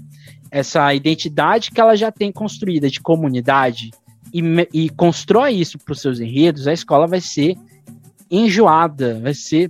essa 0.50 0.94
identidade 0.94 1.72
que 1.72 1.82
ela 1.82 1.98
já 1.98 2.14
tem 2.14 2.32
construída 2.32 2.90
de 2.90 3.02
comunidade 3.02 3.92
e, 4.34 4.42
e 4.74 4.90
constrói 4.90 5.56
isso 5.56 5.78
para 5.78 5.92
os 5.92 6.00
seus 6.00 6.22
enredos, 6.22 6.66
a 6.66 6.72
escola 6.72 7.06
vai 7.06 7.20
ser 7.20 7.58
enjoada, 8.32 9.20
vai 9.20 9.34
ser 9.34 9.70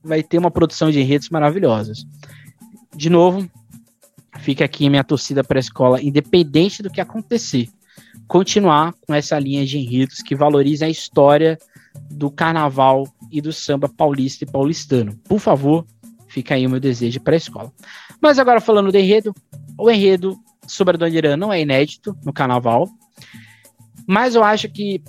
vai 0.00 0.22
ter 0.22 0.38
uma 0.38 0.48
produção 0.52 0.92
de 0.92 1.00
enredos 1.00 1.28
maravilhosas. 1.28 2.06
De 2.94 3.10
novo, 3.10 3.50
fica 4.38 4.64
aqui 4.64 4.88
minha 4.88 5.02
torcida 5.02 5.42
para 5.42 5.58
a 5.58 5.60
escola, 5.60 6.00
independente 6.00 6.84
do 6.84 6.90
que 6.90 7.00
acontecer, 7.00 7.68
continuar 8.26 8.94
com 9.06 9.14
essa 9.14 9.38
linha 9.38 9.64
de 9.64 9.78
enredos 9.78 10.22
que 10.22 10.34
valoriza 10.34 10.86
a 10.86 10.90
história 10.90 11.58
do 12.10 12.30
carnaval 12.30 13.06
e 13.30 13.40
do 13.40 13.52
samba 13.52 13.88
paulista 13.88 14.44
e 14.44 14.50
paulistano. 14.50 15.16
Por 15.24 15.38
favor, 15.38 15.86
fica 16.28 16.54
aí 16.54 16.66
o 16.66 16.70
meu 16.70 16.80
desejo 16.80 17.20
para 17.20 17.34
a 17.34 17.36
escola. 17.36 17.72
Mas 18.20 18.38
agora 18.38 18.60
falando 18.60 18.90
do 18.90 18.98
enredo, 18.98 19.34
o 19.78 19.90
enredo 19.90 20.38
sobre 20.66 20.96
a 20.96 20.98
Dona 20.98 21.16
Irã 21.16 21.36
não 21.36 21.52
é 21.52 21.60
inédito 21.60 22.16
no 22.24 22.32
carnaval, 22.32 22.88
mas 24.06 24.34
eu 24.34 24.42
acho 24.42 24.68
que 24.68 25.02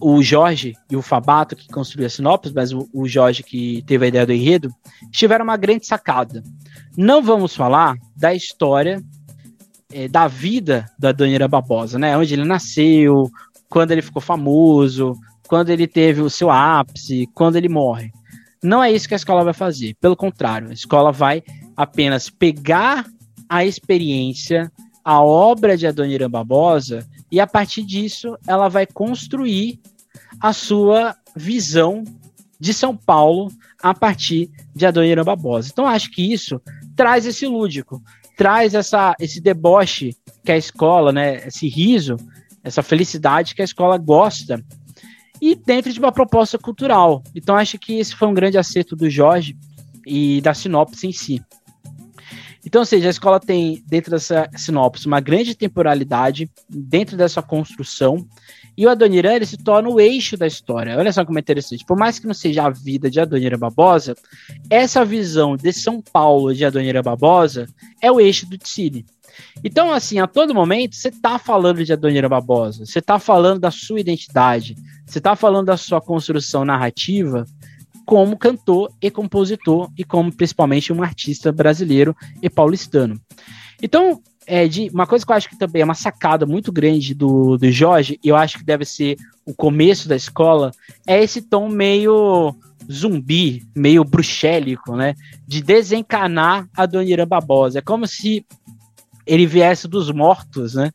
o 0.00 0.20
Jorge 0.20 0.74
e 0.90 0.96
o 0.96 1.02
Fabato, 1.02 1.54
que 1.54 1.68
construiu 1.68 2.06
a 2.06 2.10
sinopse, 2.10 2.52
mas 2.52 2.72
o, 2.72 2.88
o 2.92 3.06
Jorge 3.06 3.44
que 3.44 3.82
teve 3.86 4.04
a 4.04 4.08
ideia 4.08 4.26
do 4.26 4.32
enredo, 4.32 4.68
tiveram 5.12 5.44
uma 5.44 5.56
grande 5.56 5.86
sacada. 5.86 6.42
Não 6.96 7.22
vamos 7.22 7.54
falar 7.54 7.96
da 8.16 8.34
história 8.34 9.00
é, 9.92 10.08
da 10.08 10.26
vida 10.26 10.86
da 10.98 11.12
Dona 11.12 11.48
Barbosa, 11.48 11.98
né? 11.98 12.16
Onde 12.16 12.34
ele 12.34 12.44
nasceu, 12.44 13.30
quando 13.68 13.92
ele 13.92 14.02
ficou 14.02 14.20
famoso, 14.20 15.14
quando 15.48 15.70
ele 15.70 15.86
teve 15.86 16.20
o 16.20 16.30
seu 16.30 16.50
ápice, 16.50 17.28
quando 17.34 17.56
ele 17.56 17.68
morre. 17.68 18.10
Não 18.62 18.82
é 18.82 18.92
isso 18.92 19.08
que 19.08 19.14
a 19.14 19.16
escola 19.16 19.44
vai 19.44 19.54
fazer. 19.54 19.96
Pelo 20.00 20.16
contrário, 20.16 20.70
a 20.70 20.72
escola 20.72 21.10
vai 21.10 21.42
apenas 21.76 22.30
pegar 22.30 23.04
a 23.48 23.64
experiência, 23.64 24.70
a 25.04 25.22
obra 25.22 25.76
de 25.76 25.86
Adoniran 25.86 26.30
Barbosa, 26.30 27.06
e 27.30 27.40
a 27.40 27.46
partir 27.46 27.82
disso 27.82 28.36
ela 28.46 28.68
vai 28.68 28.86
construir 28.86 29.80
a 30.40 30.52
sua 30.52 31.16
visão 31.34 32.04
de 32.58 32.72
São 32.72 32.96
Paulo 32.96 33.50
a 33.82 33.92
partir 33.92 34.50
de 34.74 34.86
Adoniran 34.86 35.24
Barbosa. 35.24 35.70
Então 35.72 35.86
acho 35.86 36.10
que 36.10 36.32
isso 36.32 36.60
traz 36.94 37.26
esse 37.26 37.46
lúdico, 37.46 38.00
traz 38.42 38.74
essa, 38.74 39.14
esse 39.20 39.40
deboche 39.40 40.16
que 40.44 40.50
a 40.50 40.56
escola, 40.56 41.12
né, 41.12 41.46
esse 41.46 41.68
riso, 41.68 42.16
essa 42.64 42.82
felicidade 42.82 43.54
que 43.54 43.62
a 43.62 43.64
escola 43.64 43.96
gosta 43.96 44.60
e 45.40 45.54
dentro 45.54 45.92
de 45.92 46.00
uma 46.00 46.10
proposta 46.10 46.58
cultural. 46.58 47.22
Então 47.36 47.54
acho 47.54 47.78
que 47.78 48.00
esse 48.00 48.16
foi 48.16 48.26
um 48.26 48.34
grande 48.34 48.58
acerto 48.58 48.96
do 48.96 49.08
Jorge 49.08 49.56
e 50.04 50.40
da 50.40 50.54
sinopse 50.54 51.06
em 51.06 51.12
si. 51.12 51.40
Então, 52.64 52.80
ou 52.80 52.86
seja, 52.86 53.08
a 53.08 53.10
escola 53.10 53.40
tem 53.40 53.82
dentro 53.86 54.10
dessa 54.10 54.48
sinopse 54.56 55.06
uma 55.06 55.20
grande 55.20 55.54
temporalidade 55.54 56.50
dentro 56.68 57.16
dessa 57.16 57.42
construção 57.42 58.26
e 58.76 58.86
o 58.86 58.90
Adoniran 58.90 59.34
ele 59.34 59.46
se 59.46 59.58
torna 59.58 59.88
o 59.88 60.00
eixo 60.00 60.36
da 60.36 60.46
história. 60.46 60.96
Olha 60.96 61.12
só 61.12 61.24
como 61.24 61.38
é 61.38 61.40
interessante. 61.40 61.84
Por 61.84 61.98
mais 61.98 62.18
que 62.18 62.26
não 62.26 62.34
seja 62.34 62.64
a 62.64 62.70
vida 62.70 63.10
de 63.10 63.20
Adoniran 63.20 63.58
Barbosa, 63.58 64.14
essa 64.70 65.04
visão 65.04 65.56
de 65.56 65.72
São 65.72 66.00
Paulo 66.00 66.54
de 66.54 66.64
Adoniran 66.64 67.02
Barbosa 67.02 67.66
é 68.00 68.10
o 68.10 68.20
eixo 68.20 68.48
do 68.48 68.56
Tsiri. 68.56 69.04
Então, 69.64 69.92
assim, 69.92 70.18
a 70.18 70.26
todo 70.26 70.54
momento, 70.54 70.94
você 70.94 71.08
está 71.08 71.38
falando 71.38 71.84
de 71.84 71.92
Adoniran 71.92 72.28
Barbosa, 72.28 72.86
você 72.86 72.98
está 72.98 73.18
falando 73.18 73.60
da 73.60 73.70
sua 73.70 74.00
identidade, 74.00 74.76
você 75.06 75.18
está 75.18 75.34
falando 75.34 75.66
da 75.66 75.76
sua 75.76 76.00
construção 76.00 76.64
narrativa 76.64 77.44
como 78.04 78.36
cantor 78.36 78.92
e 79.00 79.10
compositor 79.10 79.90
e 79.96 80.04
como 80.04 80.32
principalmente 80.32 80.92
um 80.92 81.02
artista 81.02 81.52
brasileiro 81.52 82.16
e 82.40 82.50
paulistano. 82.50 83.20
Então, 83.82 84.20
é, 84.46 84.66
de, 84.66 84.90
uma 84.92 85.06
coisa 85.06 85.24
que 85.24 85.32
eu 85.32 85.36
acho 85.36 85.48
que 85.48 85.58
também 85.58 85.82
é 85.82 85.84
uma 85.84 85.94
sacada 85.94 86.46
muito 86.46 86.72
grande 86.72 87.14
do, 87.14 87.56
do 87.56 87.70
Jorge, 87.70 88.18
e 88.22 88.28
eu 88.28 88.36
acho 88.36 88.58
que 88.58 88.64
deve 88.64 88.84
ser 88.84 89.16
o 89.46 89.54
começo 89.54 90.08
da 90.08 90.16
escola, 90.16 90.72
é 91.06 91.22
esse 91.22 91.42
tom 91.42 91.68
meio 91.68 92.54
zumbi, 92.90 93.64
meio 93.74 94.04
bruxélico, 94.04 94.96
né? 94.96 95.14
De 95.46 95.62
desencanar 95.62 96.68
a 96.76 96.86
Dona 96.86 97.04
Irã 97.04 97.26
Barbosa. 97.26 97.78
É 97.78 97.82
como 97.82 98.06
se 98.06 98.44
ele 99.26 99.46
viesse 99.46 99.86
dos 99.86 100.10
mortos, 100.10 100.74
né? 100.74 100.90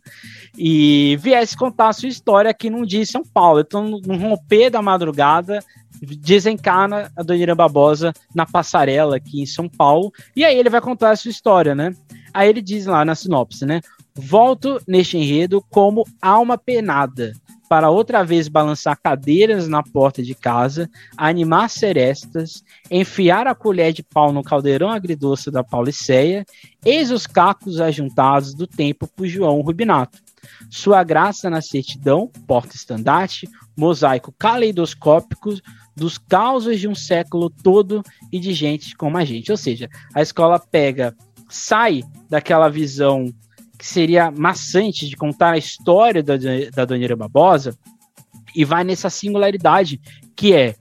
E 0.58 1.18
viesse 1.22 1.56
contar 1.56 1.90
a 1.90 1.94
sua 1.94 2.10
história 2.10 2.52
aqui 2.52 2.70
num 2.70 2.86
dia 2.86 3.02
em 3.02 3.06
São 3.06 3.24
Paulo. 3.24 3.62
Então, 3.62 3.88
no 4.06 4.18
romper 4.18 4.70
da 4.70 4.82
madrugada, 4.82 5.60
desencarna 6.02 7.12
a 7.16 7.24
Dona 7.24 7.40
Irã 7.40 7.56
Barbosa 7.56 8.14
na 8.34 8.46
passarela 8.46 9.18
aqui 9.18 9.42
em 9.42 9.46
São 9.46 9.68
Paulo. 9.68 10.12
E 10.36 10.44
aí 10.44 10.58
ele 10.58 10.70
vai 10.70 10.82
contar 10.82 11.12
a 11.12 11.16
sua 11.16 11.32
história, 11.32 11.74
né? 11.74 11.94
Aí 12.34 12.50
ele 12.50 12.62
diz 12.62 12.86
lá 12.86 13.04
na 13.04 13.16
sinopse, 13.16 13.66
né? 13.66 13.82
Volto 14.14 14.82
neste 14.88 15.18
enredo 15.18 15.64
como 15.70 16.06
alma 16.22 16.58
penada, 16.58 17.34
para 17.68 17.90
outra 17.90 18.24
vez 18.24 18.48
balançar 18.48 18.98
cadeiras 19.02 19.68
na 19.68 19.84
porta 19.84 20.24
de 20.24 20.34
casa, 20.34 20.90
animar 21.18 21.70
serestas, 21.70 22.64
enfiar 22.90 23.46
a 23.48 23.56
colher 23.56 23.92
de 23.92 24.04
pau 24.04 24.32
no 24.32 24.44
caldeirão 24.44 24.90
agridoce 24.90 25.52
da 25.52 25.64
Pauliceia, 25.64 26.46
eis 26.84 27.12
os 27.12 27.28
cacos 27.28 27.82
ajuntados 27.82 28.54
do 28.54 28.66
tempo 28.66 29.08
por 29.08 29.28
João 29.28 29.62
Rubinato. 29.62 30.20
Sua 30.70 31.04
graça 31.04 31.50
na 31.50 31.62
certidão, 31.62 32.32
porta-estandarte, 32.48 33.50
mosaico 33.76 34.34
caleidoscópico 34.38 35.54
dos 35.98 36.18
causos 36.18 36.80
de 36.80 36.88
um 36.88 36.94
século 36.94 37.50
todo 37.50 38.04
e 38.32 38.40
de 38.40 38.54
gente 38.54 38.96
como 38.96 39.18
a 39.18 39.26
gente. 39.26 39.52
Ou 39.52 39.58
seja, 39.58 39.90
a 40.14 40.22
escola 40.22 40.60
pega 40.60 41.16
sai 41.50 42.04
daquela 42.30 42.70
visão 42.70 43.26
que 43.78 43.86
seria 43.86 44.32
maçante 44.32 45.08
de 45.08 45.16
contar 45.16 45.54
a 45.54 45.58
história 45.58 46.22
da, 46.22 46.36
da 46.74 46.86
Dona 46.86 47.16
Barbosa 47.16 47.78
e 48.56 48.64
vai 48.64 48.84
nessa 48.84 49.10
singularidade 49.10 50.00
que 50.36 50.54
é 50.54 50.76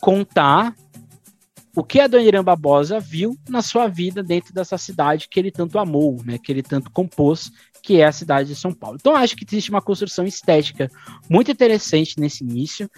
contar 0.00 0.74
o 1.74 1.82
que 1.82 2.00
a 2.00 2.06
Dona 2.06 2.24
Irã 2.24 2.44
Barbosa 2.44 3.00
viu 3.00 3.36
na 3.48 3.62
sua 3.62 3.88
vida 3.88 4.22
dentro 4.22 4.52
dessa 4.52 4.76
cidade 4.76 5.28
que 5.28 5.40
ele 5.40 5.50
tanto 5.50 5.78
amou, 5.78 6.22
né, 6.24 6.38
que 6.38 6.52
ele 6.52 6.62
tanto 6.62 6.90
compôs, 6.90 7.50
que 7.82 8.00
é 8.00 8.04
a 8.04 8.12
cidade 8.12 8.50
de 8.50 8.54
São 8.54 8.72
Paulo. 8.72 8.98
Então 9.00 9.16
acho 9.16 9.34
que 9.34 9.44
existe 9.44 9.70
uma 9.70 9.80
construção 9.80 10.26
estética 10.26 10.90
muito 11.30 11.50
interessante 11.50 12.20
nesse 12.20 12.44
início 12.44 12.90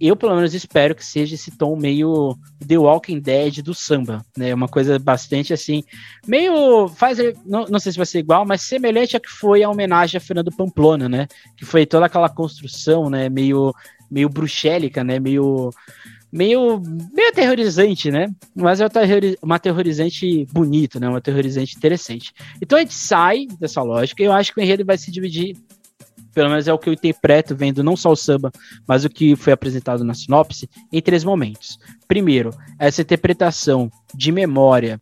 eu 0.00 0.16
pelo 0.16 0.34
menos 0.34 0.54
espero 0.54 0.94
que 0.94 1.04
seja 1.04 1.34
esse 1.34 1.50
tom 1.50 1.76
meio 1.76 2.36
The 2.66 2.78
Walking 2.78 3.20
Dead 3.20 3.62
do 3.62 3.74
samba, 3.74 4.24
né? 4.36 4.54
Uma 4.54 4.68
coisa 4.68 4.98
bastante 4.98 5.52
assim, 5.52 5.84
meio 6.26 6.88
faz, 6.88 7.18
não, 7.44 7.66
não 7.66 7.78
sei 7.78 7.92
se 7.92 7.98
vai 7.98 8.06
ser 8.06 8.20
igual, 8.20 8.46
mas 8.46 8.62
semelhante 8.62 9.16
a 9.16 9.20
que 9.20 9.28
foi 9.28 9.62
a 9.62 9.68
homenagem 9.68 10.16
a 10.16 10.20
Fernando 10.20 10.50
Pamplona, 10.50 11.08
né? 11.08 11.28
Que 11.56 11.64
foi 11.64 11.84
toda 11.84 12.06
aquela 12.06 12.28
construção, 12.28 13.10
né? 13.10 13.28
Meio 13.28 13.74
meio 14.10 14.28
bruxélica, 14.28 15.04
né? 15.04 15.20
Meio 15.20 15.70
meio 16.32 16.80
meio 17.12 17.28
aterrorizante, 17.28 18.10
né? 18.10 18.28
Mas 18.54 18.80
é 18.80 18.86
uma 19.42 19.56
aterrorizante 19.56 20.46
bonito, 20.52 20.98
né? 20.98 21.08
Uma 21.08 21.18
aterrorizante 21.18 21.76
interessante. 21.76 22.32
Então 22.60 22.78
a 22.78 22.80
gente 22.80 22.94
sai 22.94 23.46
dessa 23.58 23.82
lógica. 23.82 24.22
E 24.22 24.26
eu 24.26 24.32
acho 24.32 24.54
que 24.54 24.60
o 24.60 24.62
enredo 24.62 24.84
vai 24.84 24.96
se 24.96 25.10
dividir 25.10 25.56
pelo 26.32 26.48
menos 26.48 26.68
é 26.68 26.72
o 26.72 26.78
que 26.78 26.88
eu 26.88 26.92
interpreto 26.92 27.56
vendo 27.56 27.82
não 27.82 27.96
só 27.96 28.10
o 28.10 28.16
samba, 28.16 28.50
mas 28.86 29.04
o 29.04 29.10
que 29.10 29.36
foi 29.36 29.52
apresentado 29.52 30.04
na 30.04 30.14
sinopse, 30.14 30.68
em 30.92 31.02
três 31.02 31.24
momentos. 31.24 31.78
Primeiro, 32.06 32.50
essa 32.78 33.02
interpretação 33.02 33.90
de 34.14 34.32
memória 34.32 35.00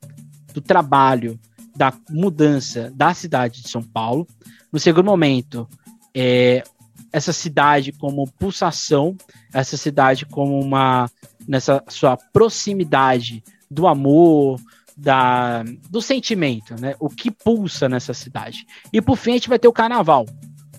do 0.53 0.61
trabalho, 0.61 1.39
da 1.77 1.93
mudança 2.11 2.91
da 2.95 3.15
cidade 3.15 3.63
de 3.63 3.69
São 3.69 3.83
Paulo. 3.83 4.27
No 4.73 4.79
segundo 4.79 5.07
momento, 5.07 5.69
é, 6.15 6.65
essa 7.13 7.33
cidade 7.33 7.93
como 7.93 8.31
pulsação, 8.33 9.17
essa 9.53 9.77
cidade 9.77 10.27
como 10.27 10.61
uma 10.61 11.09
nessa 11.47 11.83
sua 11.89 12.17
proximidade 12.17 13.43
do 13.71 13.87
amor, 13.87 14.61
da, 14.97 15.63
do 15.89 16.03
sentimento, 16.03 16.75
né? 16.81 16.97
O 16.99 17.09
que 17.09 17.31
pulsa 17.31 17.89
nessa 17.89 18.13
cidade. 18.13 18.67
E 18.93 19.01
por 19.01 19.17
fim 19.17 19.31
a 19.31 19.35
gente 19.35 19.49
vai 19.49 19.59
ter 19.59 19.69
o 19.69 19.73
carnaval, 19.73 20.27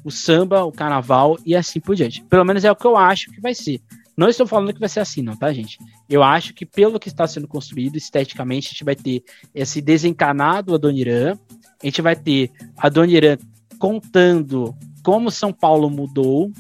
o 0.04 0.12
samba, 0.12 0.64
o 0.64 0.72
carnaval 0.72 1.38
e 1.46 1.56
assim 1.56 1.80
por 1.80 1.96
diante. 1.96 2.24
Pelo 2.24 2.46
menos 2.46 2.64
é 2.64 2.72
o 2.72 2.76
que 2.76 2.86
eu 2.86 2.98
acho 2.98 3.32
que 3.32 3.42
vai 3.42 3.54
ser. 3.54 3.82
Não 4.16 4.28
estou 4.28 4.46
falando 4.46 4.74
que 4.74 4.80
vai 4.80 4.90
ser 4.90 5.00
assim, 5.00 5.22
não, 5.22 5.36
tá, 5.38 5.54
gente? 5.54 5.78
Eu 6.10 6.22
acho 6.22 6.54
que 6.54 6.66
pelo 6.66 7.00
que 7.00 7.08
está 7.08 7.26
sendo 7.26 7.48
construído 7.48 7.96
esteticamente, 7.96 8.68
a 8.68 8.72
gente 8.72 8.84
vai 8.84 8.96
ter 8.96 9.24
esse 9.56 9.82
desencanado 9.82 10.76
Adoniran, 10.76 11.38
a 11.82 11.86
gente 11.86 12.02
vai 12.02 12.16
ter 12.16 12.52
Adoniran 12.78 13.38
contando 13.78 14.76
como 15.04 15.32
São 15.32 15.54
Paulo 15.54 15.90
mudou, 15.90 16.52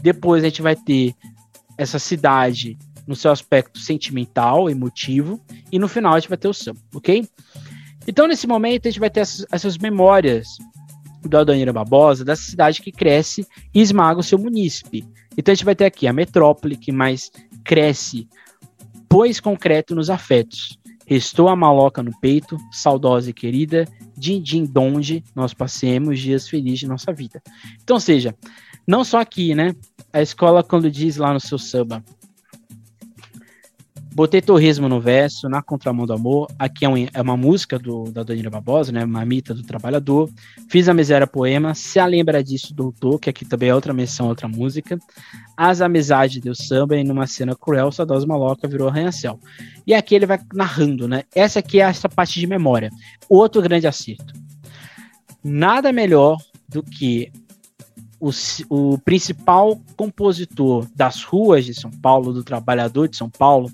depois 0.00 0.42
a 0.42 0.48
gente 0.48 0.62
vai 0.62 0.74
ter 0.74 1.14
essa 1.76 1.98
cidade 1.98 2.78
no 3.06 3.14
seu 3.14 3.30
aspecto 3.30 3.78
sentimental, 3.78 4.68
emotivo, 4.70 5.40
e 5.70 5.78
no 5.78 5.88
final 5.88 6.14
a 6.14 6.18
gente 6.18 6.30
vai 6.30 6.38
ter 6.38 6.48
o 6.48 6.54
samba, 6.54 6.80
ok? 6.94 7.28
Então, 8.08 8.26
nesse 8.26 8.46
momento, 8.46 8.86
a 8.86 8.90
gente 8.90 9.00
vai 9.00 9.10
ter 9.10 9.20
essas, 9.20 9.46
essas 9.50 9.78
memórias 9.78 10.58
do 11.28 11.38
Adoniran 11.38 11.72
Barbosa, 11.72 12.24
dessa 12.24 12.42
cidade 12.42 12.82
que 12.82 12.92
cresce 12.92 13.46
e 13.74 13.80
esmaga 13.80 14.20
o 14.20 14.22
seu 14.22 14.38
munícipe. 14.38 15.04
Então 15.36 15.52
a 15.52 15.54
gente 15.54 15.64
vai 15.64 15.74
ter 15.74 15.84
aqui 15.84 16.06
a 16.06 16.12
metrópole 16.12 16.76
que 16.76 16.92
mais 16.92 17.30
cresce, 17.64 18.28
pois 19.08 19.40
concreto 19.40 19.94
nos 19.94 20.10
afetos. 20.10 20.78
Restou 21.06 21.48
a 21.48 21.54
maloca 21.54 22.02
no 22.02 22.10
peito, 22.20 22.58
saudosa 22.72 23.30
e 23.30 23.32
querida, 23.32 23.84
din 24.16 24.42
din 24.42 24.64
donde 24.64 25.22
nós 25.36 25.54
passemos 25.54 26.18
dias 26.18 26.48
felizes 26.48 26.80
de 26.80 26.88
nossa 26.88 27.12
vida. 27.12 27.40
Então, 27.80 28.00
seja, 28.00 28.34
não 28.86 29.04
só 29.04 29.20
aqui, 29.20 29.54
né? 29.54 29.74
A 30.12 30.20
escola, 30.20 30.64
quando 30.64 30.90
diz 30.90 31.16
lá 31.16 31.32
no 31.32 31.38
seu 31.38 31.58
samba, 31.58 32.04
Botei 34.16 34.40
torresmo 34.40 34.88
no 34.88 34.98
verso, 34.98 35.46
na 35.46 35.60
contramão 35.60 36.06
do 36.06 36.14
amor. 36.14 36.48
Aqui 36.58 36.86
é, 36.86 36.88
um, 36.88 36.96
é 36.96 37.20
uma 37.20 37.36
música 37.36 37.78
do, 37.78 38.04
da 38.04 38.22
Dona 38.22 38.48
Barbosa, 38.48 38.90
né? 38.90 39.04
Mamita 39.04 39.52
do 39.52 39.62
Trabalhador. 39.62 40.30
Fiz 40.70 40.88
a 40.88 40.94
miséria 40.94 41.26
poema. 41.26 41.74
Se 41.74 41.98
a 41.98 42.06
lembra 42.06 42.42
disso, 42.42 42.72
doutor, 42.72 43.18
que 43.20 43.28
aqui 43.28 43.44
também 43.44 43.68
é 43.68 43.74
outra 43.74 43.92
menção, 43.92 44.28
outra 44.28 44.48
música. 44.48 44.98
As 45.54 45.82
amizades 45.82 46.40
deu 46.40 46.54
samba 46.54 46.96
e 46.96 47.04
numa 47.04 47.26
cena 47.26 47.54
cruel, 47.54 47.92
saudosa 47.92 48.26
maloca 48.26 48.66
virou 48.66 48.88
arranha-céu. 48.88 49.38
E 49.86 49.92
aqui 49.92 50.14
ele 50.14 50.24
vai 50.24 50.40
narrando, 50.54 51.06
né? 51.06 51.24
Essa 51.34 51.58
aqui 51.58 51.82
é 51.82 51.84
essa 51.84 52.08
parte 52.08 52.40
de 52.40 52.46
memória. 52.46 52.88
Outro 53.28 53.60
grande 53.60 53.86
acerto. 53.86 54.32
Nada 55.44 55.92
melhor 55.92 56.38
do 56.66 56.82
que 56.82 57.30
o, 58.18 58.30
o, 58.70 58.98
principal 58.98 59.78
compositor 59.94 60.86
das 60.96 61.22
ruas 61.22 61.66
de 61.66 61.74
São 61.74 61.90
Paulo, 61.90 62.32
do 62.32 62.42
trabalhador 62.42 63.08
de 63.08 63.16
São 63.18 63.28
Paulo, 63.28 63.70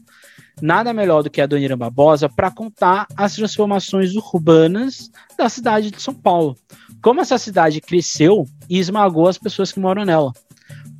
nada 0.60 0.92
melhor 0.92 1.22
do 1.22 1.30
que 1.30 1.40
a 1.40 1.46
Dona 1.46 1.62
Irã 1.62 1.76
Barbosa 1.76 2.28
para 2.28 2.50
contar 2.50 3.06
as 3.16 3.34
transformações 3.34 4.14
urbanas 4.14 5.10
da 5.36 5.48
cidade 5.48 5.90
de 5.90 6.00
São 6.00 6.14
Paulo. 6.14 6.56
Como 7.02 7.20
essa 7.20 7.38
cidade 7.38 7.80
cresceu 7.80 8.46
e 8.68 8.78
esmagou 8.78 9.28
as 9.28 9.38
pessoas 9.38 9.72
que 9.72 9.80
moram 9.80 10.04
nela. 10.04 10.32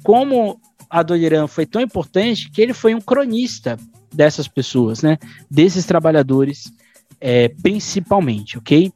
Como 0.03 0.61
a 0.91 1.03
Dona 1.03 1.23
Irã 1.23 1.47
foi 1.47 1.67
tão 1.67 1.81
importante 1.81 2.51
que 2.51 2.61
ele 2.61 2.75
foi 2.75 2.95
um 2.95 3.01
cronista 3.01 3.79
dessas 4.13 4.47
pessoas, 4.47 5.03
né? 5.03 5.19
Desses 5.51 5.87
trabalhadores, 5.87 6.73
é, 7.21 7.49
principalmente, 7.49 8.59
ok? 8.59 8.93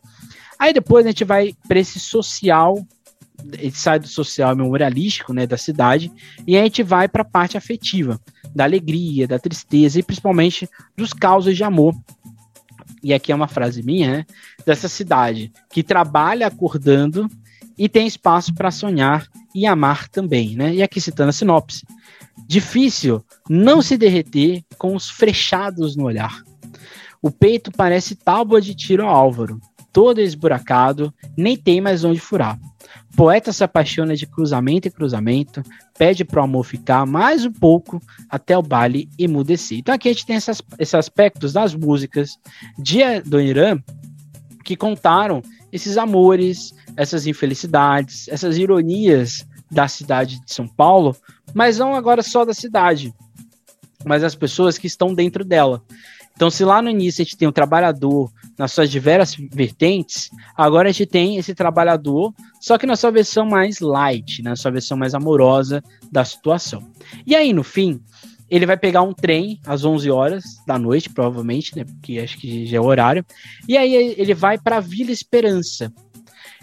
Aí 0.59 0.73
depois 0.73 1.07
a 1.07 1.11
gente 1.11 1.25
vai 1.25 1.55
para 1.67 1.79
esse 1.79 2.01
social, 2.01 2.87
ele 3.55 3.71
sai 3.73 3.99
do 3.99 4.09
social 4.09 4.55
memorialístico, 4.55 5.33
né, 5.33 5.47
da 5.47 5.57
cidade, 5.57 6.13
e 6.47 6.57
a 6.57 6.63
gente 6.63 6.83
vai 6.83 7.09
para 7.09 7.23
a 7.23 7.25
parte 7.25 7.57
afetiva 7.57 8.21
da 8.55 8.65
alegria, 8.65 9.27
da 9.27 9.39
tristeza 9.39 9.99
e 9.99 10.03
principalmente 10.03 10.69
dos 10.97 11.13
causos 11.13 11.57
de 11.57 11.65
amor. 11.65 11.95
E 13.03 13.13
aqui 13.13 13.31
é 13.31 13.35
uma 13.35 13.49
frase 13.49 13.83
minha, 13.83 14.11
né? 14.11 14.27
Dessa 14.65 14.89
cidade 14.89 15.53
que 15.71 15.83
trabalha 15.83 16.47
acordando 16.47 17.29
e 17.79 17.89
tem 17.89 18.07
espaço 18.07 18.55
para 18.55 18.71
sonhar 18.71 19.29
e 19.55 19.67
amar 19.67 20.09
também, 20.09 20.57
né? 20.57 20.75
E 20.75 20.83
aqui 20.83 21.01
citando 21.01 21.31
a 21.31 21.33
sinopse. 21.33 21.87
Difícil 22.47 23.25
não 23.49 23.83
se 23.83 23.97
derreter 23.97 24.65
com 24.79 24.95
os 24.95 25.09
frechados 25.09 25.97
no 25.97 26.05
olhar. 26.05 26.43
O 27.23 27.31
peito 27.31 27.71
parece 27.71 28.15
tábua 28.15 28.61
de 28.61 28.75
tiro 28.75 29.05
ao 29.05 29.15
Álvaro, 29.15 29.61
todo 29.93 30.21
esburacado, 30.21 31.13
nem 31.37 31.57
tem 31.57 31.81
mais 31.81 32.05
onde 32.05 32.21
furar. 32.21 32.59
Poeta 33.17 33.51
se 33.51 33.65
apaixona 33.65 34.15
de 34.15 34.27
cruzamento 34.27 34.87
em 34.87 34.91
cruzamento, 34.91 35.63
pede 35.97 36.23
pro 36.23 36.43
amor 36.43 36.65
ficar 36.65 37.07
mais 37.07 37.47
um 37.47 37.53
pouco 37.53 37.99
até 38.29 38.57
o 38.59 38.63
baile 38.63 39.09
emudecer. 39.19 39.79
Então 39.79 39.95
aqui 39.95 40.11
a 40.11 40.13
gente 40.13 40.27
tem 40.27 40.37
essas, 40.37 40.61
esses 40.79 40.95
aspectos 40.95 41.53
das 41.55 41.75
músicas 41.75 42.37
de 42.79 43.21
do 43.23 43.41
Irã 43.41 43.79
que 44.63 44.77
contaram 44.77 45.43
esses 45.73 45.97
amores, 45.97 46.75
essas 46.95 47.27
infelicidades, 47.27 48.29
essas 48.29 48.59
ironias 48.59 49.47
da 49.71 49.89
cidade 49.89 50.45
de 50.45 50.53
São 50.53 50.69
Paulo, 50.69 51.17
mas 51.55 51.79
não 51.79 51.95
agora 51.95 52.23
só 52.23 52.45
da 52.45 52.53
cidade, 52.53 53.15
mas 54.05 54.23
as 54.23 54.35
pessoas 54.35 54.77
que 54.77 54.87
estão 54.87 55.15
dentro 55.15 55.45
dela. 55.45 55.83
Então, 56.37 56.51
se 56.51 56.67
lá 56.67 56.83
no 56.83 56.91
início 56.91 57.23
a 57.23 57.25
gente 57.25 57.37
tem 57.37 57.49
um 57.49 57.53
trabalhador 57.53 58.31
nas 58.59 58.71
suas 58.71 58.91
diversas 58.91 59.37
vertentes, 59.51 60.31
agora 60.55 60.91
a 60.91 60.93
gente 60.93 61.07
tem 61.07 61.39
esse 61.39 61.55
trabalhador, 61.55 62.35
só 62.61 62.77
que 62.77 62.87
na 62.87 62.95
sua 62.95 63.11
versão 63.11 63.47
mais 63.47 63.81
light, 63.81 64.43
na 64.43 64.55
sua 64.55 64.71
versão 64.71 64.99
mais 64.99 65.15
amorosa 65.15 65.83
da 66.13 66.23
situação. 66.27 66.83
E 67.27 67.35
aí, 67.35 67.55
no 67.55 67.65
fim, 67.65 67.99
ele 68.51 68.67
vai 68.67 68.77
pegar 68.77 69.01
um 69.01 69.15
trem 69.15 69.59
às 69.67 69.83
11 69.83 70.11
horas 70.11 70.45
da 70.67 70.79
noite, 70.79 71.09
provavelmente, 71.09 71.75
né, 71.75 71.85
porque 71.85 72.19
acho 72.19 72.37
que 72.37 72.67
já 72.67 72.77
é 72.77 72.81
o 72.81 72.85
horário, 72.85 73.25
e 73.67 73.77
aí 73.79 73.95
ele 73.95 74.35
vai 74.35 74.59
para 74.59 74.79
Vila 74.79 75.11
Esperança, 75.11 75.91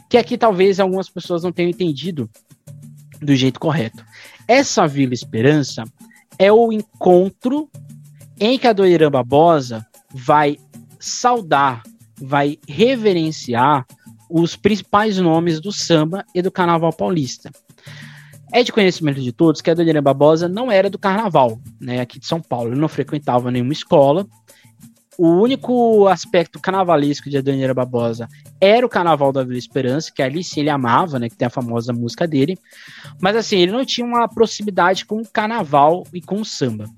que 0.08 0.18
aqui 0.18 0.38
talvez 0.38 0.80
algumas 0.80 1.10
pessoas 1.10 1.42
não 1.42 1.52
tenham 1.52 1.72
entendido 1.72 2.30
do 3.20 3.36
jeito 3.36 3.60
correto. 3.60 4.06
Essa 4.48 4.86
Vila 4.86 5.16
Esperança 5.16 5.84
é 6.38 6.52
o 6.52 6.72
encontro 6.72 7.70
em 8.46 8.60
que 8.60 8.68
a 8.68 8.74
Doirã 8.74 9.10
Barbosa 9.10 9.86
vai 10.14 10.58
saudar, 11.00 11.82
vai 12.22 12.58
reverenciar 12.68 13.86
os 14.30 14.56
principais 14.56 15.18
nomes 15.18 15.62
do 15.62 15.72
samba 15.72 16.26
e 16.36 16.42
do 16.42 16.52
carnaval 16.52 16.92
paulista. 16.92 17.52
É 18.52 18.62
de 18.62 18.72
conhecimento 18.72 19.22
de 19.22 19.32
todos 19.32 19.62
que 19.62 19.72
a 19.72 19.74
Doirã 19.74 20.02
Barbosa 20.02 20.48
não 20.50 20.72
era 20.72 20.90
do 20.90 21.00
carnaval, 21.00 21.60
né, 21.80 22.02
aqui 22.02 22.20
de 22.20 22.26
São 22.26 22.42
Paulo. 22.42 22.72
Ele 22.72 22.82
não 22.82 22.88
frequentava 22.88 23.50
nenhuma 23.50 23.74
escola. 23.74 24.28
O 25.18 25.28
único 25.28 26.08
aspecto 26.08 26.60
carnavalesco 26.60 27.30
de 27.30 27.38
Adoniera 27.38 27.74
Barbosa 27.74 28.28
era 28.60 28.84
o 28.84 28.90
Carnaval 28.90 29.32
da 29.32 29.44
Vila 29.44 29.60
Esperança, 29.60 30.12
que 30.14 30.24
ali 30.24 30.44
sim 30.44 30.62
ele 30.62 30.72
amava, 30.72 31.20
né, 31.20 31.30
que 31.30 31.38
tem 31.38 31.46
a 31.46 31.52
famosa 31.52 31.94
música 31.94 32.28
dele. 32.28 32.58
Mas 33.22 33.36
assim, 33.36 33.58
ele 33.58 33.72
não 33.72 33.86
tinha 33.86 34.06
uma 34.06 34.28
proximidade 34.28 35.06
com 35.06 35.22
o 35.22 35.28
carnaval 35.28 36.04
e 36.12 36.20
com 36.20 36.42
o 36.42 36.46
samba. 36.46 36.90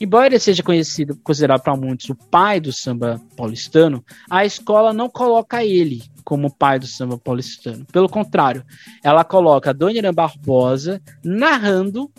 Embora 0.00 0.28
ele 0.28 0.38
seja 0.38 0.62
conhecido, 0.62 1.14
considerado 1.22 1.60
para 1.60 1.76
muitos 1.76 2.08
o 2.08 2.14
pai 2.14 2.58
do 2.58 2.72
samba 2.72 3.20
paulistano, 3.36 4.02
a 4.30 4.46
escola 4.46 4.94
não 4.94 5.10
coloca 5.10 5.62
ele 5.62 6.02
como 6.24 6.50
pai 6.50 6.78
do 6.78 6.86
samba 6.86 7.18
paulistano. 7.18 7.84
Pelo 7.92 8.08
contrário, 8.08 8.64
ela 9.04 9.24
coloca 9.24 9.74
Dona 9.74 9.92
Irã 9.92 10.14
Barbosa 10.14 11.02
narrando, 11.22 12.10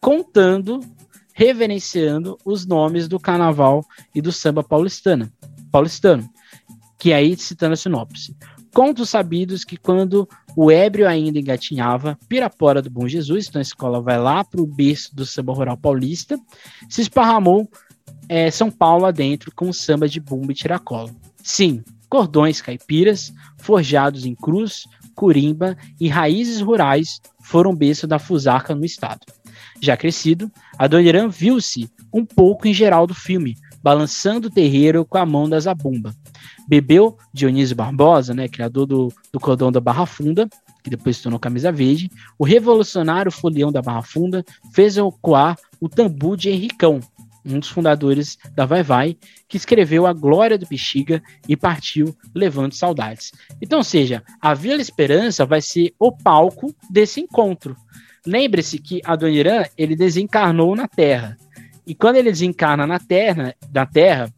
contando, 0.00 0.80
reverenciando 1.32 2.36
os 2.44 2.66
nomes 2.66 3.06
do 3.06 3.20
carnaval 3.20 3.84
e 4.12 4.20
do 4.20 4.32
samba 4.32 4.64
paulistano. 4.64 5.30
paulistano 5.70 6.28
que 7.02 7.12
aí 7.12 7.36
citando 7.36 7.72
a 7.72 7.76
sinopse. 7.76 8.36
Contos 8.74 9.10
sabidos 9.10 9.64
que 9.64 9.76
quando 9.76 10.28
o 10.56 10.70
ébrio 10.70 11.06
ainda 11.06 11.38
engatinhava, 11.38 12.18
Pirapora 12.28 12.80
do 12.80 12.88
Bom 12.90 13.06
Jesus, 13.06 13.46
então 13.48 13.58
a 13.58 13.62
escola 13.62 14.00
vai 14.00 14.18
lá 14.18 14.42
para 14.42 14.62
o 14.62 14.66
berço 14.66 15.14
do 15.14 15.26
samba 15.26 15.52
rural 15.52 15.76
paulista, 15.76 16.38
se 16.88 17.02
esparramou 17.02 17.68
é, 18.28 18.50
São 18.50 18.70
Paulo 18.70 19.04
adentro 19.04 19.52
com 19.54 19.72
samba 19.72 20.08
de 20.08 20.20
bumba 20.20 20.52
e 20.52 20.54
tiracolo. 20.54 21.14
Sim, 21.42 21.82
cordões 22.08 22.62
caipiras, 22.62 23.32
forjados 23.58 24.24
em 24.24 24.34
cruz, 24.34 24.86
curimba 25.14 25.76
e 26.00 26.08
raízes 26.08 26.60
rurais 26.60 27.20
foram 27.42 27.74
berço 27.74 28.06
da 28.06 28.18
fusarca 28.18 28.74
no 28.74 28.84
estado. 28.84 29.20
Já 29.80 29.96
crescido, 29.96 30.50
Adoniran 30.78 31.28
viu-se 31.28 31.90
um 32.12 32.24
pouco 32.24 32.68
em 32.68 32.74
geral 32.74 33.06
do 33.06 33.14
filme, 33.14 33.56
balançando 33.82 34.48
o 34.48 34.50
terreiro 34.50 35.04
com 35.04 35.18
a 35.18 35.26
mão 35.26 35.48
da 35.48 35.58
zabumba 35.58 36.14
bebeu 36.66 37.16
Dionísio 37.32 37.76
Barbosa, 37.76 38.34
né, 38.34 38.48
criador 38.48 38.86
do, 38.86 39.12
do 39.32 39.40
cordão 39.40 39.70
da 39.70 39.80
Barra 39.80 40.06
Funda, 40.06 40.48
que 40.82 40.90
depois 40.90 41.16
se 41.16 41.22
tornou 41.22 41.38
camisa 41.38 41.70
verde, 41.70 42.10
o 42.38 42.44
revolucionário 42.44 43.30
folião 43.30 43.70
da 43.70 43.82
Barra 43.82 44.02
Funda 44.02 44.44
fez 44.72 44.96
ecoar 44.96 45.56
o 45.80 45.88
tambu 45.88 46.36
de 46.36 46.50
Henricão, 46.50 47.00
um 47.44 47.58
dos 47.58 47.68
fundadores 47.68 48.38
da 48.54 48.64
Vai 48.64 48.82
Vai, 48.82 49.16
que 49.48 49.56
escreveu 49.56 50.06
A 50.06 50.12
Glória 50.12 50.56
do 50.56 50.66
Bexiga 50.66 51.22
e 51.48 51.56
partiu 51.56 52.16
levando 52.34 52.72
saudades. 52.72 53.32
Então, 53.60 53.82
seja, 53.82 54.22
a 54.40 54.54
Vila 54.54 54.80
Esperança 54.80 55.44
vai 55.44 55.60
ser 55.60 55.92
o 55.98 56.12
palco 56.12 56.74
desse 56.88 57.20
encontro. 57.20 57.76
Lembre-se 58.24 58.78
que 58.78 59.00
Adoniran, 59.04 59.64
ele 59.76 59.96
desencarnou 59.96 60.76
na 60.76 60.86
Terra. 60.86 61.36
E 61.86 61.94
quando 61.94 62.16
ele 62.16 62.30
desencarna 62.30 62.86
na 62.86 62.98
Terra, 62.98 63.54
na 63.72 63.86
terra 63.86 64.32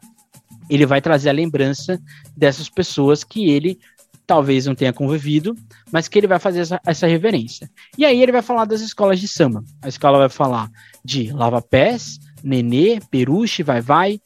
ele 0.68 0.86
vai 0.86 1.00
trazer 1.00 1.28
a 1.28 1.32
lembrança 1.32 2.00
dessas 2.36 2.68
pessoas 2.68 3.22
que 3.22 3.50
ele 3.50 3.78
talvez 4.26 4.64
não 4.66 4.74
tenha 4.74 4.92
convivido, 4.92 5.54
mas 5.92 6.08
que 6.08 6.18
ele 6.18 6.26
vai 6.26 6.38
fazer 6.38 6.60
essa, 6.60 6.80
essa 6.86 7.06
reverência. 7.06 7.70
E 7.98 8.04
aí 8.04 8.22
ele 8.22 8.32
vai 8.32 8.40
falar 8.42 8.64
das 8.64 8.80
escolas 8.80 9.20
de 9.20 9.28
samba. 9.28 9.62
A 9.82 9.88
escola 9.88 10.18
vai 10.18 10.30
falar 10.30 10.70
de 11.04 11.30
Lava 11.32 11.60
Pés, 11.60 12.18
Nenê, 12.42 13.00
Peruche, 13.10 13.62
Vai 13.62 13.80
Vai, 13.82 14.20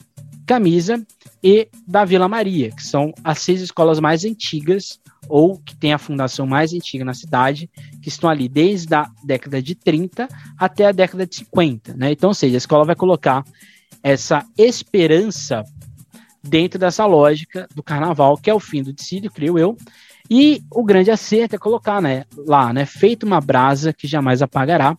Camisa 0.46 1.04
e 1.42 1.68
da 1.86 2.04
Vila 2.04 2.28
Maria, 2.28 2.70
que 2.70 2.82
são 2.82 3.12
as 3.24 3.40
seis 3.40 3.60
escolas 3.60 4.00
mais 4.00 4.24
antigas 4.24 5.00
ou 5.28 5.58
que 5.58 5.76
tem 5.76 5.92
a 5.92 5.98
fundação 5.98 6.46
mais 6.46 6.72
antiga 6.72 7.04
na 7.04 7.14
cidade, 7.14 7.70
que 8.02 8.08
estão 8.08 8.28
ali 8.28 8.48
desde 8.48 8.94
a 8.94 9.10
década 9.24 9.60
de 9.62 9.74
30 9.74 10.28
até 10.56 10.86
a 10.86 10.92
década 10.92 11.26
de 11.26 11.36
50, 11.36 11.94
né? 11.94 12.12
Então, 12.12 12.30
ou 12.30 12.34
seja, 12.34 12.56
a 12.56 12.58
escola 12.58 12.84
vai 12.84 12.96
colocar 12.96 13.44
essa 14.02 14.44
esperança 14.56 15.64
dentro 16.42 16.78
dessa 16.78 17.04
lógica 17.04 17.68
do 17.74 17.82
carnaval, 17.82 18.36
que 18.36 18.50
é 18.50 18.54
o 18.54 18.60
fim 18.60 18.82
do 18.82 18.92
decídio, 18.92 19.30
creio 19.30 19.58
eu, 19.58 19.76
E 20.30 20.62
o 20.70 20.84
grande 20.84 21.10
acerto 21.10 21.56
é 21.56 21.58
colocar 21.58 22.02
né, 22.02 22.24
lá, 22.46 22.72
né? 22.72 22.84
Feito 22.84 23.24
uma 23.24 23.40
brasa 23.40 23.92
que 23.92 24.06
jamais 24.06 24.42
apagará, 24.42 24.96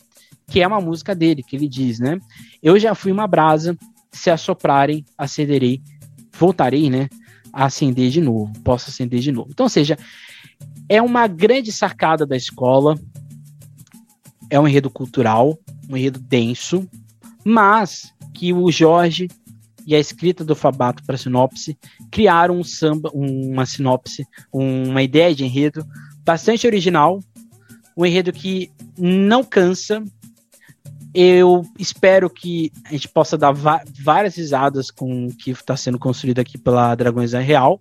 que 0.47 0.61
é 0.61 0.67
uma 0.67 0.81
música 0.81 1.13
dele, 1.13 1.43
que 1.43 1.55
ele 1.55 1.67
diz, 1.67 1.99
né? 1.99 2.19
Eu 2.63 2.79
já 2.79 2.95
fui 2.95 3.11
uma 3.11 3.27
brasa, 3.27 3.77
se 4.11 4.31
assoprarem, 4.31 5.05
acenderei, 5.17 5.81
voltarei, 6.33 6.89
né? 6.89 7.07
Acender 7.51 8.09
de 8.09 8.21
novo, 8.21 8.51
posso 8.63 8.89
acender 8.89 9.19
de 9.19 9.31
novo. 9.31 9.49
Então, 9.51 9.65
ou 9.65 9.69
seja, 9.69 9.97
é 10.87 11.01
uma 11.01 11.27
grande 11.27 11.71
sacada 11.71 12.25
da 12.25 12.35
escola, 12.35 12.99
é 14.49 14.59
um 14.59 14.67
enredo 14.67 14.89
cultural, 14.89 15.57
um 15.89 15.95
enredo 15.95 16.19
denso, 16.19 16.87
mas 17.43 18.13
que 18.33 18.53
o 18.53 18.71
Jorge 18.71 19.27
e 19.85 19.95
a 19.95 19.99
escrita 19.99 20.43
do 20.43 20.55
Fabato 20.55 21.03
para 21.03 21.17
sinopse 21.17 21.77
criaram 22.11 22.59
um 22.59 22.63
samba, 22.63 23.09
uma 23.13 23.65
sinopse, 23.65 24.25
uma 24.53 25.01
ideia 25.01 25.33
de 25.33 25.43
enredo 25.43 25.85
bastante 26.23 26.67
original, 26.67 27.19
um 27.97 28.05
enredo 28.05 28.31
que 28.31 28.71
não 28.97 29.43
cansa. 29.43 30.03
Eu 31.13 31.63
espero 31.77 32.29
que 32.29 32.71
a 32.85 32.91
gente 32.91 33.07
possa 33.07 33.37
dar 33.37 33.51
várias 33.51 34.35
risadas 34.35 34.91
com 34.91 35.27
o 35.27 35.35
que 35.35 35.51
está 35.51 35.75
sendo 35.75 35.97
construído 35.97 36.39
aqui 36.39 36.57
pela 36.57 36.93
Dragões 36.95 37.31
da 37.31 37.39
Real. 37.39 37.79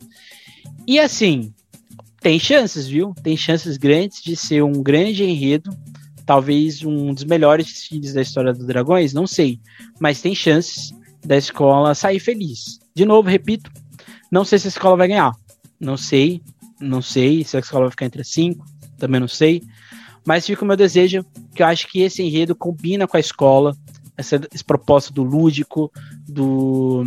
E 0.86 0.98
assim, 0.98 1.52
tem 2.20 2.38
chances, 2.38 2.86
viu? 2.86 3.14
Tem 3.22 3.36
chances 3.36 3.76
grandes 3.76 4.22
de 4.22 4.34
ser 4.34 4.62
um 4.62 4.82
grande 4.82 5.24
enredo 5.24 5.76
talvez 6.28 6.84
um 6.84 7.14
dos 7.14 7.24
melhores 7.24 7.64
desfiles 7.64 8.12
da 8.12 8.20
história 8.20 8.52
dos 8.52 8.66
Dragões, 8.66 9.14
não 9.14 9.26
sei, 9.26 9.58
mas 9.98 10.20
tem 10.20 10.34
chances 10.34 10.92
da 11.24 11.38
escola 11.38 11.94
sair 11.94 12.20
feliz. 12.20 12.78
De 12.94 13.06
novo, 13.06 13.30
repito, 13.30 13.72
não 14.30 14.44
sei 14.44 14.58
se 14.58 14.66
a 14.66 14.68
escola 14.68 14.94
vai 14.94 15.08
ganhar, 15.08 15.32
não 15.80 15.96
sei, 15.96 16.42
não 16.78 17.00
sei 17.00 17.44
se 17.44 17.56
a 17.56 17.60
escola 17.60 17.84
vai 17.84 17.92
ficar 17.92 18.04
entre 18.04 18.20
as 18.20 18.28
cinco, 18.28 18.66
também 18.98 19.18
não 19.18 19.26
sei, 19.26 19.62
mas 20.28 20.44
fica 20.44 20.62
o 20.62 20.68
meu 20.68 20.76
desejo, 20.76 21.24
que 21.54 21.62
eu 21.62 21.66
acho 21.66 21.88
que 21.88 22.02
esse 22.02 22.22
enredo 22.22 22.54
combina 22.54 23.08
com 23.08 23.16
a 23.16 23.20
escola, 23.20 23.74
essa, 24.14 24.38
esse 24.52 24.62
propósito 24.62 25.14
do 25.14 25.22
lúdico, 25.22 25.90
do, 26.28 27.02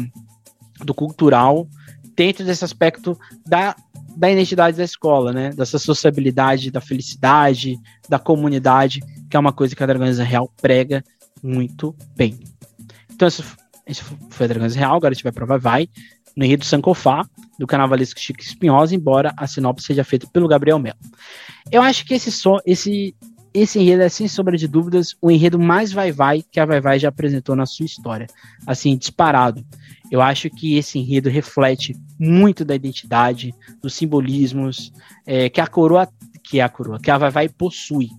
do 0.84 0.92
cultural, 0.92 1.68
dentro 2.16 2.44
desse 2.44 2.66
aspecto 2.66 3.16
da 3.46 3.76
da 4.18 4.30
identidade 4.30 4.76
da 4.76 4.84
escola, 4.84 5.32
né? 5.32 5.52
Dessa 5.52 5.80
sociabilidade, 5.80 6.72
da 6.72 6.82
felicidade, 6.82 7.80
da 8.10 8.20
comunidade, 8.20 9.00
que 9.30 9.38
é 9.38 9.40
uma 9.40 9.54
coisa 9.54 9.74
que 9.74 9.82
a 9.82 9.86
Dragões 9.86 10.18
Real 10.18 10.52
prega 10.60 11.04
muito 11.42 11.96
bem. 12.16 12.38
Então, 13.10 13.28
isso, 13.28 13.44
isso 13.88 14.04
foi 14.32 14.46
a 14.46 14.50
Dragões 14.50 14.76
Real, 14.76 14.96
agora 14.96 15.12
a 15.12 15.14
gente 15.14 15.24
vai 15.24 15.32
para 15.32 15.58
Vai, 15.58 15.88
no 16.36 16.44
enredo 16.44 16.66
Sankofá, 16.66 17.24
do 17.58 17.68
carnavalesco 17.68 18.20
Chico 18.20 18.42
Espinhosa, 18.42 18.96
embora 18.96 19.32
a 19.38 19.48
sinopse 19.48 19.86
seja 19.86 20.04
feita 20.04 20.28
pelo 20.28 20.48
Gabriel 20.48 20.80
Melo. 20.80 20.98
Eu 21.70 21.82
acho 21.82 22.06
que 22.06 22.14
esse, 22.14 22.32
so, 22.32 22.60
esse, 22.66 23.16
esse 23.54 23.80
enredo 23.80 24.04
é, 24.04 24.10
sem 24.10 24.28
sombra 24.28 24.58
de 24.58 24.68
dúvidas, 24.68 25.16
o 25.22 25.30
enredo 25.30 25.60
mais 25.60 25.92
vai-vai 25.92 26.44
que 26.50 26.60
a 26.60 26.66
vai-vai 26.66 26.98
já 26.98 27.10
apresentou 27.10 27.56
na 27.56 27.66
sua 27.66 27.86
história. 27.86 28.28
Assim, 28.66 28.98
disparado. 28.98 29.66
Eu 30.10 30.22
acho 30.22 30.50
que 30.50 30.78
esse 30.78 31.00
enredo 31.00 31.30
reflete 31.30 31.96
muito 32.20 32.66
da 32.66 32.76
identidade, 32.76 33.54
dos 33.82 33.94
simbolismos 33.94 34.92
é, 35.26 35.50
que 35.50 35.62
a 35.62 35.68
coroa, 35.68 36.08
que 36.44 36.60
a 36.60 36.70
coroa, 36.70 37.00
que 37.00 37.12
a 37.12 37.18
vai 37.18 37.32
vai 37.32 37.50
possui. 37.50 38.10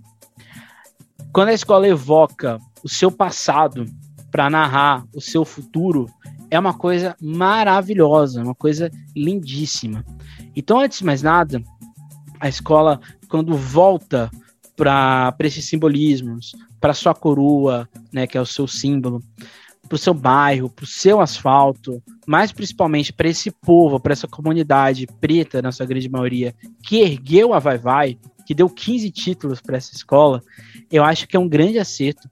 Quando 1.33 1.49
a 1.49 1.55
escola 1.55 1.89
evoca 1.89 2.59
o 2.85 2.89
seu 2.89 3.11
passado 3.11 3.87
para 4.31 4.51
narrar 4.51 5.05
o 5.15 5.21
seu 5.21 5.45
futuro, 5.45 6.07
é 6.51 6.59
uma 6.59 6.75
coisa 6.75 7.17
maravilhosa, 7.21 8.43
uma 8.43 8.55
coisa 8.55 8.91
lindíssima. 9.17 10.05
Então, 10.55 10.79
antes 10.79 10.99
de 10.99 11.05
mais 11.05 11.23
nada, 11.23 11.63
a 12.39 12.49
escola, 12.49 13.01
quando 13.33 13.57
volta 13.57 14.31
para 14.77 15.35
esses 15.41 15.65
simbolismos, 15.65 16.53
para 16.79 16.93
sua 16.93 17.15
coroa, 17.15 17.89
né, 18.13 18.27
que 18.27 18.37
é 18.37 18.41
o 18.43 18.45
seu 18.45 18.69
símbolo, 18.69 19.23
para 19.89 19.97
o 19.97 19.99
seu 19.99 20.13
bairro, 20.13 20.69
para 20.69 20.85
o 20.85 20.87
seu 20.87 21.19
asfalto, 21.19 22.03
mas 22.27 22.53
principalmente 22.53 23.11
para 23.11 23.29
esse 23.29 23.51
povo, 23.51 23.99
para 23.99 24.13
essa 24.13 24.29
comunidade 24.29 25.07
preta, 25.19 25.63
na 25.63 25.73
sua 25.73 25.87
grande 25.87 26.11
maioria, 26.11 26.55
que 26.83 27.01
ergueu 27.01 27.55
a 27.55 27.59
Vai 27.59 27.79
Vai, 27.79 28.19
que 28.45 28.53
deu 28.53 28.69
15 28.69 29.11
títulos 29.11 29.63
para 29.63 29.79
essa 29.79 29.95
escola, 29.95 30.43
eu 30.91 31.03
acho 31.03 31.27
que 31.27 31.35
é 31.35 31.41
um 31.41 31.49
grande 31.49 31.79
acerto 31.79 32.29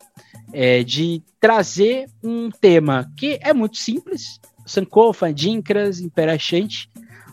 é, 0.52 0.84
de 0.84 1.22
trazer 1.40 2.10
um 2.22 2.50
tema 2.50 3.10
que 3.16 3.38
é 3.40 3.54
muito 3.54 3.78
simples, 3.78 4.38
Sankofa, 4.66 5.32
Dinkras, 5.32 5.98
Imperachante, 5.98 6.90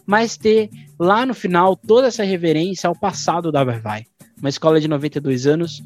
mas 0.08 0.38
ter 0.38 0.70
lá 0.97 1.26
no 1.26 1.34
final 1.34 1.76
toda 1.76 2.08
essa 2.08 2.24
reverência 2.24 2.88
ao 2.88 2.95
passado 2.95 3.51
da 3.51 3.64
Vai 3.66 3.80
Vai. 3.80 4.03
Uma 4.39 4.49
escola 4.49 4.80
de 4.80 4.88
92 4.88 5.45
anos 5.45 5.84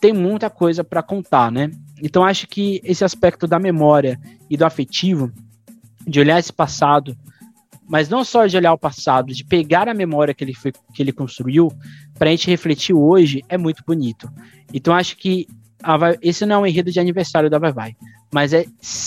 tem 0.00 0.12
muita 0.12 0.50
coisa 0.50 0.84
para 0.84 1.02
contar, 1.02 1.50
né? 1.50 1.70
Então 2.02 2.24
acho 2.24 2.46
que 2.46 2.80
esse 2.84 3.04
aspecto 3.04 3.46
da 3.46 3.58
memória 3.58 4.20
e 4.48 4.56
do 4.56 4.64
afetivo, 4.64 5.32
de 6.06 6.20
olhar 6.20 6.38
esse 6.38 6.52
passado, 6.52 7.16
mas 7.88 8.08
não 8.08 8.22
só 8.22 8.46
de 8.46 8.56
olhar 8.56 8.72
o 8.72 8.78
passado, 8.78 9.32
de 9.32 9.44
pegar 9.44 9.88
a 9.88 9.94
memória 9.94 10.34
que 10.34 10.44
ele, 10.44 10.54
foi, 10.54 10.72
que 10.94 11.02
ele 11.02 11.12
construiu, 11.12 11.72
para 12.18 12.28
a 12.28 12.30
gente 12.30 12.50
refletir 12.50 12.94
hoje, 12.94 13.42
é 13.48 13.56
muito 13.56 13.82
bonito. 13.86 14.30
Então 14.72 14.94
acho 14.94 15.16
que 15.16 15.46
a, 15.82 15.96
esse 16.20 16.44
não 16.44 16.56
é 16.56 16.58
um 16.58 16.66
enredo 16.66 16.92
de 16.92 17.00
aniversário 17.00 17.48
da 17.48 17.58
Vai 17.58 17.72
Vai, 17.72 17.96
mas 18.32 18.52
é, 18.52 18.66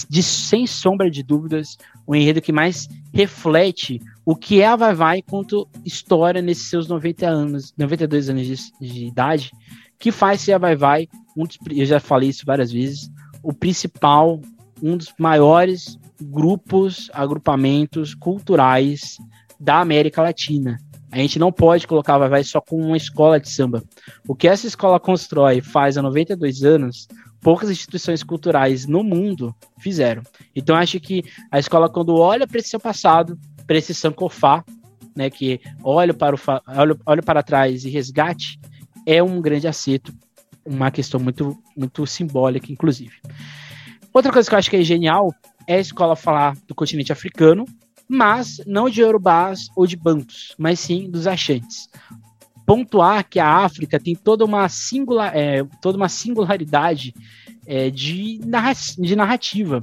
de, 0.10 0.24
sem 0.24 0.66
sombra 0.66 1.12
de 1.12 1.22
dúvidas, 1.22 1.78
o 2.08 2.16
enredo 2.16 2.42
que 2.42 2.52
mais 2.52 2.90
reflete 3.14 4.02
o 4.26 4.36
que 4.36 4.62
é 4.62 4.68
a 4.68 4.76
Vai 4.76 4.94
Vai 4.94 5.22
quanto 5.22 5.68
história 5.86 6.42
nesses 6.42 6.70
seus 6.70 6.88
90 6.88 7.28
anos, 7.28 7.74
92 7.78 8.30
anos 8.30 8.48
de, 8.48 8.56
de 8.80 9.06
idade, 9.06 9.52
que 9.98 10.12
faz 10.12 10.42
ser 10.42 10.54
a 10.54 10.58
Vai 10.58 10.76
Vai, 10.76 11.08
um 11.36 11.46
dos, 11.46 11.58
eu 11.72 11.86
já 11.86 12.00
falei 12.00 12.30
isso 12.30 12.46
várias 12.46 12.72
vezes, 12.72 13.10
o 13.44 13.54
principal, 13.54 14.40
um 14.82 14.98
dos 14.98 15.14
maiores 15.18 15.98
grupos, 16.22 17.10
agrupamentos 17.14 18.14
culturais 18.14 19.18
da 19.60 19.80
América 19.80 20.22
Latina. 20.22 20.78
A 21.12 21.18
gente 21.18 21.38
não 21.38 21.52
pode 21.52 21.88
colocar 21.88 22.16
a 22.16 22.20
Vai 22.20 22.30
Vai 22.30 22.44
só 22.44 22.62
com 22.62 22.80
uma 22.80 22.98
escola 22.98 23.40
de 23.40 23.50
samba. 23.50 23.84
O 24.28 24.36
que 24.36 24.48
essa 24.48 24.66
escola 24.66 25.00
constrói 25.00 25.62
faz 25.62 25.98
há 25.98 26.02
92 26.02 26.64
anos, 26.64 27.08
poucas 27.42 27.70
instituições 27.70 28.24
culturais 28.24 28.86
no 28.86 29.04
mundo 29.04 29.54
fizeram. 29.80 30.22
Então 30.56 30.76
acho 30.76 31.00
que 31.00 31.24
a 31.52 31.60
escola 31.60 31.90
quando 31.90 32.16
olha 32.16 32.48
para 32.48 32.60
esse 32.60 32.70
seu 32.70 32.80
passado, 32.80 33.38
para 33.72 33.78
esse 33.78 33.94
Sankofá, 33.94 34.66
né, 35.16 35.30
que 35.30 35.62
olha 35.82 36.14
para 36.14 36.36
o 36.36 36.40
olha, 36.68 36.98
olha 37.06 37.24
para 37.24 37.42
trás 37.42 37.86
e 37.86 37.90
resgate, 37.90 38.60
é 39.06 39.24
um 39.24 39.40
grande 39.40 39.66
acerto, 39.66 40.14
uma 40.66 40.92
questão 40.92 41.22
muito, 41.22 41.58
muito 41.76 42.06
simbólica, 42.06 42.70
inclusive. 42.70 43.16
Outra 44.14 44.30
coisa 44.30 44.50
que 44.50 44.54
eu 44.54 44.60
acho 44.60 44.70
que 44.70 44.76
é 44.76 44.84
genial 44.84 45.34
é 45.66 45.76
a 45.76 45.80
escola 45.80 46.18
falar 46.18 46.58
do 46.68 46.76
continente 46.76 47.14
africano, 47.14 47.64
mas 48.10 48.60
não 48.68 48.90
de 48.90 49.02
urubás 49.06 49.70
ou 49.74 49.88
de 49.88 49.96
bantos, 49.96 50.54
mas 50.58 50.78
sim 50.82 51.10
dos 51.10 51.26
achantes. 51.26 51.88
Pontuar 52.66 53.24
que 53.24 53.40
a 53.40 53.48
África 53.48 53.98
tem 54.02 54.16
toda 54.16 54.44
uma, 54.44 54.68
singular, 54.68 55.32
é, 55.34 55.64
toda 55.82 55.96
uma 55.96 56.10
singularidade 56.10 57.14
é, 57.66 57.90
de, 57.90 58.42
narra 58.46 58.74
de 58.98 59.16
narrativa. 59.16 59.82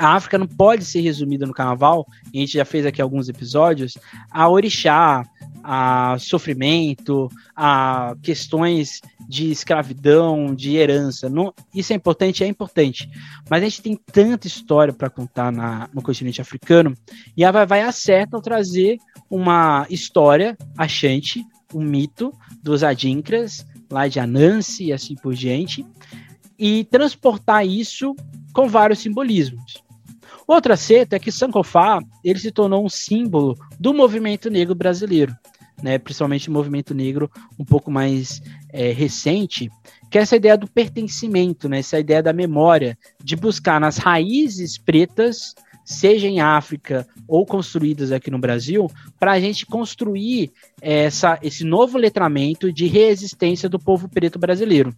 A 0.00 0.14
África 0.14 0.38
não 0.38 0.46
pode 0.46 0.82
ser 0.86 1.02
resumida 1.02 1.44
no 1.44 1.52
carnaval, 1.52 2.06
a 2.24 2.38
gente 2.38 2.54
já 2.54 2.64
fez 2.64 2.86
aqui 2.86 3.02
alguns 3.02 3.28
episódios, 3.28 3.98
a 4.30 4.48
orixá, 4.48 5.22
a 5.62 6.16
sofrimento, 6.18 7.28
a 7.54 8.16
questões 8.22 9.02
de 9.28 9.50
escravidão, 9.50 10.54
de 10.54 10.74
herança. 10.74 11.28
Não, 11.28 11.52
isso 11.74 11.92
é 11.92 11.96
importante, 11.96 12.42
é 12.42 12.46
importante. 12.46 13.10
Mas 13.50 13.62
a 13.62 13.68
gente 13.68 13.82
tem 13.82 13.94
tanta 13.94 14.46
história 14.46 14.94
para 14.94 15.10
contar 15.10 15.52
na, 15.52 15.90
no 15.92 16.00
continente 16.00 16.40
africano 16.40 16.94
e 17.36 17.44
a 17.44 17.50
Vai 17.52 17.66
Vai 17.66 17.82
acerta 17.82 18.38
ao 18.38 18.42
trazer 18.42 18.96
uma 19.28 19.86
história 19.90 20.56
achante, 20.78 21.44
um 21.74 21.82
mito 21.82 22.32
dos 22.62 22.82
Adinkras, 22.82 23.66
lá 23.90 24.08
de 24.08 24.18
Anansi 24.18 24.86
e 24.86 24.92
assim 24.94 25.14
por 25.14 25.34
diante, 25.34 25.84
e 26.58 26.84
transportar 26.84 27.66
isso 27.66 28.16
com 28.54 28.66
vários 28.66 29.00
simbolismos. 29.00 29.89
Outro 30.50 30.72
acerto 30.72 31.14
é 31.14 31.18
que 31.20 31.30
Sankofá 31.30 32.00
ele 32.24 32.40
se 32.40 32.50
tornou 32.50 32.84
um 32.84 32.88
símbolo 32.88 33.56
do 33.78 33.94
movimento 33.94 34.50
negro 34.50 34.74
brasileiro 34.74 35.32
né, 35.82 35.98
principalmente 35.98 36.48
o 36.48 36.52
movimento 36.52 36.94
negro 36.94 37.30
um 37.58 37.64
pouco 37.64 37.90
mais 37.90 38.42
é, 38.72 38.92
recente, 38.92 39.70
que 40.10 40.18
é 40.18 40.22
essa 40.22 40.36
ideia 40.36 40.56
do 40.56 40.66
pertencimento, 40.66 41.68
né, 41.68 41.78
essa 41.78 41.98
ideia 41.98 42.22
da 42.22 42.32
memória, 42.32 42.98
de 43.22 43.36
buscar 43.36 43.80
nas 43.80 43.96
raízes 43.96 44.78
pretas, 44.78 45.54
seja 45.84 46.26
em 46.26 46.40
África 46.40 47.06
ou 47.26 47.44
construídas 47.46 48.12
aqui 48.12 48.30
no 48.30 48.38
Brasil, 48.38 48.88
para 49.18 49.32
a 49.32 49.40
gente 49.40 49.66
construir 49.66 50.52
essa, 50.80 51.38
esse 51.42 51.64
novo 51.64 51.98
letramento 51.98 52.72
de 52.72 52.86
resistência 52.86 53.68
do 53.68 53.78
povo 53.78 54.08
preto 54.08 54.38
brasileiro. 54.38 54.94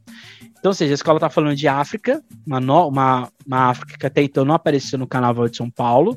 Então, 0.63 0.71
ou 0.71 0.75
seja, 0.75 0.93
a 0.93 0.95
escola 0.95 1.17
está 1.17 1.29
falando 1.29 1.57
de 1.57 1.67
África, 1.67 2.23
uma, 2.47 2.61
no, 2.61 2.87
uma, 2.87 3.29
uma 3.45 3.71
África 3.71 3.99
que 3.99 4.07
até 4.07 4.23
então 4.23 4.45
não 4.45 4.55
apareceu 4.55 4.97
no 4.97 5.09
Carnaval 5.09 5.49
de 5.49 5.57
São 5.57 5.69
Paulo, 5.69 6.17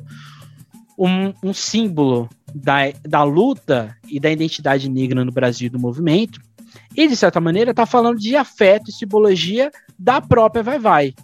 um, 0.96 1.34
um 1.42 1.52
símbolo 1.52 2.28
da, 2.54 2.92
da 3.02 3.24
luta 3.24 3.96
e 4.08 4.20
da 4.20 4.30
identidade 4.30 4.88
negra 4.88 5.24
no 5.24 5.32
Brasil 5.32 5.68
do 5.68 5.80
movimento, 5.80 6.40
e 6.96 7.08
de 7.08 7.16
certa 7.16 7.40
maneira 7.40 7.72
está 7.72 7.84
falando 7.84 8.20
de 8.20 8.36
afeto 8.36 8.88
e 8.88 8.92
simbologia 8.92 9.68
da 9.98 10.20
própria 10.20 10.62
Vai 10.62 10.78
Vai. 10.78 11.14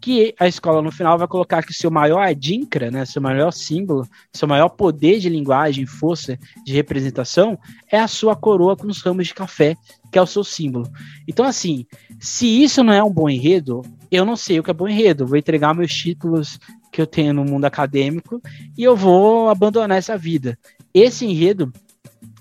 Que 0.00 0.34
a 0.38 0.46
escola 0.46 0.80
no 0.80 0.92
final 0.92 1.18
vai 1.18 1.26
colocar 1.26 1.62
que 1.62 1.72
seu 1.72 1.90
maior 1.90 2.20
adinkra, 2.20 2.90
né, 2.90 3.04
seu 3.04 3.20
maior 3.20 3.50
símbolo, 3.50 4.06
seu 4.32 4.46
maior 4.46 4.68
poder 4.68 5.18
de 5.18 5.28
linguagem, 5.28 5.86
força 5.86 6.38
de 6.64 6.72
representação, 6.72 7.58
é 7.90 7.98
a 7.98 8.08
sua 8.08 8.36
coroa 8.36 8.76
com 8.76 8.86
os 8.86 9.02
ramos 9.02 9.26
de 9.26 9.34
café, 9.34 9.76
que 10.10 10.18
é 10.18 10.22
o 10.22 10.26
seu 10.26 10.44
símbolo. 10.44 10.88
Então, 11.26 11.44
assim, 11.44 11.86
se 12.20 12.46
isso 12.62 12.82
não 12.82 12.92
é 12.92 13.02
um 13.02 13.12
bom 13.12 13.28
enredo, 13.28 13.82
eu 14.10 14.24
não 14.24 14.36
sei 14.36 14.58
o 14.58 14.62
que 14.62 14.70
é 14.70 14.74
bom 14.74 14.88
enredo. 14.88 15.26
vou 15.26 15.36
entregar 15.36 15.74
meus 15.74 15.92
títulos 15.92 16.58
que 16.90 17.00
eu 17.00 17.06
tenho 17.06 17.32
no 17.34 17.44
mundo 17.44 17.64
acadêmico 17.64 18.40
e 18.76 18.82
eu 18.82 18.96
vou 18.96 19.48
abandonar 19.50 19.98
essa 19.98 20.16
vida. 20.16 20.58
Esse 20.92 21.26
enredo 21.26 21.72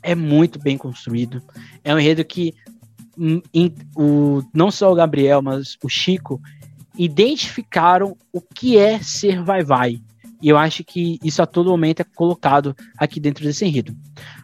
é 0.02 0.16
muito 0.16 0.60
bem 0.60 0.78
construído. 0.78 1.42
É 1.84 1.94
um 1.94 2.00
enredo 2.00 2.24
que 2.24 2.54
hum, 3.18 3.42
o, 3.96 4.42
não 4.54 4.72
só 4.72 4.92
o 4.92 4.96
Gabriel, 4.96 5.42
mas 5.42 5.78
o 5.84 5.90
Chico 5.90 6.42
identificaram 6.98 8.18
o 8.34 8.42
que 8.42 8.78
é 8.78 9.00
ser 9.00 9.44
vai-vai. 9.44 10.02
E 10.42 10.50
eu 10.50 10.58
acho 10.58 10.84
que 10.84 11.20
isso 11.24 11.42
a 11.42 11.46
todo 11.46 11.70
momento 11.70 12.02
é 12.02 12.04
colocado 12.04 12.76
aqui 12.98 13.20
dentro 13.20 13.44
desse 13.44 13.66
enredo. 13.66 13.96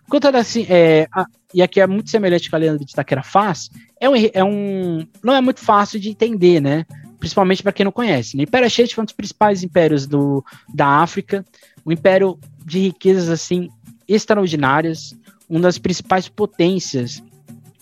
Quanto 0.10 0.28
assim, 0.28 0.66
é, 0.68 1.08
a, 1.12 1.26
e 1.54 1.62
aqui 1.62 1.80
é 1.80 1.88
muito 1.88 2.10
semelhante 2.10 2.50
com 2.50 2.56
a 2.56 2.60
Leandro 2.60 2.84
de 2.84 2.92
Itaquera 2.92 3.22
faz, 3.22 3.70
é 4.00 4.10
um, 4.10 4.14
é 4.16 4.44
um. 4.44 5.08
Não 5.24 5.36
é 5.36 5.42
muito 5.42 5.60
fácil 5.60 6.00
de 6.00 6.10
entender, 6.10 6.60
né? 6.60 6.86
Principalmente 7.20 7.62
para 7.62 7.72
quem 7.72 7.84
não 7.84 7.92
conhece. 7.92 8.36
Né? 8.36 8.44
O 8.44 8.46
Império 8.46 8.68
Axente 8.68 8.96
foi 8.96 9.04
um 9.04 9.06
dos 9.06 9.14
principais 9.14 9.64
impérios 9.64 10.08
do, 10.08 10.44
da 10.74 10.88
África, 10.88 11.46
um 11.86 11.92
império 11.92 12.40
de 12.66 12.80
riquezas 12.80 13.30
assim 13.30 13.70
extraordinárias, 14.08 15.16
uma 15.48 15.62
das 15.62 15.78
principais 15.78 16.28
potências 16.28 17.24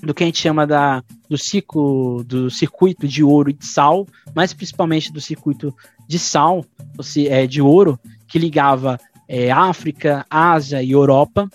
do 0.02 0.14
que 0.14 0.24
a 0.24 0.26
gente 0.26 0.40
chama 0.40 0.66
da, 0.66 1.04
do 1.30 1.38
ciclo 1.38 2.24
do 2.24 2.50
circuito 2.50 3.08
de 3.08 3.24
ouro 3.24 3.50
e 3.50 3.54
de 3.54 3.66
sal, 3.66 4.08
mas 4.34 4.54
principalmente 4.54 5.12
do 5.12 5.22
circuito 5.22 5.76
de 6.08 6.18
sal, 6.18 6.66
ou 6.98 7.04
seja, 7.04 7.30
é, 7.30 7.48
de 7.48 7.62
ouro, 7.62 8.00
que 8.28 8.40
ligava 8.40 9.00
é, 9.28 9.52
África, 9.52 10.26
Ásia 10.30 10.82
e 10.82 10.92
Europa. 10.92 11.50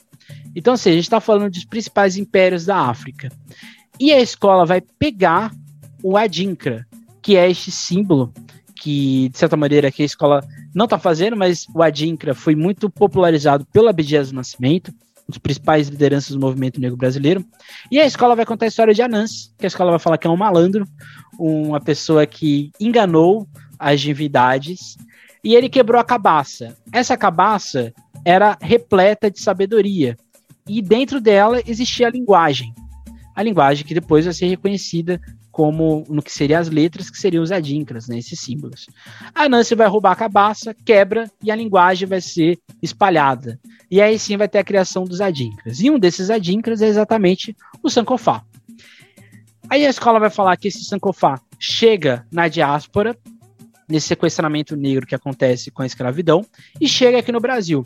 Então, 0.55 0.75
assim, 0.75 0.91
a 0.91 0.95
gente 0.95 1.03
está 1.03 1.21
falando 1.21 1.51
dos 1.51 1.65
principais 1.65 2.17
impérios 2.17 2.65
da 2.65 2.79
África. 2.79 3.31
E 3.99 4.13
a 4.13 4.21
escola 4.21 4.65
vai 4.65 4.81
pegar 4.81 5.53
o 6.03 6.17
Adinkra, 6.17 6.87
que 7.21 7.37
é 7.37 7.51
este 7.51 7.71
símbolo 7.71 8.33
que, 8.75 9.29
de 9.31 9.39
certa 9.39 9.57
maneira, 9.57 9.91
que 9.91 10.03
a 10.03 10.07
escola 10.07 10.47
não 10.75 10.85
está 10.85 10.99
fazendo, 10.99 11.37
mas 11.37 11.67
o 11.75 11.83
Adinkra 11.83 12.35
foi 12.35 12.55
muito 12.55 12.89
popularizado 12.89 13.67
pelo 13.67 13.89
Abdias 13.89 14.31
Nascimento 14.31 14.93
dos 15.29 15.39
principais 15.39 15.89
lideranças 15.89 16.31
do 16.31 16.41
movimento 16.41 16.81
negro 16.81 16.97
brasileiro. 16.97 17.45
E 17.91 18.01
a 18.01 18.07
escola 18.07 18.37
vai 18.37 18.47
contar 18.47 18.67
a 18.67 18.69
história 18.69 18.95
de 18.95 19.03
Anans, 19.03 19.53
que 19.59 19.67
a 19.67 19.69
escola 19.69 19.91
vai 19.91 19.99
falar 19.99 20.19
que 20.19 20.27
é 20.27 20.31
um 20.31 20.37
malandro, 20.37 20.87
uma 21.39 21.81
pessoa 21.81 22.27
que 22.27 22.71
enganou 22.81 23.47
as 23.79 24.01
divindades, 24.01 24.97
e 25.43 25.55
ele 25.55 25.69
quebrou 25.69 26.01
a 26.01 26.05
cabaça. 26.05 26.77
Essa 26.93 27.17
cabaça 27.17 27.93
era 28.25 28.57
repleta 28.61 29.31
de 29.31 29.41
sabedoria, 29.41 30.17
e 30.69 30.81
dentro 30.81 31.21
dela 31.21 31.61
existia 31.67 32.07
a 32.07 32.11
linguagem. 32.11 32.73
A 33.35 33.43
linguagem 33.43 33.85
que 33.85 33.95
depois 33.95 34.25
vai 34.25 34.33
ser 34.33 34.47
reconhecida 34.47 35.21
como 35.57 36.05
no 36.07 36.23
que 36.23 36.31
seriam 36.31 36.61
as 36.61 36.69
letras, 36.69 37.09
que 37.09 37.17
seriam 37.17 37.43
os 37.43 37.51
adinkras, 37.51 38.09
né, 38.09 38.19
esses 38.19 38.39
símbolos. 38.39 38.85
A 39.35 39.49
Nancy 39.49 39.75
vai 39.75 39.89
roubar 39.89 40.13
a 40.13 40.15
cabaça, 40.15 40.77
quebra 40.85 41.31
e 41.43 41.51
a 41.51 41.57
linguagem 41.57 42.07
vai 42.07 42.21
ser 42.21 42.59
espalhada. 42.83 43.59
E 43.91 44.03
aí 44.03 44.19
sim 44.19 44.37
vai 44.37 44.51
ter 44.51 44.59
a 44.59 44.65
criação 44.65 45.05
dos 45.05 45.19
adinkras. 45.19 45.81
E 45.81 45.91
um 45.91 45.99
desses 45.99 46.29
adinkras 46.29 46.83
é 46.83 46.89
exatamente 46.89 47.57
o 47.83 47.89
Sankofá. 47.89 48.45
Aí 49.71 49.87
a 49.87 49.89
escola 49.89 50.21
vai 50.21 50.29
falar 50.29 50.59
que 50.59 50.69
esse 50.69 50.85
Sankofá 50.85 51.41
chega 51.59 52.27
na 52.31 52.49
diáspora, 52.49 53.17
nesse 53.89 54.09
sequestramento 54.09 54.77
negro 54.77 55.07
que 55.07 55.15
acontece 55.15 55.71
com 55.71 55.83
a 55.83 55.87
escravidão, 55.87 56.45
e 56.81 56.89
chega 56.89 57.19
aqui 57.19 57.31
no 57.31 57.41
Brasil. 57.41 57.85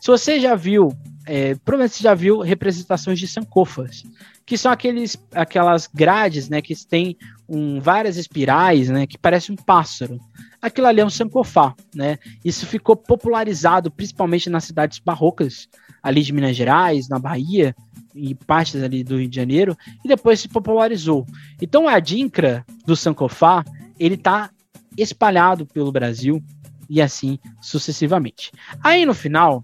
Se 0.00 0.08
você 0.08 0.38
já 0.38 0.54
viu, 0.54 0.92
é, 1.26 1.54
provavelmente 1.56 1.96
você 1.96 2.02
já 2.02 2.14
viu 2.14 2.40
representações 2.40 3.18
de 3.18 3.26
Sankofas, 3.26 4.04
que 4.48 4.56
são 4.56 4.72
aqueles, 4.72 5.16
aquelas 5.34 5.86
grades, 5.86 6.48
né, 6.48 6.62
que 6.62 6.74
tem 6.86 7.18
um, 7.46 7.80
várias 7.80 8.16
espirais, 8.16 8.88
né, 8.88 9.06
que 9.06 9.18
parece 9.18 9.52
um 9.52 9.56
pássaro. 9.56 10.18
Aquilo 10.60 10.86
ali 10.86 11.00
é 11.00 11.04
um 11.04 11.10
sankofá, 11.10 11.74
né? 11.94 12.18
Isso 12.44 12.66
ficou 12.66 12.96
popularizado 12.96 13.90
principalmente 13.90 14.48
nas 14.48 14.64
cidades 14.64 14.98
barrocas, 14.98 15.68
ali 16.02 16.22
de 16.22 16.32
Minas 16.32 16.56
Gerais, 16.56 17.08
na 17.08 17.18
Bahia 17.18 17.76
e 18.14 18.34
partes 18.34 18.82
ali 18.82 19.04
do 19.04 19.18
Rio 19.18 19.28
de 19.28 19.36
Janeiro, 19.36 19.76
e 20.02 20.08
depois 20.08 20.40
se 20.40 20.48
popularizou. 20.48 21.26
Então 21.60 21.86
a 21.86 22.00
dinkra 22.00 22.64
do 22.86 22.96
sankofá, 22.96 23.64
ele 24.00 24.16
tá 24.16 24.50
espalhado 24.98 25.66
pelo 25.66 25.92
Brasil 25.92 26.42
e 26.88 27.00
assim 27.00 27.38
sucessivamente. 27.60 28.52
Aí 28.82 29.06
no 29.06 29.14
final, 29.14 29.62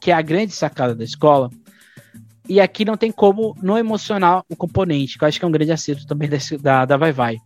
que 0.00 0.10
é 0.10 0.14
a 0.14 0.22
grande 0.22 0.52
sacada 0.52 0.94
da 0.94 1.04
escola, 1.04 1.50
e 2.48 2.60
aqui 2.60 2.84
não 2.84 2.96
tem 2.96 3.12
como 3.12 3.56
não 3.62 3.78
emocionar 3.78 4.42
o 4.48 4.56
componente, 4.56 5.16
que 5.16 5.24
eu 5.24 5.28
acho 5.28 5.38
que 5.38 5.44
é 5.44 5.48
um 5.48 5.52
grande 5.52 5.72
acerto 5.72 6.06
também 6.06 6.28
da, 6.60 6.84
da 6.84 6.96
Vai 6.96 7.12
Vai. 7.12 7.36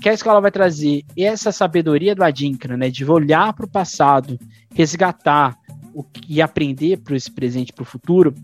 Que 0.00 0.08
a 0.08 0.12
escola 0.12 0.40
vai 0.40 0.50
trazer 0.50 1.04
essa 1.16 1.52
sabedoria 1.52 2.14
do 2.14 2.22
Adinkra, 2.22 2.76
né, 2.76 2.90
de 2.90 3.04
olhar 3.04 3.52
para 3.52 3.64
o 3.64 3.70
passado, 3.70 4.38
resgatar 4.74 5.56
o, 5.94 6.04
e 6.28 6.42
aprender 6.42 6.98
para 6.98 7.16
esse 7.16 7.30
presente 7.30 7.72
para 7.72 7.82
o 7.82 7.86
futuro. 7.86 8.34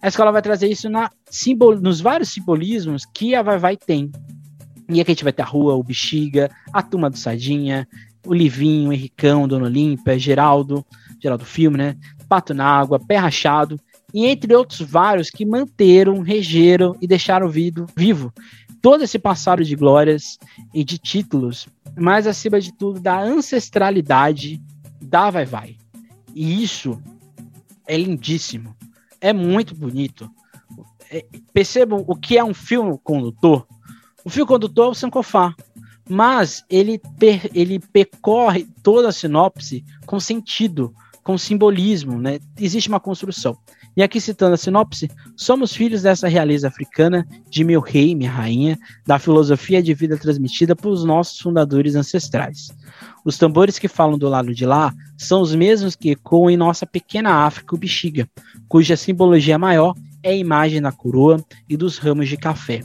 A 0.00 0.08
escola 0.08 0.32
vai 0.32 0.42
trazer 0.42 0.68
isso 0.68 0.88
na, 0.90 1.10
simbol, 1.30 1.80
nos 1.80 2.00
vários 2.00 2.30
simbolismos 2.30 3.04
que 3.04 3.34
a 3.34 3.42
Vai 3.42 3.58
Vai 3.58 3.76
tem. 3.76 4.10
E 4.88 5.00
aqui 5.00 5.10
a 5.10 5.14
gente 5.14 5.24
vai 5.24 5.32
ter 5.32 5.42
a 5.42 5.46
rua, 5.46 5.74
o 5.74 5.82
Bexiga, 5.82 6.50
a 6.72 6.82
turma 6.82 7.08
do 7.08 7.18
Sadinha, 7.18 7.88
o 8.26 8.34
Livinho, 8.34 8.90
o 8.90 8.92
Henricão, 8.92 9.48
Dona 9.48 9.66
Olímpia, 9.66 10.18
Geraldo, 10.18 10.84
Geraldo 11.20 11.44
Filme, 11.44 11.78
né? 11.78 11.96
Pato 12.28 12.54
na 12.54 12.64
Água, 12.64 12.98
Pé 12.98 13.16
Rachado, 13.16 13.78
e 14.14 14.26
entre 14.26 14.54
outros 14.54 14.80
vários 14.80 15.30
que 15.30 15.46
manteram, 15.46 16.20
regeram 16.20 16.96
e 17.00 17.06
deixaram 17.06 17.48
vivo, 17.48 17.86
vivo 17.96 18.32
todo 18.82 19.04
esse 19.04 19.18
passado 19.18 19.64
de 19.64 19.76
glórias 19.76 20.38
e 20.74 20.82
de 20.82 20.98
títulos, 20.98 21.68
mas 21.96 22.26
acima 22.26 22.60
de 22.60 22.76
tudo 22.76 23.00
da 23.00 23.18
ancestralidade 23.22 24.60
da 25.00 25.30
Vai 25.30 25.46
Vai. 25.46 25.76
E 26.34 26.62
isso 26.62 27.00
é 27.86 27.96
lindíssimo, 27.96 28.74
é 29.20 29.32
muito 29.32 29.74
bonito. 29.74 30.28
É, 31.10 31.24
percebam 31.52 32.04
o 32.06 32.16
que 32.16 32.36
é 32.36 32.42
um 32.42 32.52
fio 32.52 32.98
condutor. 32.98 33.66
O 34.24 34.30
fio 34.30 34.46
condutor 34.46 34.86
é 34.86 34.90
o 34.90 34.94
Sankofá, 34.94 35.54
mas 36.08 36.64
ele, 36.68 37.00
per, 37.18 37.50
ele 37.54 37.78
percorre 37.78 38.66
toda 38.82 39.08
a 39.08 39.12
sinopse 39.12 39.84
com 40.06 40.20
sentido, 40.20 40.94
com 41.22 41.38
simbolismo, 41.38 42.20
né? 42.20 42.38
Existe 42.58 42.88
uma 42.88 43.00
construção. 43.00 43.56
E 43.94 44.02
aqui 44.02 44.20
citando 44.20 44.54
a 44.54 44.56
sinopse, 44.56 45.10
somos 45.36 45.74
filhos 45.74 46.02
dessa 46.02 46.26
realeza 46.26 46.68
africana, 46.68 47.26
de 47.50 47.62
meu 47.62 47.80
rei, 47.80 48.14
minha 48.14 48.30
rainha, 48.30 48.78
da 49.06 49.18
filosofia 49.18 49.82
de 49.82 49.92
vida 49.92 50.16
transmitida 50.16 50.74
pelos 50.74 51.04
nossos 51.04 51.38
fundadores 51.38 51.94
ancestrais. 51.94 52.68
Os 53.24 53.36
tambores 53.36 53.78
que 53.78 53.88
falam 53.88 54.18
do 54.18 54.28
lado 54.28 54.54
de 54.54 54.64
lá 54.64 54.94
são 55.18 55.42
os 55.42 55.54
mesmos 55.54 55.94
que 55.94 56.10
ecoam 56.10 56.50
em 56.50 56.56
nossa 56.56 56.86
pequena 56.86 57.44
África, 57.44 57.74
o 57.74 57.78
bexiga, 57.78 58.26
cuja 58.66 58.96
simbologia 58.96 59.58
maior 59.58 59.94
é 60.22 60.30
a 60.30 60.36
imagem 60.36 60.80
da 60.80 60.90
coroa 60.90 61.44
e 61.68 61.76
dos 61.76 61.98
ramos 61.98 62.28
de 62.28 62.36
café. 62.36 62.82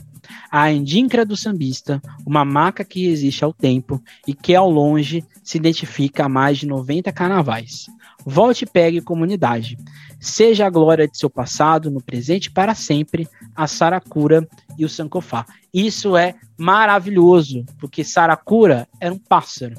A 0.50 0.70
indincra 0.70 1.24
do 1.24 1.36
sambista, 1.36 2.00
uma 2.26 2.44
maca 2.44 2.84
que 2.84 3.08
resiste 3.08 3.44
ao 3.44 3.52
tempo 3.52 4.02
e 4.26 4.34
que 4.34 4.54
ao 4.54 4.70
longe 4.70 5.24
se 5.42 5.58
identifica 5.58 6.24
a 6.24 6.28
mais 6.28 6.58
de 6.58 6.66
90 6.66 7.12
carnavais. 7.12 7.86
Volte 8.24 8.64
e 8.64 8.66
pegue 8.66 9.00
comunidade. 9.00 9.78
Seja 10.20 10.66
a 10.66 10.70
glória 10.70 11.06
de 11.06 11.16
seu 11.16 11.30
passado, 11.30 11.90
no 11.90 12.02
presente 12.02 12.50
para 12.50 12.74
sempre, 12.74 13.28
a 13.54 13.66
Saracura 13.66 14.46
e 14.76 14.84
o 14.84 14.88
Sankofá. 14.88 15.46
Isso 15.72 16.16
é 16.16 16.34
maravilhoso, 16.56 17.64
porque 17.78 18.02
Saracura 18.02 18.88
era 19.00 19.14
um 19.14 19.18
pássaro. 19.18 19.76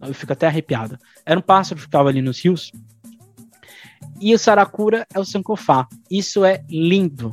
Eu 0.00 0.14
fico 0.14 0.32
até 0.32 0.46
arrepiado. 0.46 0.98
Era 1.24 1.38
um 1.38 1.42
pássaro 1.42 1.76
que 1.76 1.82
ficava 1.82 2.08
ali 2.08 2.20
nos 2.20 2.42
rios. 2.42 2.72
E 4.20 4.34
o 4.34 4.38
Saracura 4.38 5.06
é 5.12 5.18
o 5.18 5.24
Sankofá. 5.24 5.86
Isso 6.10 6.44
é 6.44 6.64
lindo. 6.68 7.30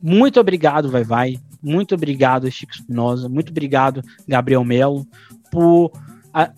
Muito 0.00 0.40
obrigado, 0.40 0.90
Vai 0.90 1.04
Vai. 1.04 1.38
Muito 1.62 1.94
obrigado, 1.94 2.50
Chico 2.50 2.72
Espinosa. 2.72 3.28
Muito 3.28 3.50
obrigado, 3.50 4.02
Gabriel 4.26 4.64
Melo, 4.64 5.06
por. 5.50 5.92
A, 6.32 6.52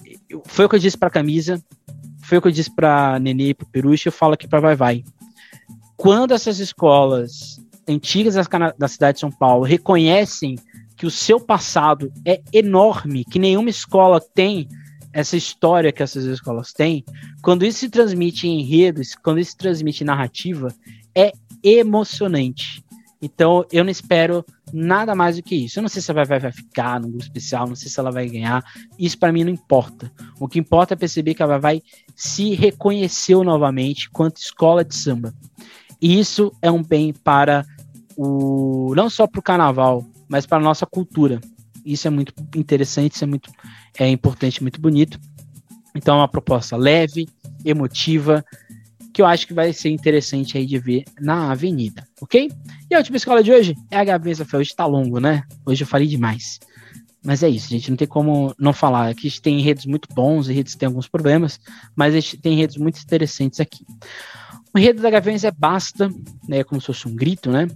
foi 0.47 0.65
o 0.65 0.69
que 0.69 0.75
eu 0.75 0.81
disse 0.81 0.99
para 0.99 1.09
a 1.09 1.13
camisa 1.13 1.63
foi 2.31 2.39
o 2.39 2.43
que 2.43 2.47
eu 2.47 2.53
disse 2.53 2.71
para 2.73 3.19
Nenê 3.19 3.49
e 3.49 3.55
para 3.55 3.67
Peruche, 3.67 4.07
eu 4.07 4.13
falo 4.13 4.35
aqui 4.35 4.47
para 4.47 4.61
Vai 4.61 4.77
Vai. 4.77 5.05
Quando 5.97 6.33
essas 6.33 6.61
escolas 6.61 7.61
antigas 7.89 8.37
da 8.79 8.87
cidade 8.87 9.17
de 9.17 9.21
São 9.21 9.33
Paulo 9.33 9.65
reconhecem 9.65 10.57
que 10.97 11.07
o 11.07 11.11
seu 11.11 11.41
passado 11.41 12.13
é 12.25 12.41
enorme, 12.53 13.25
que 13.25 13.41
nenhuma 13.41 13.69
escola 13.69 14.21
tem 14.21 14.69
essa 15.13 15.37
história 15.37 15.91
que 15.91 16.05
essas 16.05 16.25
escolas 16.25 16.73
têm, 16.73 17.05
quando 17.43 17.65
isso 17.65 17.81
se 17.81 17.89
transmite 17.89 18.47
em 18.47 18.61
enredos, 18.61 19.17
quando 19.25 19.41
isso 19.41 19.51
se 19.51 19.57
transmite 19.57 20.05
em 20.05 20.07
narrativa, 20.07 20.73
é 21.13 21.33
emocionante. 21.65 22.85
Então, 23.23 23.67
eu 23.71 23.85
não 23.85 23.91
espero 23.91 24.45
nada 24.73 25.15
mais 25.15 25.37
do 25.37 25.43
que 25.43 25.55
isso. 25.55 25.79
Eu 25.79 25.83
não 25.83 25.89
sei 25.89 26.01
se 26.01 26.11
ela 26.11 26.25
vai, 26.25 26.39
vai 26.39 26.53
ficar 26.53 26.99
no 26.99 27.09
grupo 27.09 27.23
especial, 27.23 27.69
não 27.69 27.77
sei 27.77 27.91
se 27.91 28.01
ela 28.01 28.11
vai 28.11 28.27
ganhar. 28.27 28.65
Isso 28.99 29.19
para 29.19 29.33
mim 29.33 29.45
não 29.45 29.53
importa. 29.53 30.11
O 30.39 30.49
que 30.49 30.59
importa 30.59 30.95
é 30.95 30.97
perceber 30.97 31.35
que 31.35 31.43
ela 31.43 31.59
vai 31.59 31.83
se 32.17 32.55
reconheceu 32.55 33.45
novamente 33.45 34.09
quanto 34.11 34.39
escola 34.39 34.85
de 34.85 34.95
samba. 34.95 35.35
E 36.01 36.19
isso 36.19 36.51
é 36.63 36.71
um 36.71 36.83
bem 36.83 37.13
para 37.13 37.67
o 38.17 38.95
não 38.97 39.11
só 39.11 39.27
para 39.27 39.39
o 39.39 39.43
carnaval, 39.43 40.05
mas 40.29 40.47
para 40.47 40.59
a 40.59 40.63
nossa 40.63 40.87
cultura. 40.87 41.41
Isso 41.85 42.07
é 42.07 42.11
muito 42.11 42.33
interessante, 42.57 43.15
isso 43.15 43.25
é 43.25 43.27
muito 43.27 43.51
é 43.99 44.09
importante, 44.09 44.63
muito 44.63 44.81
bonito. 44.81 45.19
Então, 45.95 46.15
é 46.17 46.19
uma 46.19 46.29
proposta 46.29 46.77
leve, 46.77 47.29
emotiva, 47.65 48.45
que 49.21 49.23
eu 49.23 49.27
acho 49.27 49.47
que 49.47 49.53
vai 49.53 49.71
ser 49.71 49.91
interessante 49.91 50.57
aí 50.57 50.65
de 50.65 50.79
ver 50.79 51.05
na 51.21 51.53
avenida, 51.53 52.09
ok? 52.23 52.51
E 52.91 52.95
a 52.95 52.99
última 52.99 53.19
escola 53.19 53.43
de 53.43 53.53
hoje 53.53 53.75
é 53.91 53.99
a 53.99 54.05
Gaviões 54.05 54.39
da 54.39 54.47
Fé. 54.47 54.57
Hoje 54.57 54.75
tá 54.75 54.87
longo, 54.87 55.21
né? 55.21 55.43
Hoje 55.67 55.85
eu 55.85 55.87
falei 55.87 56.07
demais. 56.07 56.59
Mas 57.23 57.43
é 57.43 57.49
isso, 57.51 57.69
gente, 57.69 57.91
não 57.91 57.99
tem 57.99 58.09
como 58.09 58.55
não 58.59 58.73
falar. 58.73 59.11
Aqui 59.11 59.27
a 59.27 59.31
gente 59.31 59.43
tem 59.43 59.61
redes 59.61 59.85
muito 59.85 60.09
bons, 60.15 60.47
redes 60.47 60.75
tem 60.75 60.87
alguns 60.87 61.07
problemas, 61.07 61.61
mas 61.95 62.15
a 62.15 62.21
gente 62.21 62.39
tem 62.39 62.57
redes 62.57 62.79
muito 62.79 62.99
interessantes 62.99 63.61
aqui. 63.61 63.85
O 64.75 64.79
enredo 64.79 65.03
da 65.03 65.11
Gaviões 65.11 65.45
é 65.45 65.51
basta, 65.51 66.09
né, 66.49 66.65
como 66.65 66.81
se 66.81 66.87
fosse 66.87 67.07
um 67.07 67.15
grito, 67.15 67.51
né? 67.51 67.69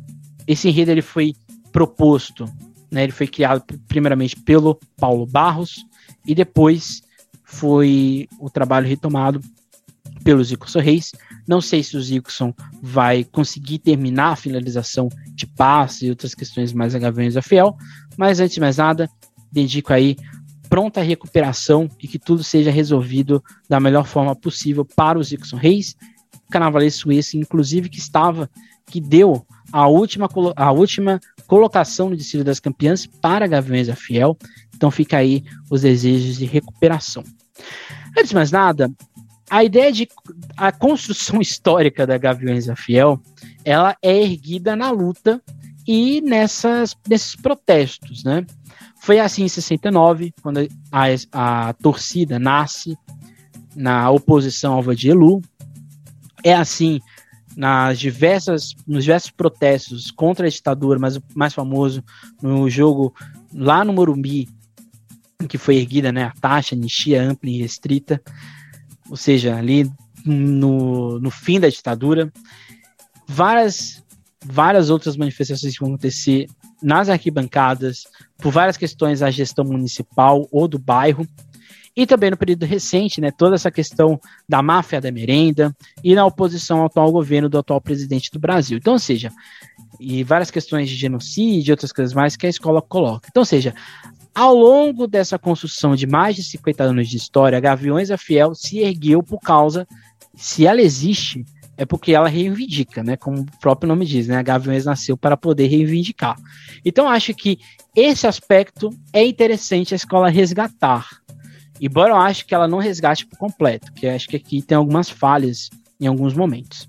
Esse 0.46 0.66
enredo 0.66 0.92
ele 0.92 1.02
foi 1.02 1.34
proposto, 1.70 2.46
né, 2.90 3.02
ele 3.02 3.12
foi 3.12 3.26
criado 3.26 3.62
primeiramente 3.86 4.34
pelo 4.34 4.80
Paulo 4.96 5.26
Barros 5.26 5.84
e 6.26 6.34
depois 6.34 7.02
foi 7.44 8.26
o 8.40 8.48
trabalho 8.48 8.88
retomado 8.88 9.42
pelo 10.24 10.42
Zico 10.42 10.66
Reis. 10.78 11.12
Não 11.46 11.60
sei 11.60 11.82
se 11.82 11.96
o 11.96 12.02
Zicoson 12.02 12.52
vai 12.82 13.22
conseguir 13.22 13.78
terminar 13.78 14.32
a 14.32 14.36
finalização 14.36 15.08
de 15.34 15.46
passe 15.46 16.06
e 16.06 16.10
outras 16.10 16.34
questões 16.34 16.72
mais 16.72 16.94
agavenhas 16.94 17.34
da 17.34 17.42
Fiel, 17.42 17.76
mas 18.16 18.40
antes 18.40 18.54
de 18.54 18.60
mais 18.60 18.78
nada, 18.78 19.08
dedico 19.52 19.92
aí 19.92 20.16
pronta 20.68 21.02
recuperação 21.02 21.88
e 22.02 22.08
que 22.08 22.18
tudo 22.18 22.42
seja 22.42 22.70
resolvido 22.70 23.44
da 23.68 23.78
melhor 23.78 24.06
forma 24.06 24.34
possível 24.34 24.84
para 24.84 25.18
o 25.18 25.22
Zicoson 25.22 25.56
Reis, 25.56 25.94
carnavalesco 26.50 27.02
suíço, 27.02 27.36
inclusive 27.36 27.88
que 27.88 27.98
estava, 27.98 28.50
que 28.86 29.00
deu 29.00 29.46
a 29.72 29.86
última, 29.86 30.28
a 30.56 30.72
última 30.72 31.20
colocação 31.46 32.10
no 32.10 32.16
desfile 32.16 32.44
das 32.44 32.60
campeãs 32.60 33.06
para 33.06 33.44
a 33.44 33.48
Gaviões 33.48 33.88
da 33.88 33.96
Fiel. 33.96 34.36
Então 34.74 34.90
fica 34.90 35.18
aí 35.18 35.44
os 35.70 35.82
desejos 35.82 36.36
de 36.36 36.44
recuperação. 36.44 37.22
Antes 38.16 38.28
de 38.28 38.34
mais 38.34 38.50
nada, 38.50 38.90
a 39.50 39.62
ideia 39.62 39.92
de 39.92 40.08
a 40.56 40.72
construção 40.72 41.40
histórica 41.42 42.06
da 42.06 42.18
Gaviões 42.18 42.66
da 42.66 42.76
Fiel, 42.76 43.20
ela 43.64 43.96
é 44.02 44.22
erguida 44.22 44.74
na 44.74 44.90
luta 44.90 45.42
e 45.86 46.20
nessas, 46.20 46.96
nesses 47.08 47.36
protestos, 47.36 48.24
né? 48.24 48.46
Foi 49.00 49.20
assim 49.20 49.44
em 49.44 49.48
69, 49.48 50.32
quando 50.42 50.66
a, 50.90 51.04
a 51.68 51.72
torcida 51.74 52.38
nasce 52.38 52.96
na 53.76 54.10
oposição 54.10 54.72
ao 54.72 54.82
Vadielu. 54.82 55.42
É 56.42 56.54
assim 56.54 57.00
nas 57.56 57.98
diversas, 57.98 58.74
nos 58.86 59.04
diversos 59.04 59.30
protestos 59.30 60.10
contra 60.10 60.46
a 60.46 60.50
ditadura, 60.50 60.98
mas 60.98 61.16
o 61.16 61.22
mais 61.34 61.54
famoso 61.54 62.02
no 62.42 62.68
jogo 62.68 63.14
lá 63.52 63.84
no 63.84 63.92
Morumbi, 63.92 64.48
que 65.48 65.58
foi 65.58 65.76
erguida 65.76 66.10
né, 66.10 66.24
a 66.24 66.32
taxa, 66.40 66.74
anistia 66.74 67.22
ampla 67.22 67.50
e 67.50 67.60
restrita, 67.60 68.20
ou 69.08 69.16
seja, 69.16 69.56
ali 69.56 69.90
no, 70.24 71.18
no 71.18 71.30
fim 71.30 71.60
da 71.60 71.68
ditadura. 71.68 72.32
Várias, 73.26 74.02
várias 74.44 74.90
outras 74.90 75.16
manifestações 75.16 75.74
que 75.74 75.80
vão 75.80 75.90
acontecer 75.90 76.46
nas 76.82 77.08
arquibancadas, 77.08 78.04
por 78.38 78.52
várias 78.52 78.76
questões 78.76 79.20
da 79.20 79.30
gestão 79.30 79.64
municipal 79.64 80.46
ou 80.52 80.68
do 80.68 80.78
bairro, 80.78 81.26
e 81.96 82.06
também 82.06 82.30
no 82.30 82.36
período 82.36 82.66
recente, 82.66 83.20
né, 83.20 83.30
toda 83.30 83.54
essa 83.54 83.70
questão 83.70 84.20
da 84.48 84.60
máfia 84.60 85.00
da 85.00 85.12
merenda 85.12 85.74
e 86.02 86.14
na 86.14 86.26
oposição 86.26 86.80
ao 86.80 86.86
atual 86.86 87.12
governo 87.12 87.48
do 87.48 87.56
atual 87.56 87.80
presidente 87.80 88.30
do 88.32 88.38
Brasil. 88.38 88.78
Então, 88.78 88.94
ou 88.94 88.98
seja, 88.98 89.30
e 90.00 90.24
várias 90.24 90.50
questões 90.50 90.88
de 90.88 90.96
genocídio 90.96 91.70
e 91.70 91.72
outras 91.72 91.92
coisas 91.92 92.12
mais 92.12 92.36
que 92.36 92.46
a 92.46 92.50
escola 92.50 92.82
coloca. 92.82 93.28
Então, 93.30 93.42
ou 93.42 93.46
seja, 93.46 93.72
ao 94.34 94.54
longo 94.54 95.06
dessa 95.06 95.38
construção 95.38 95.94
de 95.94 96.06
mais 96.06 96.34
de 96.34 96.42
50 96.42 96.82
anos 96.82 97.08
de 97.08 97.16
história, 97.16 97.60
Gaviões 97.60 98.10
a 98.10 98.18
Fiel 98.18 98.54
se 98.54 98.80
ergueu 98.80 99.22
por 99.22 99.38
causa, 99.40 99.86
se 100.34 100.66
ela 100.66 100.82
existe, 100.82 101.44
é 101.76 101.84
porque 101.84 102.12
ela 102.12 102.28
reivindica, 102.28 103.02
né? 103.02 103.16
Como 103.16 103.40
o 103.40 103.58
próprio 103.60 103.88
nome 103.88 104.04
diz, 104.04 104.26
né? 104.26 104.36
A 104.36 104.42
Gaviões 104.42 104.84
nasceu 104.84 105.16
para 105.16 105.36
poder 105.36 105.66
reivindicar. 105.66 106.36
Então, 106.84 107.08
acho 107.08 107.34
que 107.34 107.58
esse 107.94 108.26
aspecto 108.26 108.90
é 109.12 109.24
interessante 109.24 109.94
a 109.94 109.96
escola 109.96 110.28
resgatar. 110.28 111.08
Embora 111.80 112.12
eu 112.12 112.16
acho 112.16 112.46
que 112.46 112.54
ela 112.54 112.68
não 112.68 112.78
resgate 112.78 113.26
por 113.26 113.38
completo, 113.38 113.92
que 113.92 114.06
acho 114.06 114.28
que 114.28 114.36
aqui 114.36 114.62
tem 114.62 114.76
algumas 114.76 115.10
falhas 115.10 115.70
em 116.00 116.06
alguns 116.06 116.34
momentos. 116.34 116.88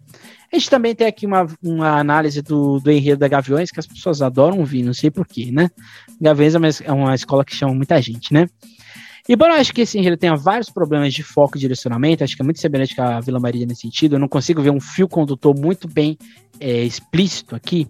A 0.56 0.58
gente 0.58 0.70
também 0.70 0.96
tem 0.96 1.06
aqui 1.06 1.26
uma, 1.26 1.46
uma 1.62 2.00
análise 2.00 2.42
do, 2.42 2.80
do 2.80 2.90
enredo 2.90 3.20
da 3.20 3.28
Gaviões, 3.28 3.72
que 3.72 3.80
as 3.80 3.86
pessoas 3.86 4.22
adoram 4.22 4.60
ouvir, 4.60 4.84
não 4.84 4.94
sei 4.94 5.12
porquê, 5.12 5.52
né? 5.52 5.70
Gaviões 6.20 6.56
é 6.56 6.58
uma, 6.58 6.70
é 6.86 6.92
uma 6.94 7.14
escola 7.14 7.44
que 7.44 7.54
chama 7.54 7.74
muita 7.74 8.02
gente, 8.02 8.34
né? 8.34 8.48
Embora 9.28 9.56
eu 9.56 9.60
acho 9.60 9.74
que 9.74 9.82
esse 9.82 10.00
enredo 10.00 10.16
tenha 10.16 10.34
vários 10.38 10.70
problemas 10.70 11.14
de 11.14 11.24
foco 11.24 11.58
e 11.58 11.60
direcionamento, 11.60 12.24
acho 12.24 12.38
que 12.38 12.42
é 12.42 12.46
muito 12.46 12.62
semelhante 12.62 12.96
com 12.96 13.02
a 13.02 13.20
Vila 13.20 13.38
Maria 13.38 13.66
nesse 13.66 13.82
sentido, 13.82 14.16
eu 14.16 14.20
não 14.20 14.30
consigo 14.30 14.62
ver 14.62 14.70
um 14.70 14.80
fio 14.80 15.10
condutor 15.10 15.54
muito 15.54 15.90
bem 15.90 16.18
é, 16.58 16.84
explícito 16.84 17.54
aqui. 17.54 17.90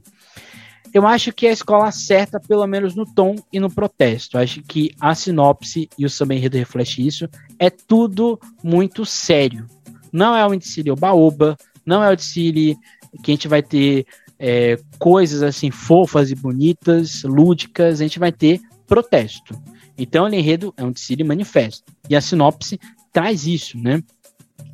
Eu 0.92 1.06
acho 1.06 1.32
que 1.34 1.46
a 1.46 1.52
escola 1.52 1.90
acerta, 1.90 2.40
pelo 2.40 2.66
menos 2.66 2.96
no 2.96 3.06
tom 3.06 3.36
e 3.54 3.60
no 3.60 3.70
protesto. 3.70 4.38
Eu 4.38 4.42
acho 4.42 4.64
que 4.64 4.90
a 5.00 5.14
sinopse 5.14 5.88
e 6.00 6.04
o 6.04 6.10
samba 6.10 6.34
enredo 6.34 6.58
reflete 6.58 7.06
isso. 7.06 7.30
É 7.60 7.70
tudo 7.70 8.40
muito 8.64 9.06
sério. 9.06 9.68
Não 10.12 10.36
é 10.36 10.48
o 10.48 10.54
Indicílio 10.54 10.96
Baoba, 10.96 11.56
não 11.86 12.04
é 12.04 12.12
o 12.12 12.16
desfile 12.16 12.78
que 13.24 13.32
a 13.32 13.34
gente 13.34 13.48
vai 13.48 13.62
ter 13.62 14.06
é, 14.40 14.78
coisas 15.00 15.42
assim 15.42 15.72
fofas 15.72 16.32
e 16.32 16.36
bonitas, 16.36 17.24
lúdicas, 17.24 18.00
a 18.00 18.04
gente 18.04 18.20
vai 18.20 18.32
ter 18.32 18.60
protesto. 18.88 19.56
Então, 19.98 20.26
o 20.26 20.34
enredo 20.34 20.74
é 20.76 20.84
um 20.84 20.92
desfile 20.92 21.24
manifesto. 21.24 21.84
E 22.10 22.16
a 22.16 22.22
sinopse 22.22 22.80
traz 23.14 23.48
isso, 23.48 23.78
né? 23.78 24.04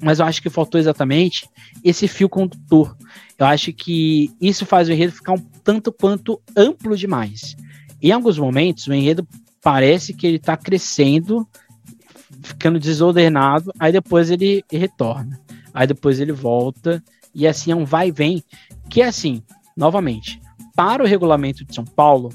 Mas 0.01 0.19
eu 0.19 0.25
acho 0.25 0.41
que 0.41 0.49
faltou 0.49 0.79
exatamente 0.79 1.47
esse 1.83 2.07
fio 2.07 2.27
condutor. 2.27 2.97
Eu 3.37 3.45
acho 3.45 3.71
que 3.71 4.31
isso 4.41 4.65
faz 4.65 4.89
o 4.89 4.91
enredo 4.91 5.13
ficar 5.13 5.33
um 5.33 5.45
tanto 5.63 5.91
quanto 5.91 6.41
amplo 6.55 6.97
demais. 6.97 7.55
Em 8.01 8.11
alguns 8.11 8.39
momentos, 8.39 8.87
o 8.87 8.93
enredo 8.93 9.27
parece 9.61 10.13
que 10.13 10.25
ele 10.25 10.37
está 10.37 10.57
crescendo, 10.57 11.47
ficando 12.41 12.79
desordenado, 12.79 13.71
aí 13.79 13.91
depois 13.91 14.31
ele 14.31 14.63
retorna 14.71 15.39
aí 15.73 15.87
depois 15.87 16.19
ele 16.19 16.31
volta, 16.31 17.03
e 17.33 17.47
assim 17.47 17.71
é 17.71 17.75
um 17.75 17.85
vai 17.85 18.09
e 18.09 18.11
vem, 18.11 18.43
que 18.89 19.01
é 19.01 19.07
assim, 19.07 19.41
novamente, 19.75 20.41
para 20.75 21.03
o 21.03 21.07
regulamento 21.07 21.65
de 21.65 21.73
São 21.73 21.85
Paulo, 21.85 22.29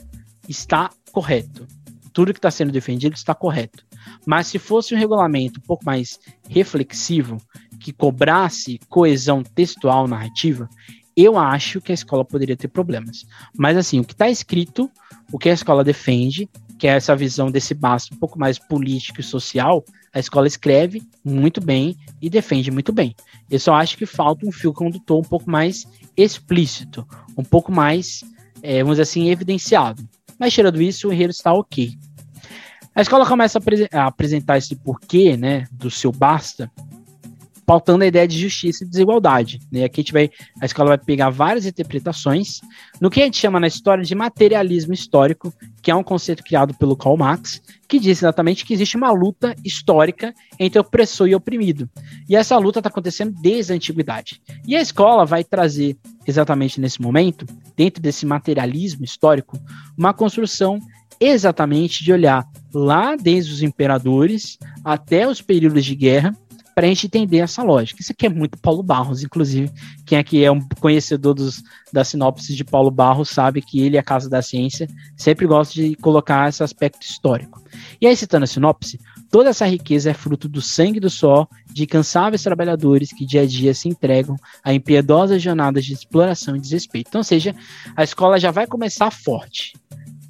está 0.48 0.90
correto. 1.12 1.66
Tudo 2.12 2.32
que 2.32 2.38
está 2.38 2.50
sendo 2.50 2.72
defendido 2.72 3.14
está 3.14 3.34
correto. 3.34 3.84
Mas 4.24 4.46
se 4.46 4.58
fosse 4.58 4.94
um 4.94 4.98
regulamento 4.98 5.60
um 5.60 5.66
pouco 5.66 5.84
mais 5.84 6.18
reflexivo, 6.48 7.38
que 7.78 7.92
cobrasse 7.92 8.80
coesão 8.88 9.42
textual 9.42 10.08
narrativa, 10.08 10.68
eu 11.16 11.38
acho 11.38 11.80
que 11.80 11.92
a 11.92 11.94
escola 11.94 12.24
poderia 12.24 12.56
ter 12.56 12.68
problemas. 12.68 13.26
Mas 13.56 13.76
assim, 13.76 14.00
o 14.00 14.04
que 14.04 14.12
está 14.12 14.28
escrito, 14.28 14.90
o 15.32 15.38
que 15.38 15.48
a 15.48 15.54
escola 15.54 15.84
defende, 15.84 16.48
que 16.78 16.86
é 16.86 16.90
essa 16.90 17.16
visão 17.16 17.50
desse 17.50 17.74
basto 17.74 18.14
um 18.14 18.18
pouco 18.18 18.38
mais 18.38 18.58
político 18.58 19.20
e 19.20 19.24
social, 19.24 19.84
a 20.12 20.18
escola 20.18 20.46
escreve 20.46 21.02
muito 21.24 21.60
bem 21.60 21.96
e 22.20 22.28
defende 22.28 22.70
muito 22.70 22.92
bem. 22.92 23.14
Eu 23.50 23.58
só 23.58 23.74
acho 23.74 23.96
que 23.96 24.06
falta 24.06 24.46
um 24.46 24.52
fio 24.52 24.72
condutor 24.72 25.18
um 25.18 25.28
pouco 25.28 25.50
mais 25.50 25.86
explícito, 26.16 27.06
um 27.36 27.44
pouco 27.44 27.72
mais, 27.72 28.24
é, 28.62 28.78
vamos 28.82 28.94
dizer 28.94 29.02
assim, 29.02 29.30
evidenciado. 29.30 30.06
Mas 30.38 30.52
tirando 30.52 30.82
isso, 30.82 31.08
o 31.08 31.12
enredo 31.12 31.30
está 31.30 31.52
ok. 31.52 31.96
A 32.94 33.02
escola 33.02 33.26
começa 33.26 33.58
a, 33.58 34.00
a 34.00 34.06
apresentar 34.06 34.56
esse 34.56 34.74
porquê, 34.74 35.36
né, 35.36 35.66
do 35.70 35.90
seu 35.90 36.10
basta, 36.10 36.70
pautando 37.66 38.04
a 38.04 38.06
ideia 38.06 38.28
de 38.28 38.38
justiça 38.38 38.84
e 38.84 38.86
desigualdade. 38.88 39.58
Né? 39.72 39.84
Aqui 39.84 40.00
a 40.00 40.02
gente 40.02 40.12
vai, 40.12 40.30
a 40.62 40.64
escola 40.64 40.90
vai 40.90 40.98
pegar 40.98 41.30
várias 41.30 41.66
interpretações 41.66 42.60
no 43.00 43.10
que 43.10 43.20
a 43.20 43.24
gente 43.24 43.38
chama 43.38 43.58
na 43.58 43.66
história 43.66 44.04
de 44.04 44.14
materialismo 44.14 44.94
histórico, 44.94 45.52
que 45.82 45.90
é 45.90 45.94
um 45.94 46.04
conceito 46.04 46.44
criado 46.44 46.72
pelo 46.74 46.96
Karl 46.96 47.16
Marx, 47.16 47.60
que 47.88 47.98
diz 47.98 48.18
exatamente 48.18 48.64
que 48.64 48.72
existe 48.72 48.96
uma 48.96 49.10
luta 49.10 49.54
histórica 49.64 50.32
entre 50.58 50.78
opressor 50.78 51.26
e 51.26 51.34
oprimido. 51.34 51.90
E 52.28 52.36
essa 52.36 52.56
luta 52.56 52.78
está 52.78 52.88
acontecendo 52.88 53.34
desde 53.42 53.72
a 53.72 53.76
antiguidade. 53.76 54.40
E 54.66 54.76
a 54.76 54.80
escola 54.80 55.26
vai 55.26 55.42
trazer 55.42 55.96
exatamente 56.24 56.80
nesse 56.80 57.02
momento, 57.02 57.44
dentro 57.76 58.00
desse 58.00 58.24
materialismo 58.24 59.04
histórico, 59.04 59.58
uma 59.98 60.14
construção 60.14 60.78
exatamente 61.18 62.04
de 62.04 62.12
olhar 62.12 62.46
lá 62.72 63.16
desde 63.16 63.52
os 63.52 63.62
imperadores 63.62 64.58
até 64.84 65.26
os 65.26 65.40
períodos 65.40 65.84
de 65.84 65.94
guerra 65.94 66.36
para 66.76 66.84
a 66.84 66.88
gente 66.90 67.06
entender 67.06 67.38
essa 67.38 67.62
lógica. 67.62 68.02
Isso 68.02 68.12
aqui 68.12 68.26
é 68.26 68.28
muito 68.28 68.58
Paulo 68.58 68.82
Barros, 68.82 69.24
inclusive. 69.24 69.72
Quem 70.04 70.18
aqui 70.18 70.44
é 70.44 70.52
um 70.52 70.60
conhecedor 70.78 71.32
dos, 71.32 71.64
da 71.90 72.04
sinopse 72.04 72.54
de 72.54 72.62
Paulo 72.62 72.90
Barros 72.90 73.30
sabe 73.30 73.62
que 73.62 73.80
ele, 73.80 73.96
a 73.96 74.02
Casa 74.02 74.28
da 74.28 74.42
Ciência, 74.42 74.86
sempre 75.16 75.46
gosta 75.46 75.72
de 75.72 75.94
colocar 75.94 76.50
esse 76.50 76.62
aspecto 76.62 77.00
histórico. 77.00 77.62
E 77.98 78.06
aí, 78.06 78.14
citando 78.14 78.44
a 78.44 78.46
sinopse, 78.46 79.00
toda 79.30 79.48
essa 79.48 79.64
riqueza 79.64 80.10
é 80.10 80.12
fruto 80.12 80.50
do 80.50 80.60
sangue 80.60 81.00
do 81.00 81.08
sol 81.08 81.48
de 81.72 81.84
incansáveis 81.84 82.42
trabalhadores 82.42 83.08
que 83.10 83.24
dia 83.24 83.40
a 83.40 83.46
dia 83.46 83.72
se 83.72 83.88
entregam 83.88 84.36
a 84.62 84.74
impiedosas 84.74 85.40
jornadas 85.40 85.82
de 85.82 85.94
exploração 85.94 86.56
e 86.56 86.60
desrespeito. 86.60 87.08
Então, 87.08 87.20
ou 87.20 87.24
seja, 87.24 87.56
a 87.96 88.04
escola 88.04 88.38
já 88.38 88.50
vai 88.50 88.66
começar 88.66 89.10
forte. 89.10 89.72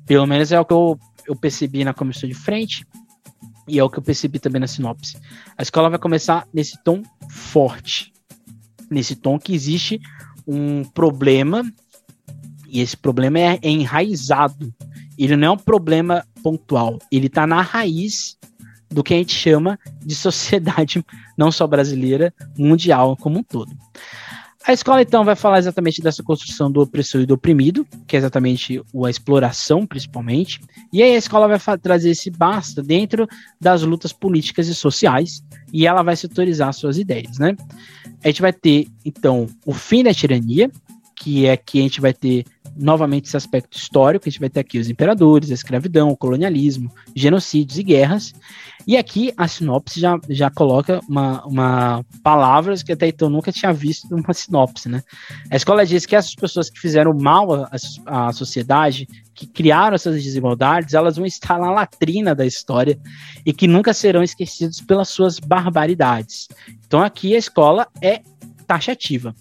Pelo 0.07 0.27
menos 0.29 0.53
é 0.53 0.61
o 0.61 0.65
que 0.65 0.73
eu, 0.73 0.97
eu 1.27 1.35
percebi 1.35 1.83
na 1.83 1.93
comissão 1.93 2.29
de 2.29 2.37
frente. 2.37 2.87
E 3.69 3.79
é 3.79 3.85
o 3.85 3.91
que 3.91 3.99
eu 3.99 4.03
percebi 4.03 4.39
também 4.39 4.61
na 4.61 4.67
sinopse. 4.67 5.19
A 5.57 5.63
escola 5.63 5.91
vai 5.91 5.99
começar 5.99 6.47
nesse 6.53 6.83
tom 6.85 7.03
forte. 7.31 8.13
Nesse 8.91 9.17
tom 9.17 9.39
que 9.39 9.55
existe 9.55 10.01
um 10.47 10.85
problema, 10.85 11.65
e 12.69 12.81
esse 12.81 12.97
problema 12.97 13.39
é, 13.39 13.59
enraizado. 13.63 14.73
Ele 15.19 15.37
não 15.37 15.49
é 15.49 15.51
um 15.51 15.57
problema 15.57 16.25
pontual, 16.43 16.99
ele 17.11 17.27
está 17.27 17.47
na 17.47 17.63
raiz 17.63 18.37
do 18.89 19.03
que 19.03 19.15
a 19.15 19.17
gente 19.17 19.35
chama 19.35 19.79
de 20.05 20.15
sociedade, 20.15 21.05
não 21.37 21.51
só 21.51 21.67
brasileira, 21.67 22.33
mundial 22.57 23.17
como 23.17 23.39
um 23.39 23.43
todo. 23.43 23.73
A 24.67 24.73
escola, 24.73 25.01
então, 25.01 25.25
vai 25.25 25.37
falar 25.37 25.59
exatamente 25.59 26.03
dessa 26.03 26.25
construção 26.25 26.69
do 26.69 26.81
opressor 26.81 27.21
e 27.21 27.27
do 27.27 27.35
oprimido, 27.35 27.87
que 28.05 28.17
é 28.17 28.19
exatamente 28.19 28.83
a 29.05 29.09
exploração, 29.09 29.87
principalmente. 29.87 30.61
E 30.93 31.01
aí 31.01 31.15
a 31.15 31.19
escola 31.19 31.47
vai 31.47 31.79
trazer 31.79 32.11
esse 32.11 32.31
basta 32.31 32.83
dentro 32.83 33.29
das 33.61 33.83
lutas 33.83 34.13
políticas 34.13 34.67
e 34.67 34.75
sociais, 34.75 35.41
e 35.73 35.87
ela 35.87 36.03
vai 36.03 36.17
setorizar 36.17 36.73
suas 36.73 36.99
ideias, 36.99 37.39
né? 37.39 37.55
A 38.25 38.27
gente 38.27 38.43
vai 38.43 38.53
ter, 38.53 38.89
então, 39.05 39.47
o 39.65 39.73
fim 39.73 40.03
da 40.03 40.13
tirania, 40.13 40.69
que 41.17 41.47
é 41.47 41.57
que 41.57 41.79
a 41.79 41.83
gente 41.83 42.01
vai 42.01 42.13
ter 42.13 42.45
novamente 42.77 43.27
esse 43.27 43.37
aspecto 43.37 43.77
histórico, 43.77 44.29
a 44.29 44.31
gente 44.31 44.41
vai 44.41 44.51
ter 44.51 44.61
aqui 44.61 44.79
os 44.79 44.91
imperadores, 44.91 45.51
a 45.51 45.55
escravidão, 45.55 46.11
o 46.11 46.17
colonialismo, 46.17 46.93
genocídios 47.15 47.79
e 47.79 47.83
guerras. 47.83 48.35
E 48.87 48.97
aqui 48.97 49.33
a 49.37 49.49
sinopse 49.49 49.99
já, 49.99 50.19
já 50.29 50.51
coloca 50.51 51.01
uma, 51.09 51.45
uma 51.47 52.05
palavras 52.23 52.83
que 52.83 52.93
até 52.93 53.09
então 53.09 53.31
nunca 53.31 53.51
tinha 53.51 53.73
visto 53.73 54.09
numa 54.11 54.35
sinopse, 54.35 54.89
né? 54.89 55.03
A 55.51 55.57
escola 55.57 55.87
diz 55.87 56.05
que 56.05 56.15
essas 56.15 56.35
pessoas 56.35 56.69
que 56.69 56.79
fizeram 56.79 57.15
mal 57.15 57.53
à, 57.55 57.71
à 58.07 58.33
sociedade, 58.33 59.09
que 59.35 59.47
criaram 59.47 59.95
essas 59.95 60.23
desigualdades, 60.23 60.95
elas 60.95 61.17
vão 61.17 61.27
estar 61.27 61.59
na 61.59 61.73
latrina 61.73 62.35
da 62.35 62.45
história 62.45 62.99
e 63.45 63.53
que 63.53 63.67
nunca 63.67 63.95
serão 63.95 64.23
esquecidos 64.23 64.81
pelas 64.81 65.09
suas 65.09 65.41
barbaridades. 65.41 66.47
Então 66.87 67.03
aqui 67.03 67.35
a 67.35 67.39
escola 67.39 67.89
é 68.03 68.21
taxativa. 68.67 69.35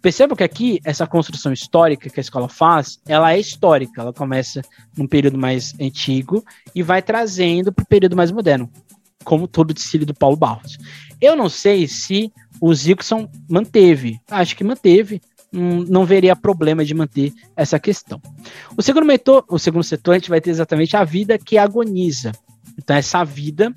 Perceba 0.00 0.34
que 0.34 0.42
aqui, 0.42 0.80
essa 0.84 1.06
construção 1.06 1.52
histórica 1.52 2.08
que 2.08 2.18
a 2.18 2.22
escola 2.22 2.48
faz, 2.48 2.98
ela 3.06 3.32
é 3.32 3.38
histórica. 3.38 4.00
Ela 4.00 4.12
começa 4.12 4.62
num 4.96 5.06
período 5.06 5.36
mais 5.36 5.74
antigo 5.80 6.44
e 6.74 6.82
vai 6.82 7.02
trazendo 7.02 7.72
para 7.72 7.82
o 7.82 7.86
período 7.86 8.16
mais 8.16 8.30
moderno, 8.32 8.70
como 9.24 9.46
todo 9.46 9.70
o 9.70 9.74
desfile 9.74 10.06
do 10.06 10.14
Paulo 10.14 10.36
Barros. 10.36 10.78
Eu 11.20 11.36
não 11.36 11.50
sei 11.50 11.86
se 11.86 12.32
o 12.60 12.74
Zilkson 12.74 13.30
manteve. 13.48 14.18
Acho 14.30 14.56
que 14.56 14.64
manteve. 14.64 15.20
Não, 15.52 15.80
não 15.82 16.04
veria 16.04 16.36
problema 16.36 16.84
de 16.84 16.94
manter 16.94 17.32
essa 17.54 17.78
questão. 17.78 18.22
O 18.76 18.82
segundo, 18.82 19.04
metor, 19.04 19.44
o 19.48 19.58
segundo 19.58 19.82
setor, 19.82 20.12
a 20.12 20.18
gente 20.18 20.30
vai 20.30 20.40
ter 20.40 20.50
exatamente 20.50 20.96
a 20.96 21.04
vida 21.04 21.38
que 21.38 21.58
agoniza. 21.58 22.32
Então, 22.78 22.96
essa 22.96 23.22
vida 23.24 23.74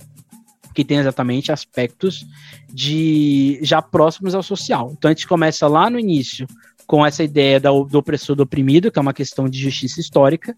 que 0.73 0.83
tem 0.83 0.97
exatamente 0.97 1.51
aspectos 1.51 2.25
de 2.71 3.59
já 3.61 3.81
próximos 3.81 4.35
ao 4.35 4.43
social. 4.43 4.93
Então 4.97 5.09
a 5.09 5.13
gente 5.13 5.27
começa 5.27 5.67
lá 5.67 5.89
no 5.89 5.99
início 5.99 6.47
com 6.85 7.05
essa 7.05 7.23
ideia 7.23 7.59
do, 7.59 7.85
do 7.85 7.97
opressor 7.97 8.35
do 8.35 8.43
oprimido, 8.43 8.91
que 8.91 8.99
é 8.99 9.01
uma 9.01 9.13
questão 9.13 9.47
de 9.47 9.59
justiça 9.59 9.99
histórica. 9.99 10.55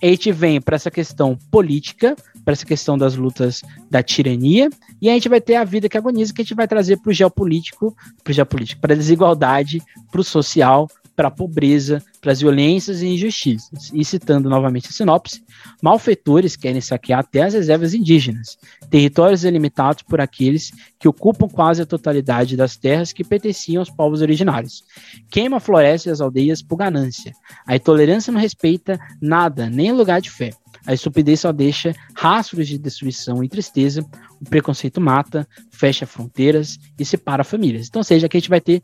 E 0.00 0.06
a 0.06 0.10
gente 0.10 0.32
vem 0.32 0.60
para 0.60 0.76
essa 0.76 0.90
questão 0.90 1.36
política, 1.50 2.16
para 2.44 2.52
essa 2.52 2.64
questão 2.66 2.96
das 2.96 3.16
lutas 3.16 3.62
da 3.90 4.02
tirania, 4.02 4.70
e 5.00 5.08
a 5.08 5.12
gente 5.12 5.28
vai 5.28 5.40
ter 5.40 5.56
a 5.56 5.64
vida 5.64 5.88
que 5.88 5.98
agoniza, 5.98 6.32
que 6.32 6.42
a 6.42 6.44
gente 6.44 6.54
vai 6.54 6.68
trazer 6.68 6.98
para 6.98 7.10
o 7.10 7.12
geopolítico, 7.12 7.94
para 8.22 8.30
o 8.30 8.34
geopolítico, 8.34 8.80
para 8.80 8.94
a 8.94 8.96
desigualdade, 8.96 9.82
para 10.10 10.20
o 10.20 10.24
social, 10.24 10.88
para 11.14 11.28
a 11.28 11.30
pobreza, 11.30 12.02
para 12.20 12.32
as 12.32 12.40
violências 12.40 13.02
e 13.02 13.06
injustiças. 13.06 13.90
E 13.92 14.04
citando 14.04 14.48
novamente 14.48 14.88
a 14.88 14.92
sinopse, 14.92 15.42
malfeitores 15.82 16.56
querem 16.56 16.80
saquear 16.80 17.20
até 17.20 17.42
as 17.42 17.54
reservas 17.54 17.94
indígenas, 17.94 18.56
territórios 18.90 19.42
delimitados 19.42 20.02
por 20.02 20.20
aqueles 20.20 20.70
que 20.98 21.08
ocupam 21.08 21.48
quase 21.48 21.82
a 21.82 21.86
totalidade 21.86 22.56
das 22.56 22.76
terras 22.76 23.12
que 23.12 23.24
pertenciam 23.24 23.80
aos 23.80 23.90
povos 23.90 24.22
originários. 24.22 24.82
Queima 25.30 25.58
a 25.58 25.60
floresta 25.60 26.08
e 26.08 26.12
as 26.12 26.20
aldeias 26.20 26.62
por 26.62 26.76
ganância. 26.76 27.32
A 27.66 27.76
intolerância 27.76 28.32
não 28.32 28.40
respeita 28.40 28.98
nada, 29.20 29.68
nem 29.68 29.92
lugar 29.92 30.20
de 30.20 30.30
fé. 30.30 30.50
A 30.86 30.92
estupidez 30.92 31.40
só 31.40 31.52
deixa 31.52 31.94
rastros 32.14 32.68
de 32.68 32.76
destruição 32.76 33.42
e 33.42 33.48
tristeza. 33.48 34.04
O 34.40 34.44
preconceito 34.44 35.00
mata, 35.00 35.48
fecha 35.70 36.06
fronteiras 36.06 36.78
e 36.98 37.04
separa 37.04 37.42
famílias. 37.42 37.88
Então, 37.88 38.02
seja, 38.02 38.28
que 38.28 38.36
a 38.36 38.40
gente 38.40 38.50
vai 38.50 38.60
ter 38.60 38.82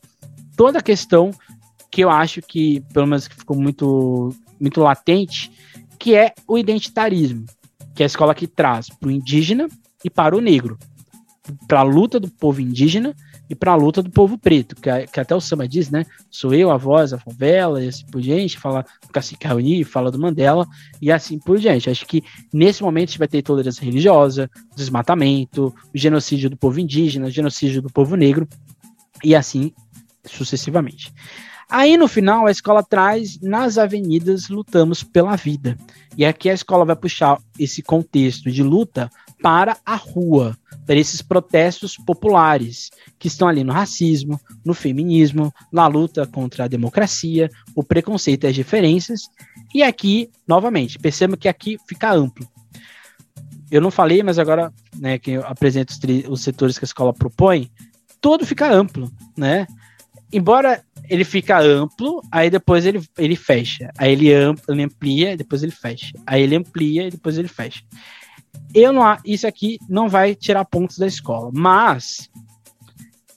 toda 0.57 0.79
a 0.79 0.83
questão 0.83 1.31
que 1.91 2.03
eu 2.03 2.11
acho 2.11 2.41
que, 2.41 2.81
pelo 2.93 3.07
menos 3.07 3.27
que 3.27 3.35
ficou 3.35 3.57
muito, 3.57 4.35
muito 4.61 4.81
latente, 4.81 5.51
que 5.99 6.15
é 6.15 6.33
o 6.47 6.57
identitarismo, 6.57 7.45
que 7.95 8.03
é 8.03 8.05
a 8.05 8.07
escola 8.07 8.35
que 8.35 8.47
traz 8.47 8.89
para 8.89 9.09
o 9.09 9.13
indígena 9.13 9.69
e 10.05 10.09
para 10.09 10.37
o 10.37 10.41
negro, 10.41 10.79
para 11.67 11.81
a 11.81 11.85
luta 11.85 12.21
do 12.21 12.31
povo 12.31 12.61
indígena 12.61 13.15
e 13.49 13.55
para 13.55 13.73
a 13.73 13.75
luta 13.75 14.01
do 14.01 14.11
povo 14.11 14.39
preto, 14.39 14.77
que, 14.77 15.07
que, 15.09 15.19
até 15.19 15.35
o 15.35 15.41
Sama 15.41 15.67
diz, 15.67 15.91
né? 15.91 16.07
Sou 16.31 16.55
eu, 16.55 16.71
a 16.71 16.77
voz, 16.77 17.13
a 17.13 17.19
favela, 17.19 17.83
e 17.83 17.89
assim 17.89 18.07
por 18.07 18.21
diante, 18.21 18.57
fala 18.57 18.85
do 19.05 19.13
Cacique 19.13 19.45
Raoni, 19.45 19.83
fala 19.83 20.09
do 20.09 20.21
Mandela, 20.21 20.65
e 21.03 21.11
assim 21.11 21.37
por 21.37 21.59
diante. 21.59 21.91
Acho 21.91 22.07
que 22.07 22.23
nesse 22.53 22.81
momento 22.81 23.09
a 23.09 23.11
gente 23.11 23.19
vai 23.19 23.27
ter 23.27 23.43
tolerância 23.43 23.85
religiosa, 23.85 24.49
desmatamento, 24.77 25.75
o 25.93 25.99
genocídio 25.99 26.49
do 26.49 26.57
povo 26.57 26.79
indígena, 26.79 27.27
o 27.27 27.31
genocídio 27.31 27.83
do 27.83 27.91
povo 27.91 28.15
negro, 28.15 28.49
e 29.25 29.35
assim 29.35 29.73
sucessivamente. 30.25 31.13
Aí 31.71 31.97
no 31.97 32.09
final 32.09 32.47
a 32.47 32.51
escola 32.51 32.83
traz 32.83 33.41
nas 33.41 33.79
avenidas 33.79 34.49
lutamos 34.49 35.05
pela 35.05 35.37
vida. 35.37 35.79
E 36.17 36.25
aqui 36.25 36.51
a 36.51 36.55
escola 36.55 36.85
vai 36.85 36.97
puxar 36.97 37.39
esse 37.57 37.81
contexto 37.81 38.51
de 38.51 38.63
luta 38.63 39.09
para 39.41 39.77
a 39.87 39.95
rua, 39.95 40.59
para 40.85 40.97
esses 40.97 41.23
protestos 41.23 41.97
populares 41.97 42.91
que 43.19 43.29
estão 43.29 43.47
ali 43.47 43.63
no 43.63 43.73
racismo, 43.73 44.41
no 44.65 44.75
feminismo, 44.75 45.55
na 45.73 45.87
luta 45.87 46.27
contra 46.27 46.65
a 46.65 46.69
democracia, 46.69 47.49
o 47.75 47.85
preconceito 47.85 48.45
e 48.45 48.49
as 48.49 48.55
diferenças. 48.55 49.29
E 49.73 49.83
aqui, 49.85 50.29
novamente, 50.49 50.99
perceba 50.99 51.37
que 51.37 51.49
aqui 51.49 51.79
fica 51.89 52.13
amplo. 52.13 52.47
Eu 53.71 53.81
não 53.81 53.93
falei, 53.93 54.25
mas 54.25 54.41
agora, 54.41 54.73
né, 54.99 55.21
que 55.21 55.31
eu 55.33 55.47
apresento 55.47 55.93
os, 55.93 56.29
os 56.29 56.41
setores 56.43 56.77
que 56.77 56.85
a 56.85 56.87
escola 56.87 57.15
propõe, 57.15 57.71
todo 58.21 58.45
fica 58.45 58.71
amplo, 58.71 59.09
né? 59.37 59.69
Embora 60.33 60.85
ele 61.11 61.25
fica 61.25 61.61
amplo, 61.61 62.23
aí 62.31 62.49
depois 62.49 62.87
ele, 62.87 63.03
ele 63.19 63.35
fecha. 63.35 63.91
Aí 63.99 64.13
ele, 64.13 64.33
amplia, 64.33 64.65
ele 64.73 64.83
amplia, 64.85 65.37
depois 65.37 65.63
ele 65.63 65.73
fecha. 65.73 66.13
Aí 66.25 66.43
ele 66.43 66.55
amplia 66.55 67.09
e 67.09 67.11
depois 67.11 67.37
ele 67.37 67.49
fecha. 67.49 67.83
Eu 68.73 68.93
não, 68.93 69.03
isso 69.25 69.47
aqui 69.47 69.79
não 69.89 70.09
vai 70.09 70.37
tirar 70.37 70.65
pontos 70.65 70.99
da 70.99 71.07
escola, 71.07 71.51
mas 71.53 72.31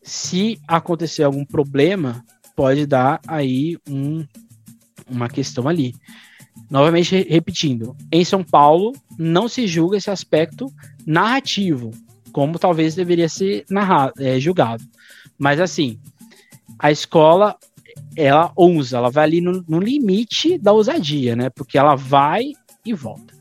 se 0.03 0.59
acontecer 0.67 1.23
algum 1.23 1.43
problema, 1.43 2.23
pode 2.55 2.85
dar 2.85 3.19
aí 3.27 3.77
um, 3.89 4.23
uma 5.09 5.27
questão 5.27 5.67
ali. 5.67 5.95
Novamente 6.69 7.25
repetindo, 7.27 7.95
em 8.11 8.23
São 8.23 8.43
Paulo 8.43 8.93
não 9.17 9.47
se 9.47 9.65
julga 9.65 9.97
esse 9.97 10.11
aspecto 10.11 10.71
narrativo, 11.05 11.89
como 12.31 12.59
talvez 12.59 12.93
deveria 12.93 13.27
ser 13.27 13.65
narrado, 13.67 14.13
é, 14.19 14.39
julgado. 14.39 14.83
Mas 15.37 15.59
assim, 15.59 15.99
a 16.79 16.91
escola 16.91 17.55
ela 18.15 18.51
ousa, 18.55 18.97
ela 18.97 19.09
vai 19.09 19.23
ali 19.23 19.41
no, 19.41 19.63
no, 19.67 19.79
limite 19.79 20.57
da 20.57 20.71
ousadia, 20.71 21.35
né? 21.35 21.49
Porque 21.49 21.77
ela 21.77 21.95
vai 21.95 22.53
e 22.85 22.93
volta. 22.93 23.33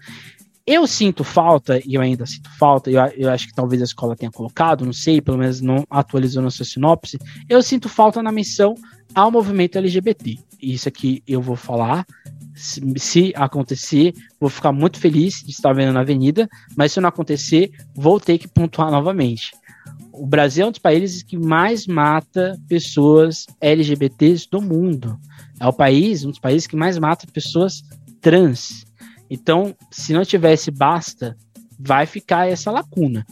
Eu 0.67 0.87
sinto 0.87 1.25
falta, 1.25 1.81
e 1.85 1.95
eu 1.95 2.01
ainda 2.01 2.25
sinto 2.25 2.49
falta, 2.57 2.91
eu, 2.91 3.01
eu 3.17 3.31
acho 3.31 3.49
que 3.49 3.55
talvez 3.55 3.83
a 3.83 3.85
escola 3.85 4.15
tenha 4.15 4.31
colocado, 4.31 4.87
não 4.87 4.93
sei, 4.93 5.21
pelo 5.21 5.39
menos 5.39 5.61
não 5.61 5.85
atualizou 5.91 6.43
na 6.43 6.51
sua 6.51 6.65
sinopse, 6.65 7.19
eu 7.49 7.61
sinto 7.63 7.89
falta 7.89 8.23
na 8.23 8.31
menção 8.31 8.75
ao 9.13 9.31
movimento 9.31 9.77
LGBT. 9.77 10.39
Isso 10.63 10.89
aqui 10.89 11.23
eu 11.27 11.43
vou 11.43 11.57
falar, 11.57 12.07
se, 12.55 12.81
se, 12.97 13.33
acontecer, 13.35 14.15
vou 14.39 14.49
ficar 14.49 14.71
muito 14.71 15.01
feliz 15.01 15.43
de 15.43 15.51
estar 15.51 15.73
vendo 15.73 15.93
na 15.93 16.01
avenida, 16.01 16.49
mas 16.77 16.93
se 16.93 17.01
não 17.01 17.09
acontecer, 17.09 17.73
vou 17.95 18.21
ter 18.21 18.39
que 18.39 18.47
pontuar 18.47 18.91
novamente 18.91 19.51
o 20.13 20.27
Brasil 20.27 20.65
é 20.65 20.69
um 20.69 20.71
dos 20.71 20.79
países 20.79 21.23
que 21.23 21.37
mais 21.37 21.87
mata 21.87 22.59
pessoas 22.69 23.47
LGBTs 23.61 24.49
do 24.51 24.61
mundo. 24.61 25.19
É 25.59 25.67
o 25.67 25.73
país, 25.73 26.25
um 26.25 26.31
dos 26.31 26.39
países 26.39 26.67
que 26.67 26.77
mais 26.77 26.99
mata 26.99 27.27
pessoas 27.33 27.83
trans. 28.21 28.85
Então, 29.31 29.75
se 29.91 30.13
não 30.13 30.25
tivesse 30.25 30.71
basta, 30.71 31.37
vai 31.79 32.05
ficar 32.05 32.49
essa 32.49 32.71
lacuna. 32.71 33.25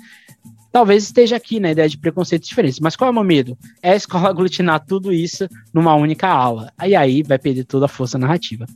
Talvez 0.73 1.02
esteja 1.02 1.36
aqui 1.36 1.59
na 1.59 1.69
né, 1.69 1.73
ideia 1.73 1.89
de 1.89 1.98
preconceitos 1.98 2.48
diferentes. 2.48 2.78
Mas 2.78 2.94
qual 2.94 3.09
é 3.09 3.11
o 3.11 3.15
meu 3.15 3.24
medo? 3.24 3.59
É 3.82 3.90
a 3.90 3.97
escola 3.97 4.28
aglutinar 4.31 4.85
tudo 4.86 5.12
isso 5.12 5.48
numa 5.74 5.94
única 5.94 6.28
aula. 6.28 6.73
Aí 6.78 6.94
aí 6.94 7.23
vai 7.23 7.39
perder 7.39 7.65
toda 7.65 7.86
a 7.86 7.89
força 7.89 8.16
narrativa. 8.16 8.66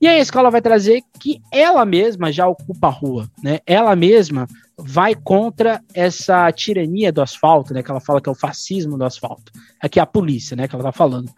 E 0.00 0.08
aí 0.08 0.18
a 0.18 0.22
escola 0.22 0.50
vai 0.50 0.62
trazer 0.62 1.02
que 1.20 1.40
ela 1.52 1.84
mesma 1.84 2.32
já 2.32 2.48
ocupa 2.48 2.88
a 2.88 2.90
rua, 2.90 3.30
né? 3.42 3.60
Ela 3.66 3.94
mesma 3.94 4.46
vai 4.78 5.14
contra 5.14 5.82
essa 5.92 6.50
tirania 6.52 7.12
do 7.12 7.22
asfalto, 7.22 7.72
né? 7.72 7.82
Que 7.82 7.90
ela 7.90 8.00
fala 8.00 8.20
que 8.20 8.28
é 8.28 8.32
o 8.32 8.34
fascismo 8.34 8.98
do 8.98 9.04
asfalto. 9.04 9.52
Aqui 9.80 9.98
é 9.98 10.02
a 10.02 10.06
polícia, 10.06 10.56
né? 10.56 10.66
Que 10.66 10.74
ela 10.74 10.84
tá 10.84 10.92
falando. 10.92 11.30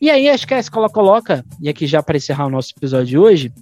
E 0.00 0.10
aí 0.10 0.28
acho 0.28 0.46
que 0.46 0.54
a 0.54 0.58
escola 0.58 0.88
coloca, 0.88 1.44
e 1.60 1.68
aqui 1.68 1.86
já 1.86 2.02
para 2.02 2.16
encerrar 2.16 2.46
o 2.46 2.50
nosso 2.50 2.72
episódio 2.76 3.06
de 3.06 3.18
hoje, 3.18 3.52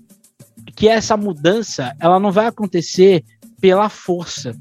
que 0.74 0.88
essa 0.88 1.16
mudança 1.16 1.94
ela 2.00 2.18
não 2.18 2.32
vai 2.32 2.46
acontecer 2.46 3.24
pela 3.60 3.88
força, 3.88 4.54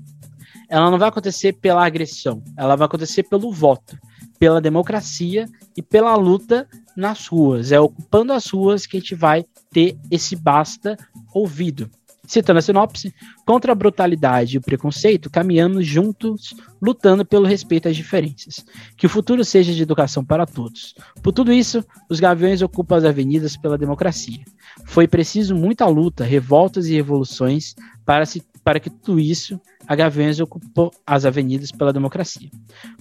ela 0.69 0.91
não 0.91 0.99
vai 0.99 1.09
acontecer 1.09 1.53
pela 1.53 1.85
agressão, 1.85 2.43
ela 2.55 2.75
vai 2.75 2.85
acontecer 2.85 3.23
pelo 3.23 3.51
voto, 3.51 3.97
pela 4.39 4.61
democracia 4.61 5.45
e 5.75 5.81
pela 5.81 6.15
luta 6.15 6.67
nas 6.95 7.27
ruas. 7.27 7.71
É 7.71 7.79
ocupando 7.79 8.31
as 8.31 8.47
ruas 8.47 8.85
que 8.85 8.97
a 8.97 8.99
gente 8.99 9.15
vai 9.15 9.43
ter 9.71 9.97
esse 10.09 10.35
basta 10.35 10.95
ouvido. 11.33 11.89
Citando 12.25 12.59
a 12.59 12.61
sinopse, 12.61 13.13
contra 13.45 13.71
a 13.71 13.75
brutalidade 13.75 14.55
e 14.55 14.57
o 14.57 14.61
preconceito, 14.61 15.29
caminhamos 15.29 15.85
juntos, 15.85 16.53
lutando 16.81 17.25
pelo 17.25 17.45
respeito 17.45 17.87
às 17.87 17.95
diferenças. 17.95 18.65
Que 18.95 19.05
o 19.05 19.09
futuro 19.09 19.43
seja 19.43 19.73
de 19.73 19.81
educação 19.81 20.23
para 20.23 20.45
todos. 20.45 20.93
Por 21.21 21.31
tudo 21.31 21.51
isso, 21.51 21.83
os 22.09 22.19
gaviões 22.19 22.61
ocupam 22.61 22.97
as 22.97 23.05
avenidas 23.05 23.57
pela 23.57 23.77
democracia. 23.77 24.43
Foi 24.85 25.07
preciso 25.07 25.55
muita 25.55 25.85
luta, 25.87 26.23
revoltas 26.23 26.87
e 26.87 26.93
revoluções 26.93 27.75
para, 28.05 28.25
se, 28.25 28.43
para 28.63 28.79
que 28.79 28.89
tudo 28.89 29.19
isso 29.19 29.59
a 29.87 29.95
Gaviões 29.95 30.39
ocupou 30.39 30.91
as 31.05 31.25
avenidas 31.25 31.71
pela 31.71 31.91
democracia. 31.91 32.49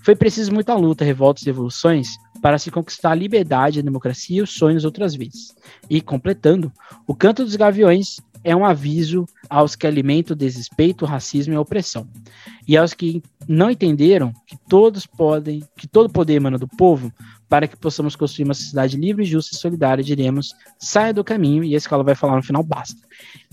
Foi 0.02 0.16
preciso 0.16 0.52
muita 0.52 0.74
luta, 0.74 1.04
revoltas 1.04 1.44
e 1.44 1.46
revoluções 1.46 2.08
para 2.42 2.58
se 2.58 2.70
conquistar 2.70 3.12
a 3.12 3.14
liberdade, 3.14 3.78
a 3.78 3.82
democracia 3.82 4.38
e 4.38 4.42
os 4.42 4.50
sonhos 4.50 4.84
outras 4.84 5.14
vezes. 5.14 5.54
E, 5.88 6.00
completando, 6.00 6.72
o 7.06 7.14
canto 7.14 7.44
dos 7.44 7.54
gaviões 7.54 8.20
é 8.42 8.54
um 8.54 8.64
aviso 8.64 9.26
aos 9.48 9.76
que 9.76 9.86
alimentam 9.86 10.36
desrespeito, 10.36 11.04
racismo 11.04 11.54
e 11.54 11.56
opressão. 11.56 12.08
E 12.66 12.76
aos 12.76 12.94
que 12.94 13.22
não 13.46 13.70
entenderam 13.70 14.32
que 14.46 14.56
todos 14.68 15.06
podem, 15.06 15.62
que 15.76 15.86
todo 15.86 16.12
poder 16.12 16.34
emana 16.34 16.58
do 16.58 16.68
povo, 16.68 17.12
para 17.48 17.66
que 17.66 17.76
possamos 17.76 18.14
construir 18.14 18.44
uma 18.44 18.54
sociedade 18.54 18.96
livre, 18.96 19.24
justa 19.24 19.54
e 19.54 19.58
solidária, 19.58 20.04
diremos, 20.04 20.54
saia 20.78 21.12
do 21.12 21.24
caminho, 21.24 21.64
e 21.64 21.74
a 21.74 21.78
escola 21.78 22.04
vai 22.04 22.14
falar 22.14 22.36
no 22.36 22.42
final, 22.42 22.62
basta. 22.62 23.00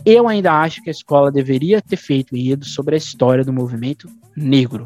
Eu 0.05 0.27
ainda 0.27 0.53
acho 0.53 0.81
que 0.83 0.89
a 0.89 0.91
escola 0.91 1.31
deveria 1.31 1.81
ter 1.81 1.97
feito 1.97 2.35
enredo 2.35 2.65
sobre 2.65 2.95
a 2.95 2.97
história 2.97 3.43
do 3.43 3.51
movimento 3.51 4.07
negro. 4.35 4.85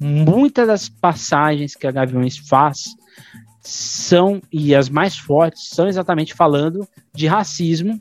Muitas 0.00 0.66
das 0.66 0.88
passagens 0.88 1.74
que 1.74 1.86
a 1.86 1.90
Gaviões 1.90 2.38
faz 2.38 2.96
são, 3.60 4.40
e 4.50 4.74
as 4.74 4.88
mais 4.88 5.18
fortes, 5.18 5.68
são 5.68 5.86
exatamente 5.86 6.32
falando 6.32 6.88
de 7.14 7.26
racismo 7.26 8.00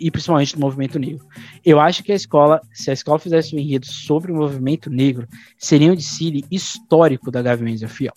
e 0.00 0.10
principalmente 0.10 0.54
do 0.54 0.60
movimento 0.60 0.98
negro. 0.98 1.26
Eu 1.64 1.78
acho 1.78 2.02
que 2.02 2.10
a 2.10 2.14
escola, 2.14 2.60
se 2.72 2.90
a 2.90 2.94
escola 2.94 3.18
fizesse 3.18 3.54
um 3.54 3.58
enredo 3.58 3.86
sobre 3.86 4.32
o 4.32 4.36
movimento 4.36 4.88
negro, 4.88 5.28
seria 5.58 5.92
um 5.92 5.94
desfile 5.94 6.44
histórico 6.50 7.30
da 7.30 7.42
Gaviões 7.42 7.82
Fiel. 7.92 8.14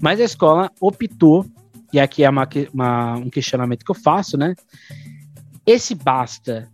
Mas 0.00 0.18
a 0.20 0.24
escola 0.24 0.70
optou, 0.80 1.44
e 1.92 2.00
aqui 2.00 2.24
é 2.24 2.30
uma, 2.30 2.48
uma, 2.72 3.16
um 3.18 3.28
questionamento 3.28 3.84
que 3.84 3.90
eu 3.90 3.94
faço, 3.94 4.38
né? 4.38 4.54
Esse 5.66 5.94
basta, 5.94 6.68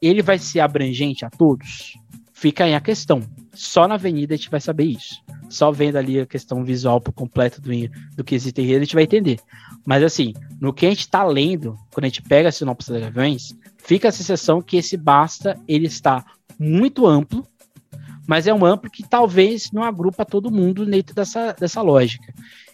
ele 0.00 0.22
vai 0.22 0.38
ser 0.38 0.60
abrangente 0.60 1.24
a 1.24 1.30
todos? 1.30 1.98
Fica 2.32 2.64
aí 2.64 2.74
a 2.74 2.80
questão. 2.80 3.22
Só 3.54 3.86
na 3.86 3.94
avenida 3.94 4.34
a 4.34 4.36
gente 4.36 4.50
vai 4.50 4.60
saber 4.60 4.84
isso. 4.84 5.22
Só 5.48 5.70
vendo 5.70 5.96
ali 5.96 6.20
a 6.20 6.26
questão 6.26 6.64
visual 6.64 7.00
por 7.00 7.12
completo 7.12 7.60
do, 7.60 7.70
do 8.16 8.24
que 8.24 8.34
existe 8.34 8.60
enredo, 8.60 8.80
a 8.80 8.84
gente 8.84 8.94
vai 8.94 9.04
entender. 9.04 9.38
Mas 9.86 10.02
assim, 10.02 10.32
no 10.60 10.72
que 10.72 10.86
a 10.86 10.90
gente 10.90 11.00
está 11.00 11.24
lendo, 11.24 11.78
quando 11.92 12.04
a 12.04 12.08
gente 12.08 12.22
pega 12.22 12.48
a 12.48 12.52
sinopse 12.52 12.92
da 12.92 13.00
Gaviões, 13.00 13.54
fica 13.78 14.08
a 14.08 14.12
sensação 14.12 14.60
que 14.60 14.76
esse 14.76 14.96
basta 14.96 15.58
ele 15.68 15.86
está 15.86 16.24
muito 16.58 17.06
amplo, 17.06 17.46
mas 18.26 18.46
é 18.46 18.54
um 18.54 18.64
amplo 18.64 18.90
que 18.90 19.06
talvez 19.06 19.70
não 19.70 19.82
agrupa 19.82 20.24
todo 20.24 20.50
mundo 20.50 20.86
dentro 20.86 21.14
dessa, 21.14 21.52
dessa 21.52 21.82
lógica. 21.82 22.32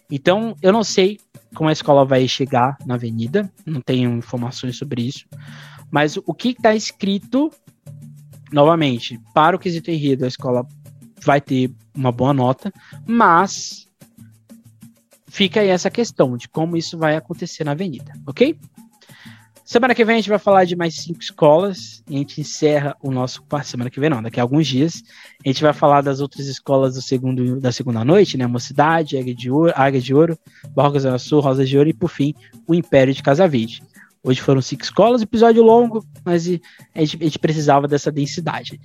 Então, 0.09 0.55
eu 0.61 0.73
não 0.73 0.83
sei 0.83 1.19
como 1.53 1.69
a 1.69 1.73
escola 1.73 2.05
vai 2.05 2.27
chegar 2.27 2.77
na 2.85 2.95
avenida, 2.95 3.51
não 3.65 3.81
tenho 3.81 4.11
informações 4.11 4.77
sobre 4.77 5.03
isso, 5.03 5.25
mas 5.89 6.17
o 6.17 6.33
que 6.33 6.49
está 6.49 6.73
escrito, 6.73 7.51
novamente, 8.51 9.19
para 9.33 9.55
o 9.55 9.59
quesito 9.59 9.91
enredo, 9.91 10.25
a 10.25 10.27
escola 10.27 10.65
vai 11.23 11.39
ter 11.39 11.71
uma 11.95 12.11
boa 12.11 12.33
nota, 12.33 12.73
mas 13.05 13.87
fica 15.27 15.61
aí 15.61 15.69
essa 15.69 15.89
questão 15.89 16.35
de 16.35 16.49
como 16.49 16.75
isso 16.75 16.97
vai 16.97 17.15
acontecer 17.15 17.63
na 17.63 17.71
avenida, 17.71 18.13
ok? 18.27 18.57
Semana 19.71 19.95
que 19.95 20.03
vem 20.03 20.15
a 20.15 20.17
gente 20.17 20.29
vai 20.29 20.37
falar 20.37 20.65
de 20.65 20.75
mais 20.75 20.95
cinco 20.95 21.21
escolas 21.21 22.03
e 22.09 22.15
a 22.15 22.17
gente 22.17 22.41
encerra 22.41 22.93
o 23.01 23.09
nosso. 23.09 23.41
Semana 23.63 23.89
que 23.89 24.01
vem 24.01 24.09
não, 24.09 24.21
daqui 24.21 24.37
a 24.37 24.43
alguns 24.43 24.67
dias. 24.67 25.01
A 25.45 25.47
gente 25.47 25.63
vai 25.63 25.71
falar 25.71 26.01
das 26.01 26.19
outras 26.19 26.47
escolas 26.47 26.95
do 26.95 27.01
segundo, 27.01 27.57
da 27.57 27.71
segunda 27.71 28.03
noite, 28.03 28.37
né? 28.37 28.45
Mocidade, 28.45 29.17
Águia 29.17 29.33
de 29.33 29.49
Ouro, 29.49 29.71
Águia 29.73 30.01
de 30.01 30.13
Ouro 30.13 30.37
Barroca 30.75 30.99
Zona 30.99 31.17
Sul, 31.17 31.39
Rosa 31.39 31.63
de 31.63 31.77
Ouro 31.77 31.89
e, 31.89 31.93
por 31.93 32.09
fim, 32.09 32.33
o 32.67 32.75
Império 32.75 33.13
de 33.13 33.23
Casavide. 33.23 33.81
Hoje 34.23 34.39
foram 34.39 34.61
cinco 34.61 34.83
escolas, 34.83 35.21
episódio 35.21 35.63
longo, 35.63 36.05
mas 36.23 36.45
a 36.45 36.99
gente, 36.99 37.17
a 37.19 37.23
gente 37.23 37.39
precisava 37.39 37.87
dessa 37.87 38.11
densidade. 38.11 38.79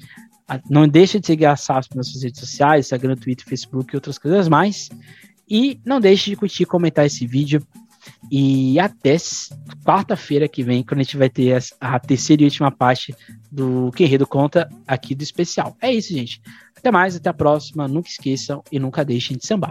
Não 0.71 0.89
deixe 0.89 1.21
de 1.21 1.27
seguir 1.27 1.45
a 1.45 1.57
SASP 1.57 1.95
nas 1.95 2.09
suas 2.09 2.23
redes 2.23 2.41
sociais, 2.41 2.87
Instagram, 2.87 3.17
Twitter, 3.17 3.47
Facebook 3.47 3.93
e 3.93 3.97
outras 3.97 4.17
coisas 4.17 4.49
mais. 4.49 4.89
E 5.49 5.79
não 5.85 6.01
deixe 6.01 6.31
de 6.31 6.37
curtir 6.37 6.65
comentar 6.65 7.05
esse 7.05 7.27
vídeo 7.27 7.63
e 8.31 8.79
até 8.79 9.17
quarta-feira 9.85 10.49
que 10.49 10.63
vem, 10.63 10.83
quando 10.83 11.01
a 11.01 11.03
gente 11.03 11.17
vai 11.17 11.29
ter 11.29 11.59
a, 11.81 11.99
terceira 11.99 12.43
e 12.43 12.47
última 12.47 12.71
parte 12.71 13.15
do 13.51 13.91
Querredo 13.93 14.27
Conta 14.27 14.69
aqui 14.87 15.15
do 15.15 15.23
especial. 15.23 15.77
É 15.81 15.93
isso, 15.93 16.13
gente. 16.13 16.41
Até 16.77 16.91
mais, 16.91 17.17
até 17.17 17.29
a 17.29 17.35
próxima. 17.35 17.87
Nunca 17.87 18.09
esqueçam 18.09 18.63
e 18.71 18.79
nunca 18.79 19.05
deixem 19.05 19.37
de 19.37 19.47
sambar. 19.47 19.65